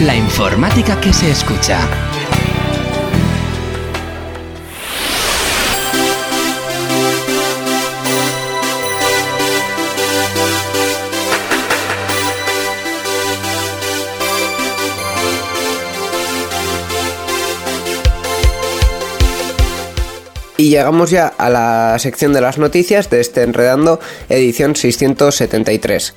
La 0.00 0.14
informática 0.14 1.00
que 1.00 1.12
se 1.12 1.30
escucha. 1.30 2.13
Y 20.56 20.70
llegamos 20.70 21.10
ya 21.10 21.26
a 21.26 21.50
la 21.50 21.96
sección 21.98 22.32
de 22.32 22.40
las 22.40 22.58
noticias 22.58 23.10
de 23.10 23.20
este 23.20 23.42
Enredando, 23.42 23.98
edición 24.28 24.76
673. 24.76 26.14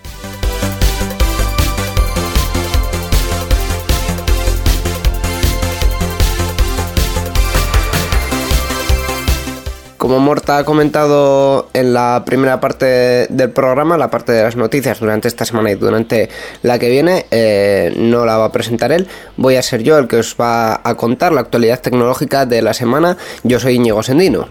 Como 10.08 10.22
Morta 10.22 10.60
ha 10.60 10.64
comentado 10.64 11.68
en 11.74 11.94
la 11.94 12.24
primera 12.26 12.62
parte 12.62 13.28
del 13.28 13.50
programa, 13.50 13.98
la 13.98 14.10
parte 14.10 14.32
de 14.32 14.42
las 14.42 14.56
noticias 14.56 15.02
durante 15.02 15.28
esta 15.28 15.44
semana 15.44 15.70
y 15.70 15.76
durante 15.76 16.30
la 16.62 16.80
que 16.80 16.90
viene, 16.90 17.26
eh, 17.30 17.94
no 17.98 18.24
la 18.26 18.38
va 18.38 18.46
a 18.46 18.52
presentar 18.54 18.94
él. 18.94 19.10
Voy 19.36 19.58
a 19.58 19.62
ser 19.62 19.84
yo 19.84 19.98
el 19.98 20.08
que 20.08 20.16
os 20.16 20.38
va 20.40 20.80
a 20.82 20.96
contar 20.96 21.34
la 21.34 21.42
actualidad 21.42 21.82
tecnológica 21.82 22.46
de 22.46 22.62
la 22.62 22.74
semana. 22.74 23.18
Yo 23.44 23.60
soy 23.60 23.76
Íñigo 23.76 24.02
Sendino. 24.02 24.48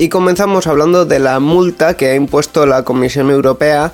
Y 0.00 0.10
comenzamos 0.10 0.68
hablando 0.68 1.06
de 1.06 1.18
la 1.18 1.40
multa 1.40 1.94
que 1.94 2.10
ha 2.10 2.14
impuesto 2.14 2.66
la 2.66 2.84
Comisión 2.84 3.30
Europea 3.30 3.92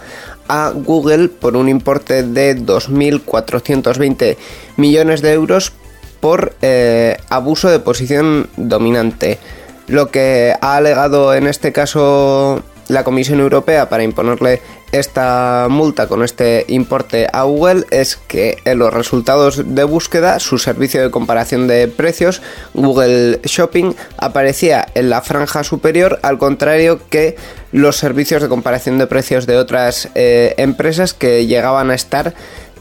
a 0.49 0.73
Google 0.75 1.29
por 1.29 1.57
un 1.57 1.69
importe 1.69 2.23
de 2.23 2.57
2.420 2.57 4.37
millones 4.77 5.23
de 5.23 5.33
euros 5.33 5.73
por 6.21 6.55
eh, 6.63 7.17
abuso 7.29 7.69
de 7.69 7.81
posición 7.81 8.49
dominante. 8.57 9.39
Lo 9.87 10.11
que 10.11 10.55
ha 10.61 10.77
alegado 10.77 11.35
en 11.35 11.47
este 11.47 11.73
caso 11.73 12.63
la 12.89 13.05
Comisión 13.05 13.41
Europea 13.41 13.89
para 13.89 14.03
imponerle 14.03 14.63
esta 14.93 15.67
multa 15.69 16.07
con 16.07 16.23
este 16.23 16.65
importe 16.69 17.27
a 17.33 17.43
Google 17.43 17.85
es 17.91 18.17
que 18.17 18.59
en 18.65 18.79
los 18.79 18.95
resultados 18.95 19.75
de 19.75 19.85
búsqueda 19.85 20.39
su 20.39 20.59
servicio 20.59 21.03
de 21.03 21.11
comparación 21.11 21.67
de 21.67 21.89
precios 21.89 22.43
Google 22.75 23.41
Shopping 23.45 23.95
aparecía 24.19 24.87
en 24.95 25.11
la 25.11 25.21
franja 25.23 25.65
superior 25.65 26.21
al 26.23 26.39
contrario 26.39 27.01
que 27.11 27.37
los 27.73 27.97
servicios 27.97 28.41
de 28.43 28.49
comparación 28.49 28.99
de 28.99 29.07
precios 29.07 29.47
de 29.47 29.57
otras 29.57 30.11
eh, 30.15 30.55
empresas 30.59 31.13
que 31.13 31.47
llegaban 31.47 31.91
a 31.91 31.95
estar 31.95 32.35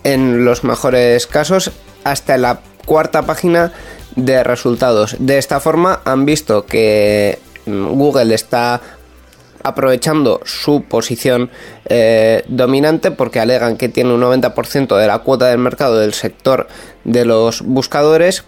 en 0.04 0.45
los 0.45 0.64
mejores 0.64 1.26
casos 1.26 1.72
hasta 2.04 2.38
la 2.38 2.60
cuarta 2.86 3.24
página 3.24 3.72
de 4.16 4.43
resultados. 4.43 5.16
De 5.20 5.38
esta 5.38 5.60
forma 5.60 6.01
han 6.06 6.26
visto 6.26 6.66
que 6.66 7.39
mm, 7.66 7.88
Google 7.93 8.36
está 8.36 8.82
aprovechando 9.64 10.41
su 10.45 10.84
posición 10.84 11.49
eh, 11.86 12.43
dominante 12.47 13.11
porque 13.11 13.39
alegan 13.39 13.78
que 13.78 13.89
tiene 13.89 14.14
un 14.14 14.22
90% 14.22 14.97
de 14.97 15.07
la 15.07 15.20
cuota 15.20 15.47
del 15.47 15.57
mercado 15.57 15.99
del 15.99 16.14
sector 16.14 16.68
de 17.03 17.26
los 17.26 17.61
buscadores 17.61 18.43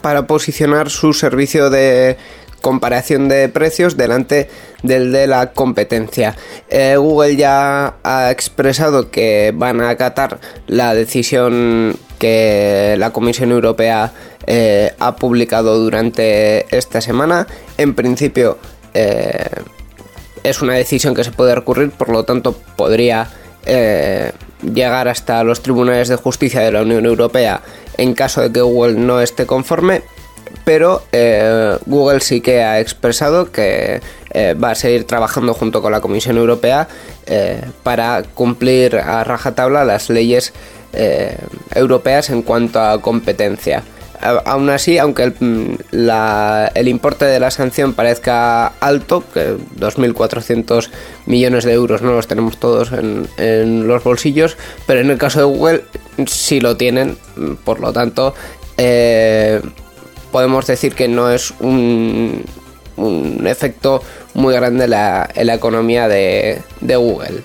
para 0.00 0.26
posicionar 0.26 0.88
su 0.90 1.12
servicio 1.12 1.68
de 1.68 2.16
comparación 2.60 3.28
de 3.28 3.48
precios 3.48 3.96
delante 3.96 4.48
del 4.82 5.12
de 5.12 5.26
la 5.26 5.52
competencia. 5.52 6.36
Eh, 6.68 6.96
Google 6.96 7.36
ya 7.36 7.94
ha 8.02 8.30
expresado 8.30 9.10
que 9.10 9.52
van 9.54 9.80
a 9.80 9.90
acatar 9.90 10.40
la 10.66 10.94
decisión 10.94 11.96
que 12.18 12.96
la 12.98 13.10
Comisión 13.10 13.52
Europea 13.52 14.12
eh, 14.46 14.92
ha 14.98 15.16
publicado 15.16 15.78
durante 15.78 16.66
esta 16.76 17.00
semana. 17.00 17.46
En 17.78 17.94
principio 17.94 18.58
eh, 18.98 19.50
es 20.42 20.62
una 20.62 20.72
decisión 20.72 21.14
que 21.14 21.22
se 21.22 21.30
puede 21.30 21.54
recurrir, 21.54 21.90
por 21.90 22.08
lo 22.08 22.24
tanto 22.24 22.52
podría 22.52 23.28
eh, 23.66 24.32
llegar 24.62 25.08
hasta 25.08 25.44
los 25.44 25.60
tribunales 25.60 26.08
de 26.08 26.16
justicia 26.16 26.60
de 26.62 26.72
la 26.72 26.80
Unión 26.80 27.04
Europea 27.04 27.60
en 27.98 28.14
caso 28.14 28.40
de 28.40 28.50
que 28.50 28.62
Google 28.62 28.94
no 28.94 29.20
esté 29.20 29.44
conforme, 29.44 30.02
pero 30.64 31.02
eh, 31.12 31.76
Google 31.84 32.20
sí 32.20 32.40
que 32.40 32.62
ha 32.62 32.80
expresado 32.80 33.52
que 33.52 34.00
va 34.62 34.72
a 34.72 34.74
seguir 34.74 35.04
trabajando 35.04 35.54
junto 35.54 35.80
con 35.80 35.92
la 35.92 36.02
Comisión 36.02 36.36
Europea 36.36 36.88
para 37.82 38.22
cumplir 38.22 38.96
a 38.96 39.24
rajatabla 39.24 39.82
las 39.86 40.10
leyes 40.10 40.52
europeas 41.74 42.28
en 42.28 42.42
cuanto 42.42 42.78
a 42.78 43.00
competencia 43.00 43.82
aún 44.20 44.70
así, 44.70 44.98
aunque 44.98 45.22
el, 45.24 45.34
mm, 45.38 45.78
el, 46.74 46.88
importe 46.88 47.24
de 47.24 47.40
la 47.40 47.50
sanción 47.50 47.94
parezca 47.94 48.68
alto, 48.80 49.24
que 49.32 49.56
2.400 49.78 50.90
millones 51.26 51.64
de 51.64 51.72
euros 51.72 52.02
no 52.02 52.12
los 52.12 52.26
tenemos 52.26 52.58
todos 52.58 52.90
en, 52.92 53.86
los 53.86 54.04
bolsillos, 54.04 54.56
pero 54.86 55.00
en 55.00 55.10
el 55.10 55.18
caso 55.18 55.40
de 55.40 55.44
Google 55.44 55.84
sí 56.26 56.60
lo 56.60 56.76
tienen, 56.76 57.16
por 57.64 57.80
lo 57.80 57.92
tanto, 57.92 58.34
eh, 58.76 59.60
podemos 60.32 60.66
decir 60.66 60.94
que 60.94 61.08
no 61.08 61.30
es 61.30 61.52
un, 61.60 62.44
un 62.96 63.46
efecto 63.46 64.02
muy 64.34 64.54
grande 64.54 64.84
en 64.84 64.90
la, 64.90 65.30
la 65.34 65.54
economía 65.54 66.08
de 66.08 66.62
Google. 66.80 67.42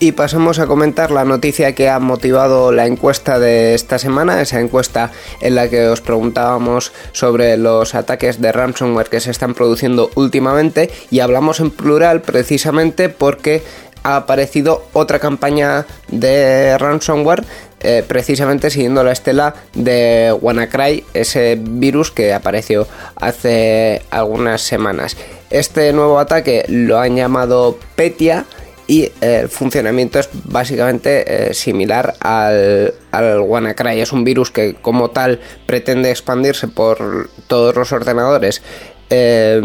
Y 0.00 0.12
pasamos 0.12 0.60
a 0.60 0.68
comentar 0.68 1.10
la 1.10 1.24
noticia 1.24 1.74
que 1.74 1.88
ha 1.88 1.98
motivado 1.98 2.70
la 2.70 2.86
encuesta 2.86 3.40
de 3.40 3.74
esta 3.74 3.98
semana, 3.98 4.40
esa 4.40 4.60
encuesta 4.60 5.10
en 5.40 5.56
la 5.56 5.68
que 5.68 5.88
os 5.88 6.00
preguntábamos 6.00 6.92
sobre 7.10 7.56
los 7.56 7.96
ataques 7.96 8.40
de 8.40 8.52
ransomware 8.52 9.08
que 9.08 9.18
se 9.18 9.32
están 9.32 9.54
produciendo 9.54 10.10
últimamente 10.14 10.88
y 11.10 11.18
hablamos 11.18 11.58
en 11.58 11.72
plural 11.72 12.22
precisamente 12.22 13.08
porque 13.08 13.64
ha 14.04 14.14
aparecido 14.14 14.86
otra 14.92 15.18
campaña 15.18 15.84
de 16.06 16.78
ransomware 16.78 17.44
eh, 17.80 18.04
precisamente 18.06 18.70
siguiendo 18.70 19.02
la 19.02 19.10
estela 19.10 19.54
de 19.74 20.32
WannaCry, 20.40 21.04
ese 21.12 21.58
virus 21.60 22.12
que 22.12 22.32
apareció 22.32 22.86
hace 23.16 24.02
algunas 24.10 24.62
semanas. 24.62 25.16
Este 25.50 25.92
nuevo 25.92 26.20
ataque 26.20 26.64
lo 26.68 27.00
han 27.00 27.16
llamado 27.16 27.78
Petia 27.96 28.46
y 28.88 29.12
el 29.20 29.50
funcionamiento 29.50 30.18
es 30.18 30.30
básicamente 30.44 31.50
eh, 31.50 31.54
similar 31.54 32.14
al, 32.20 32.94
al 33.12 33.40
WannaCry. 33.40 34.00
Es 34.00 34.12
un 34.12 34.24
virus 34.24 34.50
que 34.50 34.74
como 34.74 35.10
tal 35.10 35.40
pretende 35.66 36.10
expandirse 36.10 36.68
por 36.68 37.28
todos 37.46 37.76
los 37.76 37.92
ordenadores. 37.92 38.62
Eh, 39.10 39.62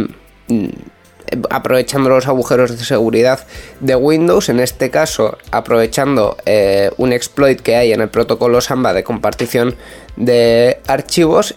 aprovechando 1.49 2.09
los 2.09 2.27
agujeros 2.27 2.77
de 2.77 2.83
seguridad 2.83 3.47
de 3.79 3.95
Windows, 3.95 4.49
en 4.49 4.59
este 4.59 4.89
caso 4.89 5.37
aprovechando 5.51 6.37
eh, 6.45 6.91
un 6.97 7.13
exploit 7.13 7.59
que 7.59 7.75
hay 7.77 7.93
en 7.93 8.01
el 8.01 8.09
protocolo 8.09 8.61
Samba 8.61 8.93
de 8.93 9.03
compartición 9.03 9.75
de 10.17 10.79
archivos 10.85 11.55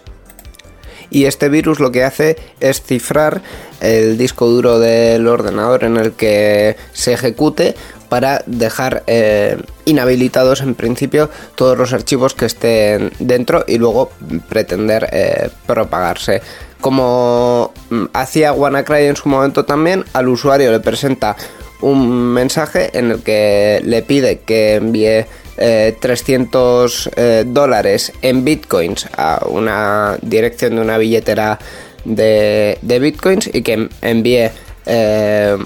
y 1.09 1.25
este 1.25 1.49
virus 1.49 1.79
lo 1.79 1.91
que 1.91 2.03
hace 2.03 2.37
es 2.59 2.81
cifrar 2.81 3.41
el 3.81 4.17
disco 4.17 4.47
duro 4.47 4.79
del 4.79 5.27
ordenador 5.27 5.83
en 5.83 5.97
el 5.97 6.13
que 6.13 6.75
se 6.93 7.13
ejecute 7.13 7.75
para 8.09 8.43
dejar 8.45 9.03
eh, 9.07 9.57
inhabilitados 9.85 10.61
en 10.61 10.75
principio 10.75 11.29
todos 11.55 11.77
los 11.77 11.93
archivos 11.93 12.33
que 12.33 12.45
estén 12.45 13.11
dentro 13.19 13.65
y 13.67 13.77
luego 13.77 14.11
pretender 14.49 15.09
eh, 15.11 15.49
propagarse. 15.65 16.41
Como 16.79 17.73
mm, 17.89 18.05
hacía 18.13 18.53
WannaCry 18.53 19.05
en 19.05 19.15
su 19.15 19.29
momento 19.29 19.65
también, 19.65 20.05
al 20.13 20.29
usuario 20.29 20.71
le 20.71 20.79
presenta 20.79 21.35
un 21.81 22.33
mensaje 22.33 22.97
en 22.97 23.11
el 23.11 23.21
que 23.21 23.81
le 23.83 24.01
pide 24.01 24.39
que 24.39 24.75
envíe 24.75 25.25
300 25.57 27.07
eh, 27.07 27.11
eh, 27.15 27.43
dólares 27.47 28.13
en 28.21 28.45
bitcoins 28.45 29.07
a 29.17 29.43
una 29.49 30.17
dirección 30.21 30.75
de 30.75 30.81
una 30.81 30.97
billetera 30.97 31.57
de, 32.05 32.77
bitcoins 32.83 33.49
y 33.51 33.63
que 33.63 33.89
envíe 34.01 34.51
eh, 34.85 35.57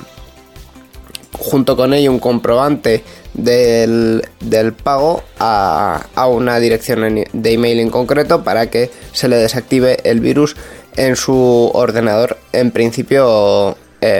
junto 1.33 1.75
con 1.75 1.93
ello 1.93 2.11
un 2.11 2.19
comprobante 2.19 3.03
del, 3.33 4.23
pago 4.81 5.23
a, 5.39 6.07
a, 6.15 6.27
una 6.27 6.59
dirección 6.59 7.25
de 7.31 7.53
email 7.53 7.79
en 7.79 7.89
concreto 7.89 8.43
para 8.43 8.69
que 8.69 8.89
se 9.11 9.27
le 9.27 9.35
desactive 9.35 9.97
el 10.03 10.21
virus 10.21 10.55
en 10.95 11.15
su 11.15 11.69
ordenador 11.73 12.37
en 12.53 12.71
principio 12.71 13.77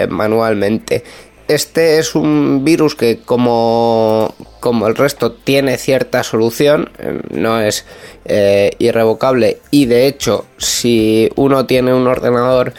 manualmente. 0.08 1.02
Este 1.48 1.98
es 1.98 2.14
un 2.14 2.64
virus 2.64 2.94
que 2.94 3.18
como, 3.18 4.34
como, 4.60 4.86
el 4.86 4.94
resto 4.94 5.32
tiene 5.32 5.76
cierta 5.76 6.22
solución, 6.22 6.90
eh, 6.98 7.20
no 7.30 7.60
es 7.60 7.84
eh, 8.24 8.70
irrevocable 8.78 9.58
y 9.70 9.86
de 9.86 10.06
hecho 10.06 10.46
si 10.56 11.30
uno 11.36 11.66
tiene 11.66 11.92
un 11.92 12.06
ordenador 12.06 12.72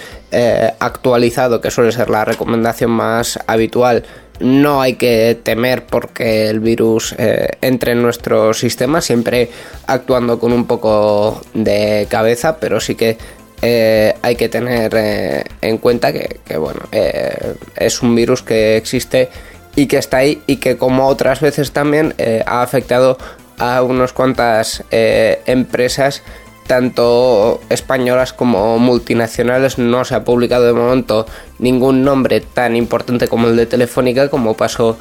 actualizado, 0.79 1.61
que 1.61 1.69
suele 1.69 1.91
ser 1.91 2.09
la 2.09 2.25
recomendación 2.25 2.89
más 2.89 3.37
habitual, 3.45 4.03
no 4.39 4.81
hay 4.81 4.95
que 4.95 5.37
temer 5.43 5.85
porque 5.85 6.47
el 6.49 6.59
virus 6.59 7.13
entre 7.61 7.91
en 7.91 8.01
nuestro 8.01 8.51
sistema, 8.55 8.99
siempre 8.99 9.51
actuando 9.85 10.39
con 10.39 10.51
un 10.51 10.65
poco 10.65 11.39
de 11.53 12.07
cabeza, 12.09 12.57
pero 12.57 12.79
sí 12.79 12.95
que 12.95 13.19
eh, 13.65 14.13
hay 14.21 14.35
que 14.35 14.49
tener 14.49 14.93
eh, 14.93 15.45
en 15.61 15.77
cuenta 15.77 16.11
que, 16.11 16.57
bueno, 16.57 16.81
eh, 16.91 17.55
es 17.77 18.01
un 18.01 18.13
virus 18.13 18.41
que 18.41 18.75
existe 18.75 19.29
y 19.73 19.87
que 19.87 19.99
está 19.99 20.17
ahí 20.17 20.41
y 20.47 20.57
que 20.57 20.75
como 20.75 21.07
otras 21.07 21.39
veces 21.39 21.71
también 21.71 22.13
ha 22.45 22.61
afectado 22.61 23.17
a 23.57 23.81
unas 23.81 24.11
cuantas 24.11 24.83
empresas 24.91 26.23
tanto 26.67 27.61
españolas 27.69 28.33
como 28.33 28.77
multinacionales. 28.79 29.77
No 29.79 30.03
se 30.03 30.15
ha 30.15 30.25
publicado 30.25 30.65
de 30.65 30.73
momento 30.73 31.25
ningún 31.57 32.03
nombre 32.03 32.41
tan 32.41 32.75
importante 32.75 33.29
como 33.29 33.47
el 33.47 33.55
de 33.55 33.65
Telefónica 33.65 34.29
como 34.29 34.55
pasó 34.55 34.97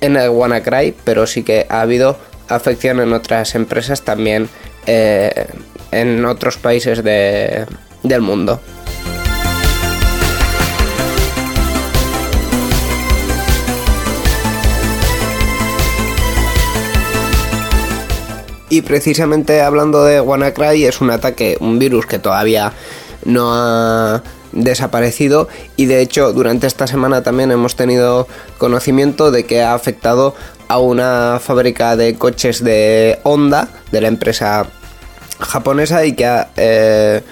en 0.00 0.16
el 0.16 0.30
WannaCry 0.30 0.94
pero 1.04 1.26
sí 1.26 1.42
que 1.42 1.66
ha 1.68 1.82
habido 1.82 2.18
afección 2.48 3.00
en 3.00 3.12
otras 3.12 3.54
empresas 3.54 4.02
también 4.02 4.48
en 4.86 6.24
otros 6.24 6.58
países 6.58 7.04
de, 7.04 7.66
del 8.08 8.22
mundo. 8.22 8.60
Y 18.68 18.82
precisamente 18.82 19.62
hablando 19.62 20.04
de 20.04 20.20
WannaCry, 20.20 20.84
es 20.84 21.00
un 21.00 21.10
ataque, 21.10 21.56
un 21.60 21.78
virus 21.78 22.04
que 22.04 22.18
todavía 22.18 22.72
no 23.24 23.54
ha 23.54 24.22
desaparecido 24.52 25.48
y 25.76 25.86
de 25.86 26.00
hecho 26.00 26.32
durante 26.32 26.66
esta 26.66 26.86
semana 26.86 27.22
también 27.22 27.50
hemos 27.50 27.76
tenido 27.76 28.26
conocimiento 28.58 29.30
de 29.30 29.44
que 29.44 29.62
ha 29.62 29.74
afectado 29.74 30.34
a 30.68 30.78
una 30.78 31.38
fábrica 31.42 31.96
de 31.96 32.16
coches 32.16 32.64
de 32.64 33.18
Honda, 33.22 33.68
de 33.92 34.00
la 34.00 34.08
empresa 34.08 34.66
japonesa 35.40 36.04
y 36.04 36.14
que 36.14 36.26
ha 36.26 36.48
eh, 36.56 37.22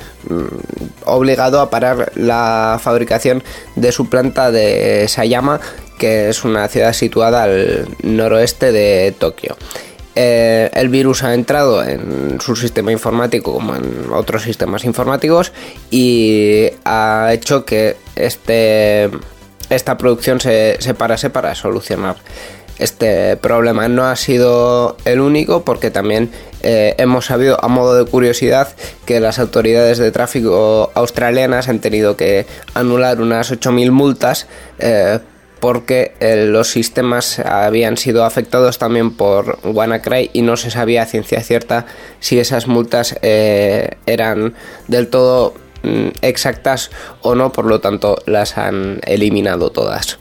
obligado 1.05 1.61
a 1.61 1.71
parar 1.71 2.13
la 2.17 2.79
fabricación 2.83 3.43
de 3.77 3.93
su 3.93 4.09
planta 4.09 4.51
de 4.51 5.07
Sayama, 5.09 5.61
que 5.99 6.29
es 6.29 6.45
una 6.45 6.69
ciudad 6.69 6.93
situada 6.93 7.45
al 7.45 7.89
noroeste 8.03 8.73
de 8.73 9.15
Tokio. 9.19 9.57
Eh, 10.17 10.71
el 10.75 10.91
virus 10.91 11.25
ha 11.25 11.35
entrado 11.35 11.83
en 11.83 12.41
su 12.41 12.55
sistema 12.55 12.93
informático 12.93 13.53
como 13.53 13.75
en 13.75 14.07
otros 14.13 14.43
sistemas 14.43 14.85
informáticos 14.85 15.53
y 15.91 16.69
ha 16.85 17.31
hecho 17.33 17.65
que 17.65 17.97
este, 18.15 19.11
esta 19.71 19.99
producción 19.99 20.39
se, 20.39 20.77
se 20.79 20.95
parase 20.95 21.31
para 21.31 21.55
solucionar 21.57 22.17
este 22.79 23.37
problema. 23.37 23.89
No 23.89 24.05
ha 24.05 24.15
sido 24.15 24.97
el 25.05 25.21
único 25.21 25.65
porque 25.65 25.91
también 25.91 26.31
eh, 26.67 26.95
hemos 26.97 27.27
sabido 27.27 27.63
a 27.63 27.69
modo 27.69 27.95
de 27.95 28.11
curiosidad 28.11 28.69
que 29.05 29.21
las 29.21 29.39
autoridades 29.39 29.99
de 29.99 30.11
tráfico 30.11 30.91
australianas 30.95 31.69
han 31.69 31.79
tenido 31.79 32.17
que 32.17 32.47
anular 32.73 33.21
unas 33.21 33.53
8.000 33.53 33.91
multas 33.91 34.47
eh, 34.79 35.19
porque 35.61 36.15
eh, 36.21 36.47
los 36.47 36.69
sistemas 36.71 37.39
habían 37.39 37.99
sido 37.99 38.25
afectados 38.25 38.79
también 38.79 39.15
por 39.15 39.59
WannaCry 39.63 40.31
y 40.33 40.41
no 40.41 40.57
se 40.57 40.71
sabía 40.71 41.03
a 41.03 41.07
ciencia 41.07 41.43
cierta 41.43 41.85
si 42.21 42.39
esas 42.39 42.67
multas 42.67 43.15
eran 43.21 44.55
del 44.89 45.09
todo 45.09 45.53
mm, 45.83 46.09
exactas 46.23 46.91
o 47.21 47.35
no, 47.35 47.53
por 47.53 47.67
lo 47.67 47.81
tanto 47.81 48.17
las 48.25 48.57
han 48.57 49.01
eliminado 49.05 49.69
todas. 49.69 50.19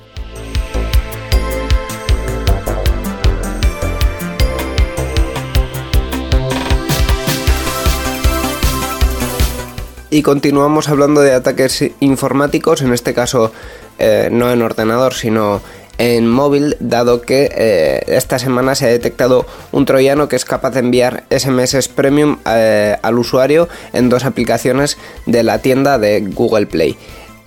Y 10.14 10.22
continuamos 10.22 10.90
hablando 10.90 11.22
de 11.22 11.34
ataques 11.34 11.84
informáticos, 12.00 12.84
en 12.84 12.94
este 12.94 13.16
caso 13.16 13.52
eh, 13.98 14.30
no 14.32 14.52
en 14.52 14.62
ordenador, 14.62 15.16
sino 15.16 15.60
en 15.98 16.30
móvil, 16.30 16.78
dado 16.80 17.24
que 17.24 17.50
eh, 17.52 18.04
esta 18.06 18.38
semana 18.38 18.76
se 18.76 18.86
ha 18.86 18.90
detectado 18.90 19.48
un 19.72 19.88
troyano 19.88 20.28
que 20.28 20.36
es 20.36 20.46
capaz 20.46 20.70
de 20.76 20.82
enviar 20.82 21.24
SMS 21.32 21.88
premium 21.88 22.38
eh, 22.46 22.96
al 23.02 23.18
usuario 23.18 23.68
en 23.92 24.10
dos 24.10 24.24
aplicaciones 24.24 25.00
de 25.26 25.42
la 25.42 25.64
tienda 25.64 25.98
de 25.98 26.22
Google 26.22 26.68
Play. 26.68 26.96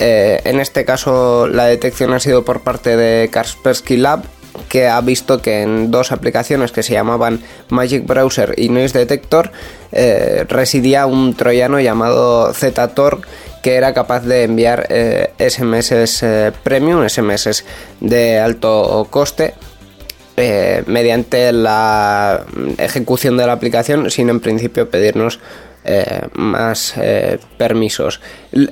en 0.01 0.59
este 0.59 0.85
caso 0.85 1.47
la 1.47 1.67
detección 1.67 2.15
ha 2.15 2.19
sido 2.19 2.45
por 2.45 2.63
parte 2.63 2.97
de 2.97 3.29
Kaspersky 3.31 3.97
Lab 3.97 4.25
que 4.69 4.89
ha 4.89 5.01
visto 5.01 5.41
que 5.41 5.63
en 5.63 5.91
dos 5.91 6.13
aplicaciones 6.13 6.73
que 6.73 6.83
se 6.83 6.95
llamaban 6.95 7.41
Magic 7.69 8.07
Browser 8.07 8.55
y 8.57 8.69
Noise 8.69 8.99
Detector 8.99 9.51
eh, 9.93 10.45
residía 10.49 11.07
un 11.07 11.35
troyano 11.35 11.81
llamado 11.81 12.53
Ztor 12.53 13.21
que 13.63 13.75
era 13.75 13.93
capaz 13.95 14.21
de 14.21 14.45
enviar 14.45 14.87
SMS 15.39 16.23
eh, 16.23 16.53
premium, 16.63 17.09
SMS 17.09 17.65
de 18.01 18.39
alto 18.39 19.07
coste 19.11 19.55
eh, 20.39 20.83
mediante 20.87 21.51
la 21.51 22.45
ejecución 22.77 23.39
de 23.39 23.47
la 23.47 23.55
aplicación 23.55 24.11
sin 24.11 24.29
en 24.29 24.41
principio 24.41 24.91
pedirnos 24.91 25.41
eh, 25.87 26.23
más 26.35 26.95
eh, 26.97 27.39
permisos. 27.57 28.21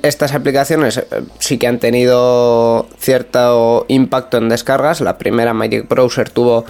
Estas 0.03 0.33
aplicaciones 0.33 1.01
sí 1.39 1.57
que 1.57 1.67
han 1.67 1.79
tenido 1.79 2.87
cierto 2.99 3.85
impacto 3.87 4.37
en 4.37 4.49
descargas. 4.49 5.01
La 5.01 5.17
primera 5.17 5.53
Magic 5.53 5.87
Browser 5.87 6.29
tuvo 6.29 6.65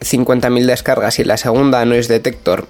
50.000 0.00 0.66
descargas 0.66 1.18
y 1.18 1.24
la 1.24 1.36
segunda 1.36 1.84
Noise 1.84 2.12
Detector 2.12 2.66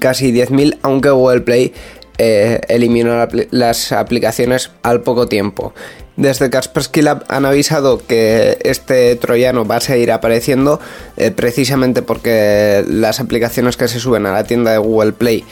casi 0.00 0.32
10.000, 0.32 0.78
aunque 0.82 1.10
Google 1.10 1.42
Play 1.42 1.72
eliminó 2.18 3.28
las 3.52 3.92
aplicaciones 3.92 4.72
al 4.82 5.02
poco 5.02 5.28
tiempo. 5.28 5.72
Desde 6.18 6.50
Kaspersky 6.50 7.00
Lab 7.00 7.24
han 7.28 7.44
avisado 7.44 8.04
que 8.04 8.58
este 8.62 9.14
troyano 9.14 9.64
va 9.64 9.76
a 9.76 9.80
seguir 9.80 10.10
apareciendo 10.10 10.80
eh, 11.16 11.30
precisamente 11.30 12.02
porque 12.02 12.84
las 12.88 13.20
aplicaciones 13.20 13.76
que 13.76 13.86
se 13.86 14.00
suben 14.00 14.26
a 14.26 14.32
la 14.32 14.42
tienda 14.42 14.72
de 14.72 14.78
Google 14.78 15.12
Play, 15.12 15.44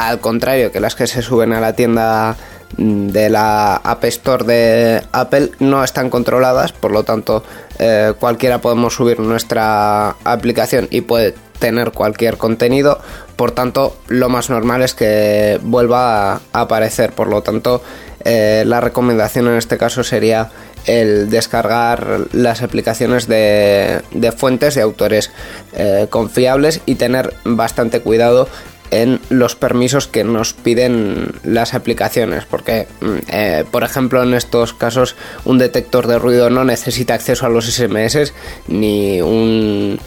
al 0.00 0.18
contrario 0.18 0.72
que 0.72 0.80
las 0.80 0.94
que 0.94 1.06
se 1.06 1.20
suben 1.20 1.52
a 1.52 1.60
la 1.60 1.74
tienda 1.74 2.34
mm, 2.78 3.08
de 3.08 3.28
la 3.28 3.76
App 3.76 4.02
Store 4.04 4.44
de 4.44 5.02
Apple 5.12 5.50
no 5.58 5.84
están 5.84 6.08
controladas, 6.08 6.72
por 6.72 6.90
lo 6.90 7.04
tanto 7.04 7.44
eh, 7.78 8.14
cualquiera 8.18 8.62
podemos 8.62 8.94
subir 8.94 9.20
nuestra 9.20 10.16
aplicación 10.24 10.88
y 10.90 11.02
puede 11.02 11.34
tener 11.58 11.92
cualquier 11.92 12.38
contenido, 12.38 12.98
por 13.36 13.52
tanto 13.52 13.94
lo 14.08 14.30
más 14.30 14.48
normal 14.48 14.80
es 14.80 14.94
que 14.94 15.60
vuelva 15.62 16.32
a 16.36 16.40
aparecer, 16.52 17.12
por 17.12 17.28
lo 17.28 17.42
tanto 17.42 17.82
eh, 18.24 18.64
la 18.66 18.80
recomendación 18.80 19.48
en 19.48 19.56
este 19.56 19.76
caso 19.76 20.02
sería 20.02 20.50
el 20.86 21.28
descargar 21.28 22.28
las 22.32 22.62
aplicaciones 22.62 23.28
de, 23.28 24.00
fuentes 24.34 24.74
de 24.74 24.80
autores 24.80 25.30
eh, 25.74 26.06
confiables 26.08 26.80
y 26.86 26.94
tener 26.94 27.34
bastante 27.44 28.00
cuidado 28.00 28.48
en 28.90 29.20
los 29.28 29.56
permisos 29.56 30.06
que 30.06 30.24
nos 30.24 30.52
piden 30.52 31.32
las 31.44 31.74
aplicaciones 31.74 32.44
porque 32.44 32.86
mm, 33.00 33.16
eh, 33.28 33.64
por 33.70 33.84
ejemplo 33.84 34.22
en 34.22 34.34
estos 34.34 34.74
casos 34.74 35.16
un 35.44 35.58
detector 35.58 36.06
de 36.06 36.18
ruido 36.18 36.50
no 36.50 36.64
necesita 36.64 37.14
acceso 37.14 37.46
a 37.46 37.48
los 37.48 37.66
SMS 37.66 38.32
ni 38.68 39.20
un 39.20 39.98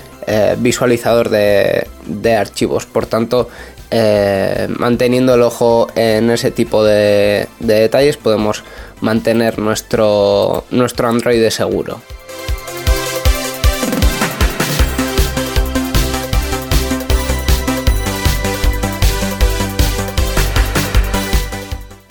visualizador 0.59 1.27
de, 1.27 1.85
de, 2.05 2.35
archivos 2.37 2.85
por 2.85 3.05
tanto 3.07 3.49
eh, 3.95 4.67
manteniendo 4.79 5.35
el 5.35 5.43
ojo 5.43 5.87
en 5.93 6.31
ese 6.31 6.49
tipo 6.49 6.83
de, 6.83 7.47
detalles 7.59 8.17
podemos 8.17 8.63
mantener 9.01 9.59
nuestro, 9.59 10.63
nuestro 10.71 11.09
Android 11.09 11.47
seguro. 11.51 12.01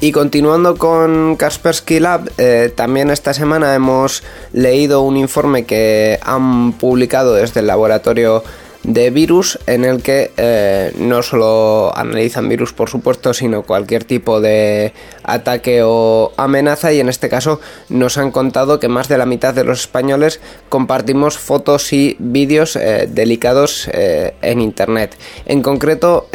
Y 0.03 0.11
continuando 0.11 0.79
con 0.79 1.37
Kaspersky 1.37 2.01
Lab, 2.01 2.29
eh, 2.37 2.73
también 2.75 3.09
esta 3.09 3.33
semana 3.33 3.73
hemos 3.73 4.25
leído 4.53 5.03
un 5.03 5.17
informe 5.17 5.65
que 5.65 6.19
han 6.23 6.73
publicado 6.73 7.35
desde 7.35 7.61
el 7.61 7.69
laboratorio 7.69 8.43
de 8.83 9.11
virus 9.11 9.61
en 9.69 9.85
el 9.85 10.03
que 10.03 10.33
eh, 10.37 10.93
no 10.99 11.23
solo 11.23 11.97
analizan 11.97 12.49
virus 12.49 12.73
por 12.73 12.91
supuesto 12.91 13.33
sino 13.33 13.63
cualquier 13.63 14.03
tipo 14.03 14.41
de 14.41 14.93
ataque 15.23 15.83
o 15.85 16.33
amenaza. 16.37 16.93
Y 16.93 16.99
en 16.99 17.09
este 17.09 17.29
caso 17.29 17.61
nos 17.89 18.19
han 18.19 18.33
contado 18.33 18.81
que 18.81 18.89
más 18.89 19.07
de 19.07 19.19
la 19.19 19.25
mitad 19.25 19.55
de 19.55 19.63
los 19.63 19.83
españoles 19.83 20.41
compartimos 20.69 21.39
fotos 21.39 21.93
y 21.93 22.17
vídeos 22.19 22.75
eh, 22.75 23.09
delicados 23.09 23.89
en 23.93 24.61
internet. 24.61 25.17
En 25.47 25.63
concreto 25.63 26.27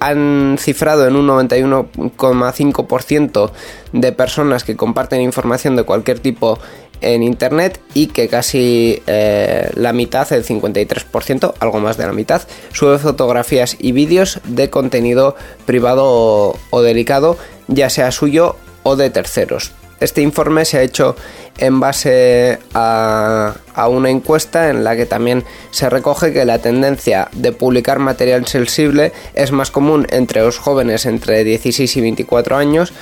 han 0.00 0.56
cifrado 0.58 1.06
en 1.06 1.16
un 1.16 1.28
91,5% 1.28 3.50
de 3.92 4.12
personas 4.12 4.64
que 4.64 4.76
comparten 4.76 5.20
información 5.20 5.76
de 5.76 5.82
cualquier 5.84 6.18
tipo 6.18 6.58
en 7.00 7.22
Internet 7.22 7.80
y 7.92 8.08
que 8.08 8.28
casi 8.28 9.02
eh, 9.06 9.70
la 9.74 9.92
mitad, 9.92 10.32
el 10.32 10.44
53%, 10.44 11.54
algo 11.60 11.80
más 11.80 11.96
de 11.96 12.06
la 12.06 12.12
mitad, 12.12 12.42
sube 12.72 12.98
fotografías 12.98 13.76
y 13.78 13.92
vídeos 13.92 14.40
de 14.44 14.70
contenido 14.70 15.36
privado 15.66 16.56
o, 16.70 16.82
delicado, 16.82 17.36
ya 17.68 17.90
sea 17.90 18.10
suyo 18.10 18.56
o 18.82 18.96
de 18.96 19.10
terceros. 19.10 19.72
Este 20.00 20.20
informe 20.20 20.64
se 20.64 20.78
ha 20.78 20.82
hecho 20.82 21.16
en 21.58 21.80
base 21.80 22.58
a, 22.74 23.54
una 23.88 24.10
encuesta 24.10 24.70
en 24.70 24.84
la 24.84 24.96
que 24.96 25.06
también 25.06 25.44
se 25.70 25.88
recoge 25.88 26.32
que 26.32 26.44
la 26.44 26.58
tendencia 26.58 27.28
de 27.32 27.52
publicar 27.52 27.98
material 27.98 28.46
sensible 28.46 29.12
es 29.34 29.52
más 29.52 29.70
común 29.70 30.06
entre 30.10 30.42
los 30.42 30.58
jóvenes 30.58 31.06
entre 31.06 31.44
16 31.44 31.96
y 31.96 32.00
24 32.00 32.56
años 32.56 32.92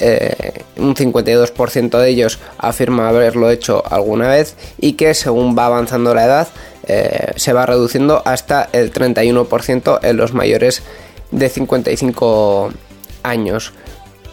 eh, 0.00 0.62
un 0.76 0.94
52% 0.94 1.98
de 1.98 2.08
ellos 2.08 2.38
afirma 2.56 3.08
haberlo 3.08 3.50
hecho 3.50 3.82
alguna 3.90 4.28
vez 4.28 4.54
y 4.78 4.92
que 4.92 5.12
según 5.12 5.58
va 5.58 5.66
avanzando 5.66 6.14
la 6.14 6.24
edad 6.24 6.48
eh, 6.86 7.32
se 7.34 7.52
va 7.52 7.66
reduciendo 7.66 8.22
hasta 8.24 8.68
el 8.72 8.92
31% 8.92 9.98
en 10.02 10.16
los 10.16 10.34
mayores 10.34 10.82
de 11.32 11.48
55 11.48 12.70
años. 13.22 13.72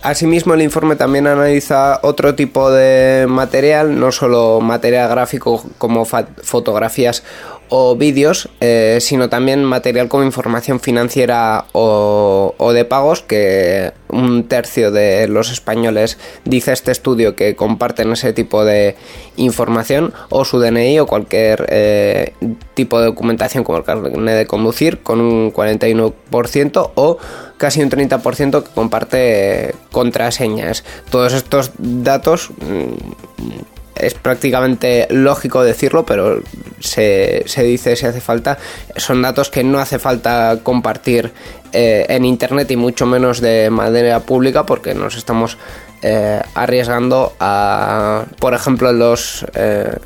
Asimismo, 0.05 0.53
el 0.53 0.61
informe 0.61 0.95
también 0.95 1.25
analiza 1.25 1.99
otro 2.03 2.35
tipo 2.35 2.69
de 2.69 3.25
material, 3.27 3.99
no 3.99 4.11
solo 4.11 4.61
material 4.61 5.09
gráfico 5.09 5.63
como 5.79 6.05
fotografías 6.05 7.23
o 7.69 7.95
vídeos, 7.95 8.49
eh, 8.59 8.99
sino 9.01 9.29
también 9.29 9.63
material 9.63 10.07
como 10.07 10.23
información 10.23 10.79
financiera 10.79 11.65
o, 11.71 12.71
de 12.71 12.85
pagos, 12.85 13.23
que 13.23 13.93
un 14.09 14.47
tercio 14.47 14.91
de 14.91 15.27
los 15.27 15.51
españoles 15.51 16.19
dice 16.43 16.71
este 16.71 16.91
estudio 16.91 17.35
que 17.35 17.55
comparten 17.55 18.11
ese 18.11 18.31
tipo 18.31 18.63
de 18.63 18.95
información, 19.37 20.13
o 20.29 20.45
su 20.45 20.59
DNI 20.59 20.99
o 20.99 21.07
cualquier 21.07 21.65
eh, 21.69 22.33
tipo 22.75 22.99
de 22.99 23.07
documentación 23.07 23.63
como 23.63 23.79
el 23.79 23.83
carnet 23.83 24.13
de 24.13 24.45
conducir, 24.45 24.99
con 24.99 25.19
un 25.19 25.51
41%, 25.51 26.91
o 26.93 27.17
casi 27.57 27.81
un 27.81 27.89
30% 27.89 28.63
que 28.63 28.69
comparte 28.73 29.75
contraseñas. 29.91 30.83
Todos 31.09 31.33
estos 31.33 31.71
datos 31.77 32.49
mm, 32.49 33.65
es 33.95 34.13
prácticamente 34.13 35.07
lógico 35.09 35.63
decirlo, 35.63 36.05
pero 36.05 36.41
se, 36.79 37.45
dice 37.57 37.95
si 37.95 38.05
hace 38.05 38.21
falta. 38.21 38.57
Son 38.97 39.21
datos 39.21 39.49
que 39.49 39.63
no 39.63 39.79
hace 39.79 39.99
falta 39.99 40.59
compartir 40.63 41.31
eh, 41.71 42.05
en 42.09 42.25
Internet 42.25 42.69
y 42.71 42.75
mucho 42.75 43.05
menos 43.05 43.41
de 43.41 43.69
manera 43.69 44.19
pública 44.21 44.65
porque 44.65 44.93
nos 44.93 45.15
estamos 45.15 45.57
eh, 46.01 46.41
arriesgando 46.53 47.33
a, 47.39 48.25
por 48.39 48.53
ejemplo, 48.53 48.91
los... 48.91 49.45
Eh, 49.55 49.97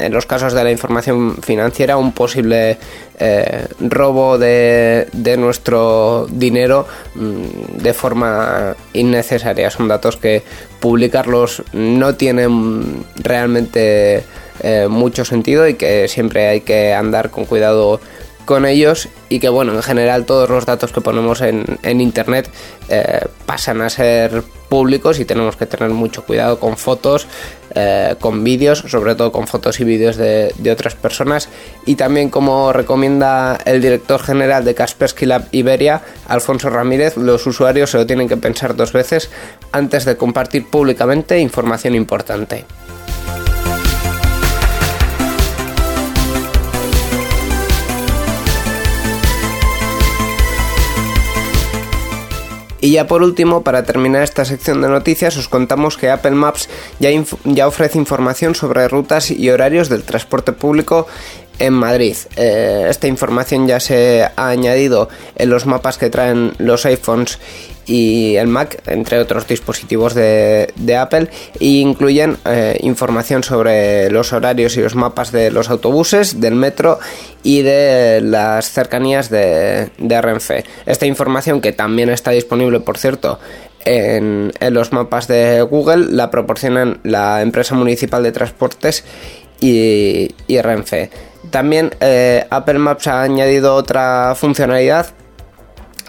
en 0.00 0.12
los 0.12 0.26
casos 0.26 0.52
de 0.52 0.64
la 0.64 0.70
información 0.70 1.36
financiera, 1.42 1.96
un 1.96 2.12
posible 2.12 2.78
eh, 3.18 3.66
robo 3.80 4.38
de, 4.38 5.06
nuestro 5.38 6.26
dinero 6.30 6.86
mm, 7.14 7.82
de 7.82 7.94
forma 7.94 8.74
innecesaria. 8.92 9.70
Son 9.70 9.88
datos 9.88 10.16
que 10.16 10.42
publicarlos 10.80 11.62
no 11.72 12.14
tienen 12.14 13.04
realmente 13.16 14.24
eh, 14.62 14.88
mucho 14.88 15.24
sentido 15.24 15.68
y 15.68 15.74
que 15.74 16.08
siempre 16.08 16.48
hay 16.48 16.60
que 16.62 16.92
andar 16.94 17.30
con 17.30 17.44
cuidado 17.44 18.00
con 18.44 18.66
ellos 18.66 19.08
y 19.28 19.38
que 19.38 19.48
bueno, 19.48 19.74
en 19.74 19.82
general 19.82 20.24
todos 20.24 20.50
los 20.50 20.66
datos 20.66 20.92
que 20.92 21.00
ponemos 21.00 21.40
en, 21.40 21.78
internet 22.00 22.50
eh, 22.88 23.20
pasan 23.46 23.80
a 23.80 23.88
ser 23.88 24.42
públicos 24.68 25.20
y 25.20 25.24
tenemos 25.24 25.56
que 25.56 25.66
tener 25.66 25.90
mucho 25.90 26.24
cuidado 26.24 26.58
con 26.58 26.76
fotos, 26.76 27.26
eh, 27.74 28.16
con 28.18 28.42
vídeos, 28.42 28.84
sobre 28.88 29.14
todo 29.14 29.30
con 29.30 29.46
fotos 29.46 29.78
y 29.80 29.84
vídeos 29.84 30.16
de, 30.16 30.52
otras 30.70 30.94
personas 30.94 31.48
y 31.86 31.94
también 31.94 32.28
como 32.28 32.72
recomienda 32.72 33.58
el 33.64 33.80
director 33.80 34.22
general 34.22 34.64
de 34.64 34.74
Kaspersky 34.74 35.26
Lab 35.26 35.46
Iberia, 35.52 36.02
Alfonso 36.28 36.70
Ramírez, 36.70 37.16
los 37.16 37.46
usuarios 37.46 37.90
se 37.90 37.98
lo 37.98 38.06
tienen 38.06 38.28
que 38.28 38.36
pensar 38.36 38.74
dos 38.76 38.92
veces 38.92 39.30
antes 39.72 40.04
de 40.04 40.16
compartir 40.16 40.66
públicamente 40.68 41.38
información 41.38 41.94
importante. 41.94 42.64
Y 52.80 52.92
ya 52.92 53.06
por 53.06 53.22
último, 53.22 53.62
para 53.62 53.84
terminar 53.84 54.22
esta 54.22 54.44
sección 54.44 54.80
de 54.80 54.88
noticias, 54.88 55.36
os 55.36 55.48
contamos 55.48 55.96
que 55.96 56.10
Apple 56.10 56.32
Maps 56.32 56.68
ya, 56.98 57.10
ya 57.44 57.68
ofrece 57.68 57.98
información 57.98 58.54
sobre 58.54 58.88
rutas 58.88 59.30
y 59.30 59.50
horarios 59.50 59.88
del 59.88 60.02
transporte 60.02 60.52
público 60.52 61.06
en 61.58 61.74
Madrid. 61.74 62.16
Eh, 62.36 62.86
esta 62.88 63.06
información 63.06 63.68
ya 63.68 63.78
se 63.78 64.24
ha 64.24 64.48
añadido 64.48 65.08
en 65.36 65.50
los 65.50 65.66
mapas 65.66 65.98
que 65.98 66.10
traen 66.10 66.54
los 66.58 66.86
iPhones 66.86 67.38
y 67.90 68.36
el 68.36 68.46
Mac, 68.46 68.80
entre 68.86 69.18
otros 69.18 69.48
dispositivos 69.48 70.14
de, 70.14 70.96
Apple, 70.96 71.28
e 71.58 71.66
incluyen 71.66 72.36
eh, 72.44 72.78
información 72.82 73.42
sobre 73.42 74.08
los 74.10 74.32
horarios 74.32 74.76
y 74.76 74.80
los 74.80 74.94
mapas 74.94 75.32
de 75.32 75.50
los 75.50 75.70
autobuses, 75.70 76.40
del 76.40 76.54
metro 76.54 77.00
y 77.42 77.62
de 77.62 78.20
las 78.22 78.70
cercanías 78.70 79.28
de, 79.28 79.90
Renfe. 79.98 80.64
Esta 80.86 81.06
información 81.06 81.60
que 81.60 81.72
también 81.72 82.10
está 82.10 82.30
disponible, 82.30 82.78
por 82.78 82.96
cierto, 82.96 83.40
en, 83.84 84.52
los 84.70 84.92
mapas 84.92 85.26
de 85.26 85.60
Google, 85.62 86.12
la 86.12 86.30
proporcionan 86.30 87.00
la 87.02 87.42
empresa 87.42 87.74
municipal 87.74 88.22
de 88.22 88.30
transportes 88.30 89.04
y, 89.60 90.32
Renfe. 90.48 91.10
También 91.50 91.90
eh, 91.98 92.46
Apple 92.50 92.78
Maps 92.78 93.08
ha 93.08 93.22
añadido 93.22 93.74
otra 93.74 94.36
funcionalidad 94.36 95.06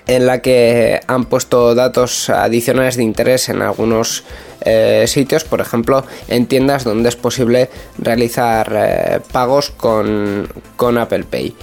en 0.07 0.25
la 0.25 0.41
que 0.41 0.99
han 1.07 1.25
puesto 1.25 1.75
datos 1.75 2.29
adicionales 2.29 2.95
de 2.95 3.03
interés 3.03 3.49
en 3.49 3.61
algunos 3.61 4.23
eh, 4.63 5.05
sitios, 5.07 5.43
por 5.43 5.61
ejemplo 5.61 6.05
en 6.27 6.45
tiendas 6.45 6.83
donde 6.83 7.09
es 7.09 7.15
posible 7.15 7.69
realizar 7.97 8.71
eh, 8.75 9.19
pagos 9.31 9.71
con, 9.71 10.47
Apple 10.97 11.23
Pay. 11.23 11.55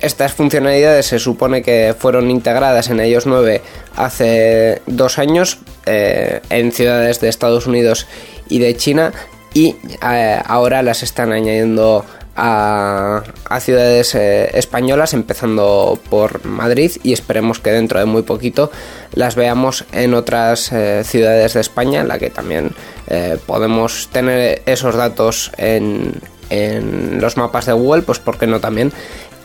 Estas 0.00 0.32
funcionalidades 0.32 1.06
se 1.06 1.18
supone 1.18 1.62
que 1.62 1.94
fueron 1.96 2.30
integradas 2.30 2.90
en 2.90 2.98
iOS 2.98 3.26
9 3.26 3.62
hace 3.96 4.82
dos 4.86 5.18
años 5.18 5.58
eh, 5.86 6.40
en 6.50 6.72
ciudades 6.72 7.20
de 7.20 7.28
Estados 7.28 7.66
Unidos 7.66 8.06
y 8.48 8.58
de 8.58 8.76
China 8.76 9.12
y 9.54 9.76
ahora 10.00 10.82
las 10.82 11.02
están 11.02 11.30
añadiendo 11.30 12.04
a, 12.36 13.22
ciudades 13.60 14.14
eh, 14.14 14.50
españolas, 14.54 15.14
empezando 15.14 15.98
por 16.08 16.44
Madrid 16.44 16.92
y 17.02 17.12
esperemos 17.12 17.58
que 17.58 17.70
dentro 17.70 17.98
de 17.98 18.06
muy 18.06 18.22
poquito 18.22 18.70
las 19.12 19.34
veamos 19.34 19.84
en 19.92 20.14
otras 20.14 20.72
eh, 20.72 21.02
ciudades 21.04 21.54
de 21.54 21.60
España, 21.60 22.00
en 22.00 22.08
la 22.08 22.18
que 22.18 22.30
también 22.30 22.72
eh, 23.08 23.38
podemos 23.46 24.08
tener 24.12 24.62
esos 24.66 24.94
datos 24.94 25.52
en, 25.58 26.14
en 26.50 27.20
los 27.20 27.36
mapas 27.36 27.66
de 27.66 27.72
Google, 27.72 28.02
pues 28.02 28.18
porque 28.18 28.46
no 28.46 28.60
también 28.60 28.92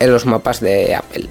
en 0.00 0.12
los 0.12 0.26
mapas 0.26 0.60
de 0.60 0.94
Apple. 0.94 1.28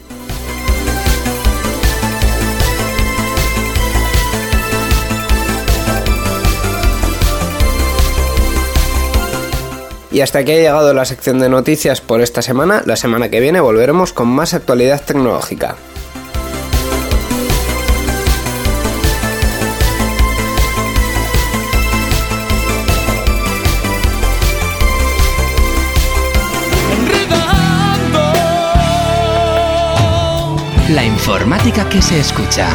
Y 10.18 10.22
hasta 10.22 10.40
aquí 10.40 10.52
ha 10.52 10.56
llegado 10.56 10.96
la 10.96 11.06
sección 11.06 11.38
de 11.38 11.48
noticias 11.48 12.02
por 12.02 12.22
esta 12.22 12.42
semana. 12.42 12.82
La 12.88 12.96
semana 12.96 13.30
que 13.30 13.40
viene 13.40 13.60
volveremos 13.60 14.14
con 14.14 14.28
más 14.28 14.56
actualidad 14.56 15.00
tecnológica. 15.06 15.76
La 30.90 31.06
informática 31.06 31.88
que 31.90 32.02
se 32.02 32.20
escucha. 32.20 32.70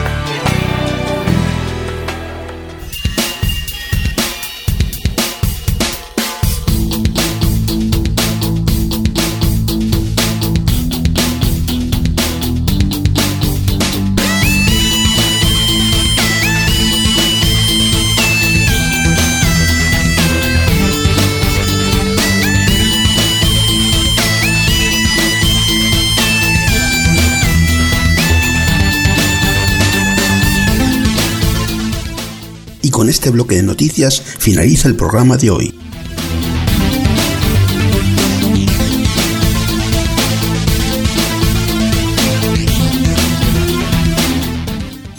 Este 33.13 33.31
bloque 33.31 33.57
de 33.57 33.63
noticias 33.63 34.21
finaliza 34.21 34.89
el 34.89 34.97
programa 34.97 35.37
de 35.37 35.51
hoy. 35.51 35.83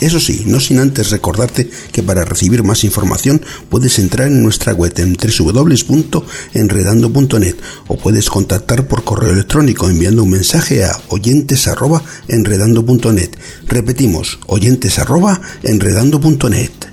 Eso 0.03 0.19
sí, 0.19 0.43
no 0.45 0.59
sin 0.59 0.77
antes 0.79 1.11
recordarte 1.11 1.69
que 1.93 2.03
para 2.03 2.25
recibir 2.25 2.61
más 2.61 2.83
información 2.83 3.41
puedes 3.69 3.99
entrar 3.99 4.27
en 4.27 4.43
nuestra 4.43 4.73
web 4.73 4.91
en 4.97 5.15
www.enredando.net 5.15 7.55
o 7.87 7.95
puedes 7.95 8.29
contactar 8.29 8.85
por 8.89 9.05
correo 9.05 9.31
electrónico 9.31 9.89
enviando 9.89 10.23
un 10.23 10.31
mensaje 10.31 10.83
a 10.83 10.99
oyentes@enredando.net. 11.07 13.29
Repetimos, 13.69 14.39
oyentes@enredando.net. 14.47 16.92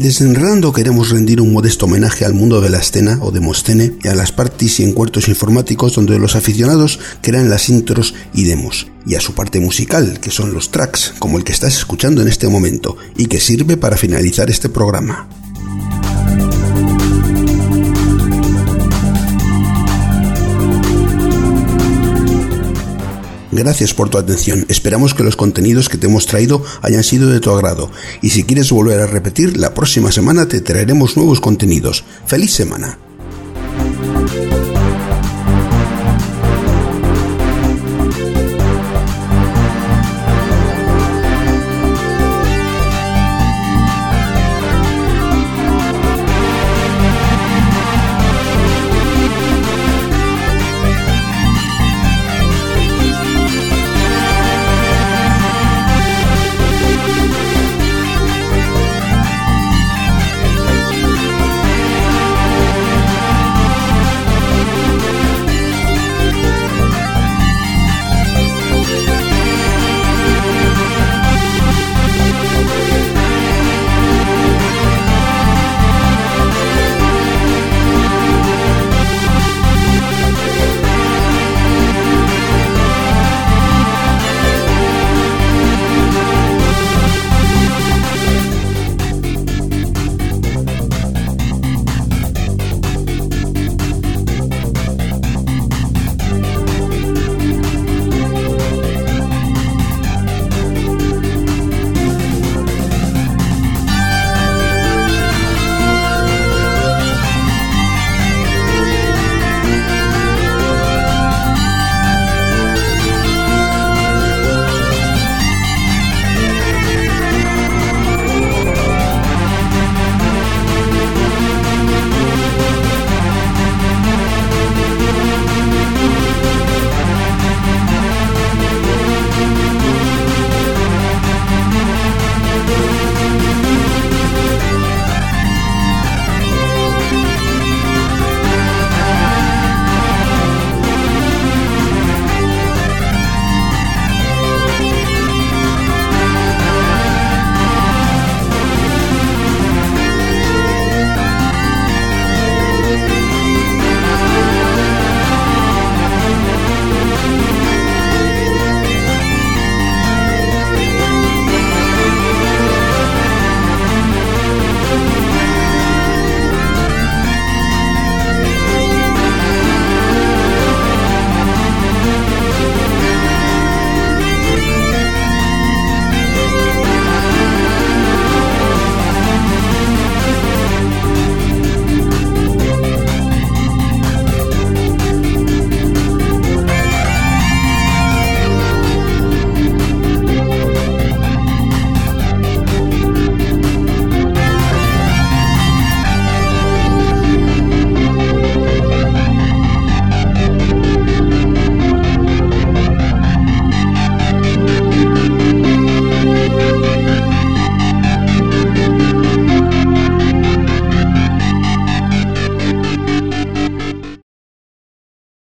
Y 0.00 0.02
desenredando 0.02 0.72
queremos 0.72 1.10
rendir 1.10 1.42
un 1.42 1.52
modesto 1.52 1.84
homenaje 1.84 2.24
al 2.24 2.32
mundo 2.32 2.62
de 2.62 2.70
la 2.70 2.78
escena 2.78 3.18
o 3.20 3.30
demoscene 3.30 3.98
y 4.02 4.08
a 4.08 4.14
las 4.14 4.32
parties 4.32 4.80
y 4.80 4.84
encuentros 4.84 5.28
informáticos 5.28 5.94
donde 5.94 6.18
los 6.18 6.36
aficionados 6.36 6.98
crean 7.20 7.50
las 7.50 7.68
intros 7.68 8.14
y 8.32 8.44
demos, 8.44 8.86
y 9.04 9.16
a 9.16 9.20
su 9.20 9.34
parte 9.34 9.60
musical, 9.60 10.18
que 10.18 10.30
son 10.30 10.54
los 10.54 10.70
tracks, 10.70 11.12
como 11.18 11.36
el 11.36 11.44
que 11.44 11.52
estás 11.52 11.76
escuchando 11.76 12.22
en 12.22 12.28
este 12.28 12.48
momento, 12.48 12.96
y 13.14 13.26
que 13.26 13.40
sirve 13.40 13.76
para 13.76 13.98
finalizar 13.98 14.48
este 14.48 14.70
programa. 14.70 15.28
Gracias 23.52 23.94
por 23.94 24.08
tu 24.08 24.18
atención. 24.18 24.64
Esperamos 24.68 25.14
que 25.14 25.24
los 25.24 25.36
contenidos 25.36 25.88
que 25.88 25.98
te 25.98 26.06
hemos 26.06 26.26
traído 26.26 26.62
hayan 26.82 27.04
sido 27.04 27.28
de 27.30 27.40
tu 27.40 27.50
agrado. 27.50 27.90
Y 28.22 28.30
si 28.30 28.44
quieres 28.44 28.70
volver 28.70 29.00
a 29.00 29.06
repetir, 29.06 29.56
la 29.56 29.74
próxima 29.74 30.12
semana 30.12 30.46
te 30.46 30.60
traeremos 30.60 31.16
nuevos 31.16 31.40
contenidos. 31.40 32.04
¡Feliz 32.26 32.52
semana! 32.52 33.09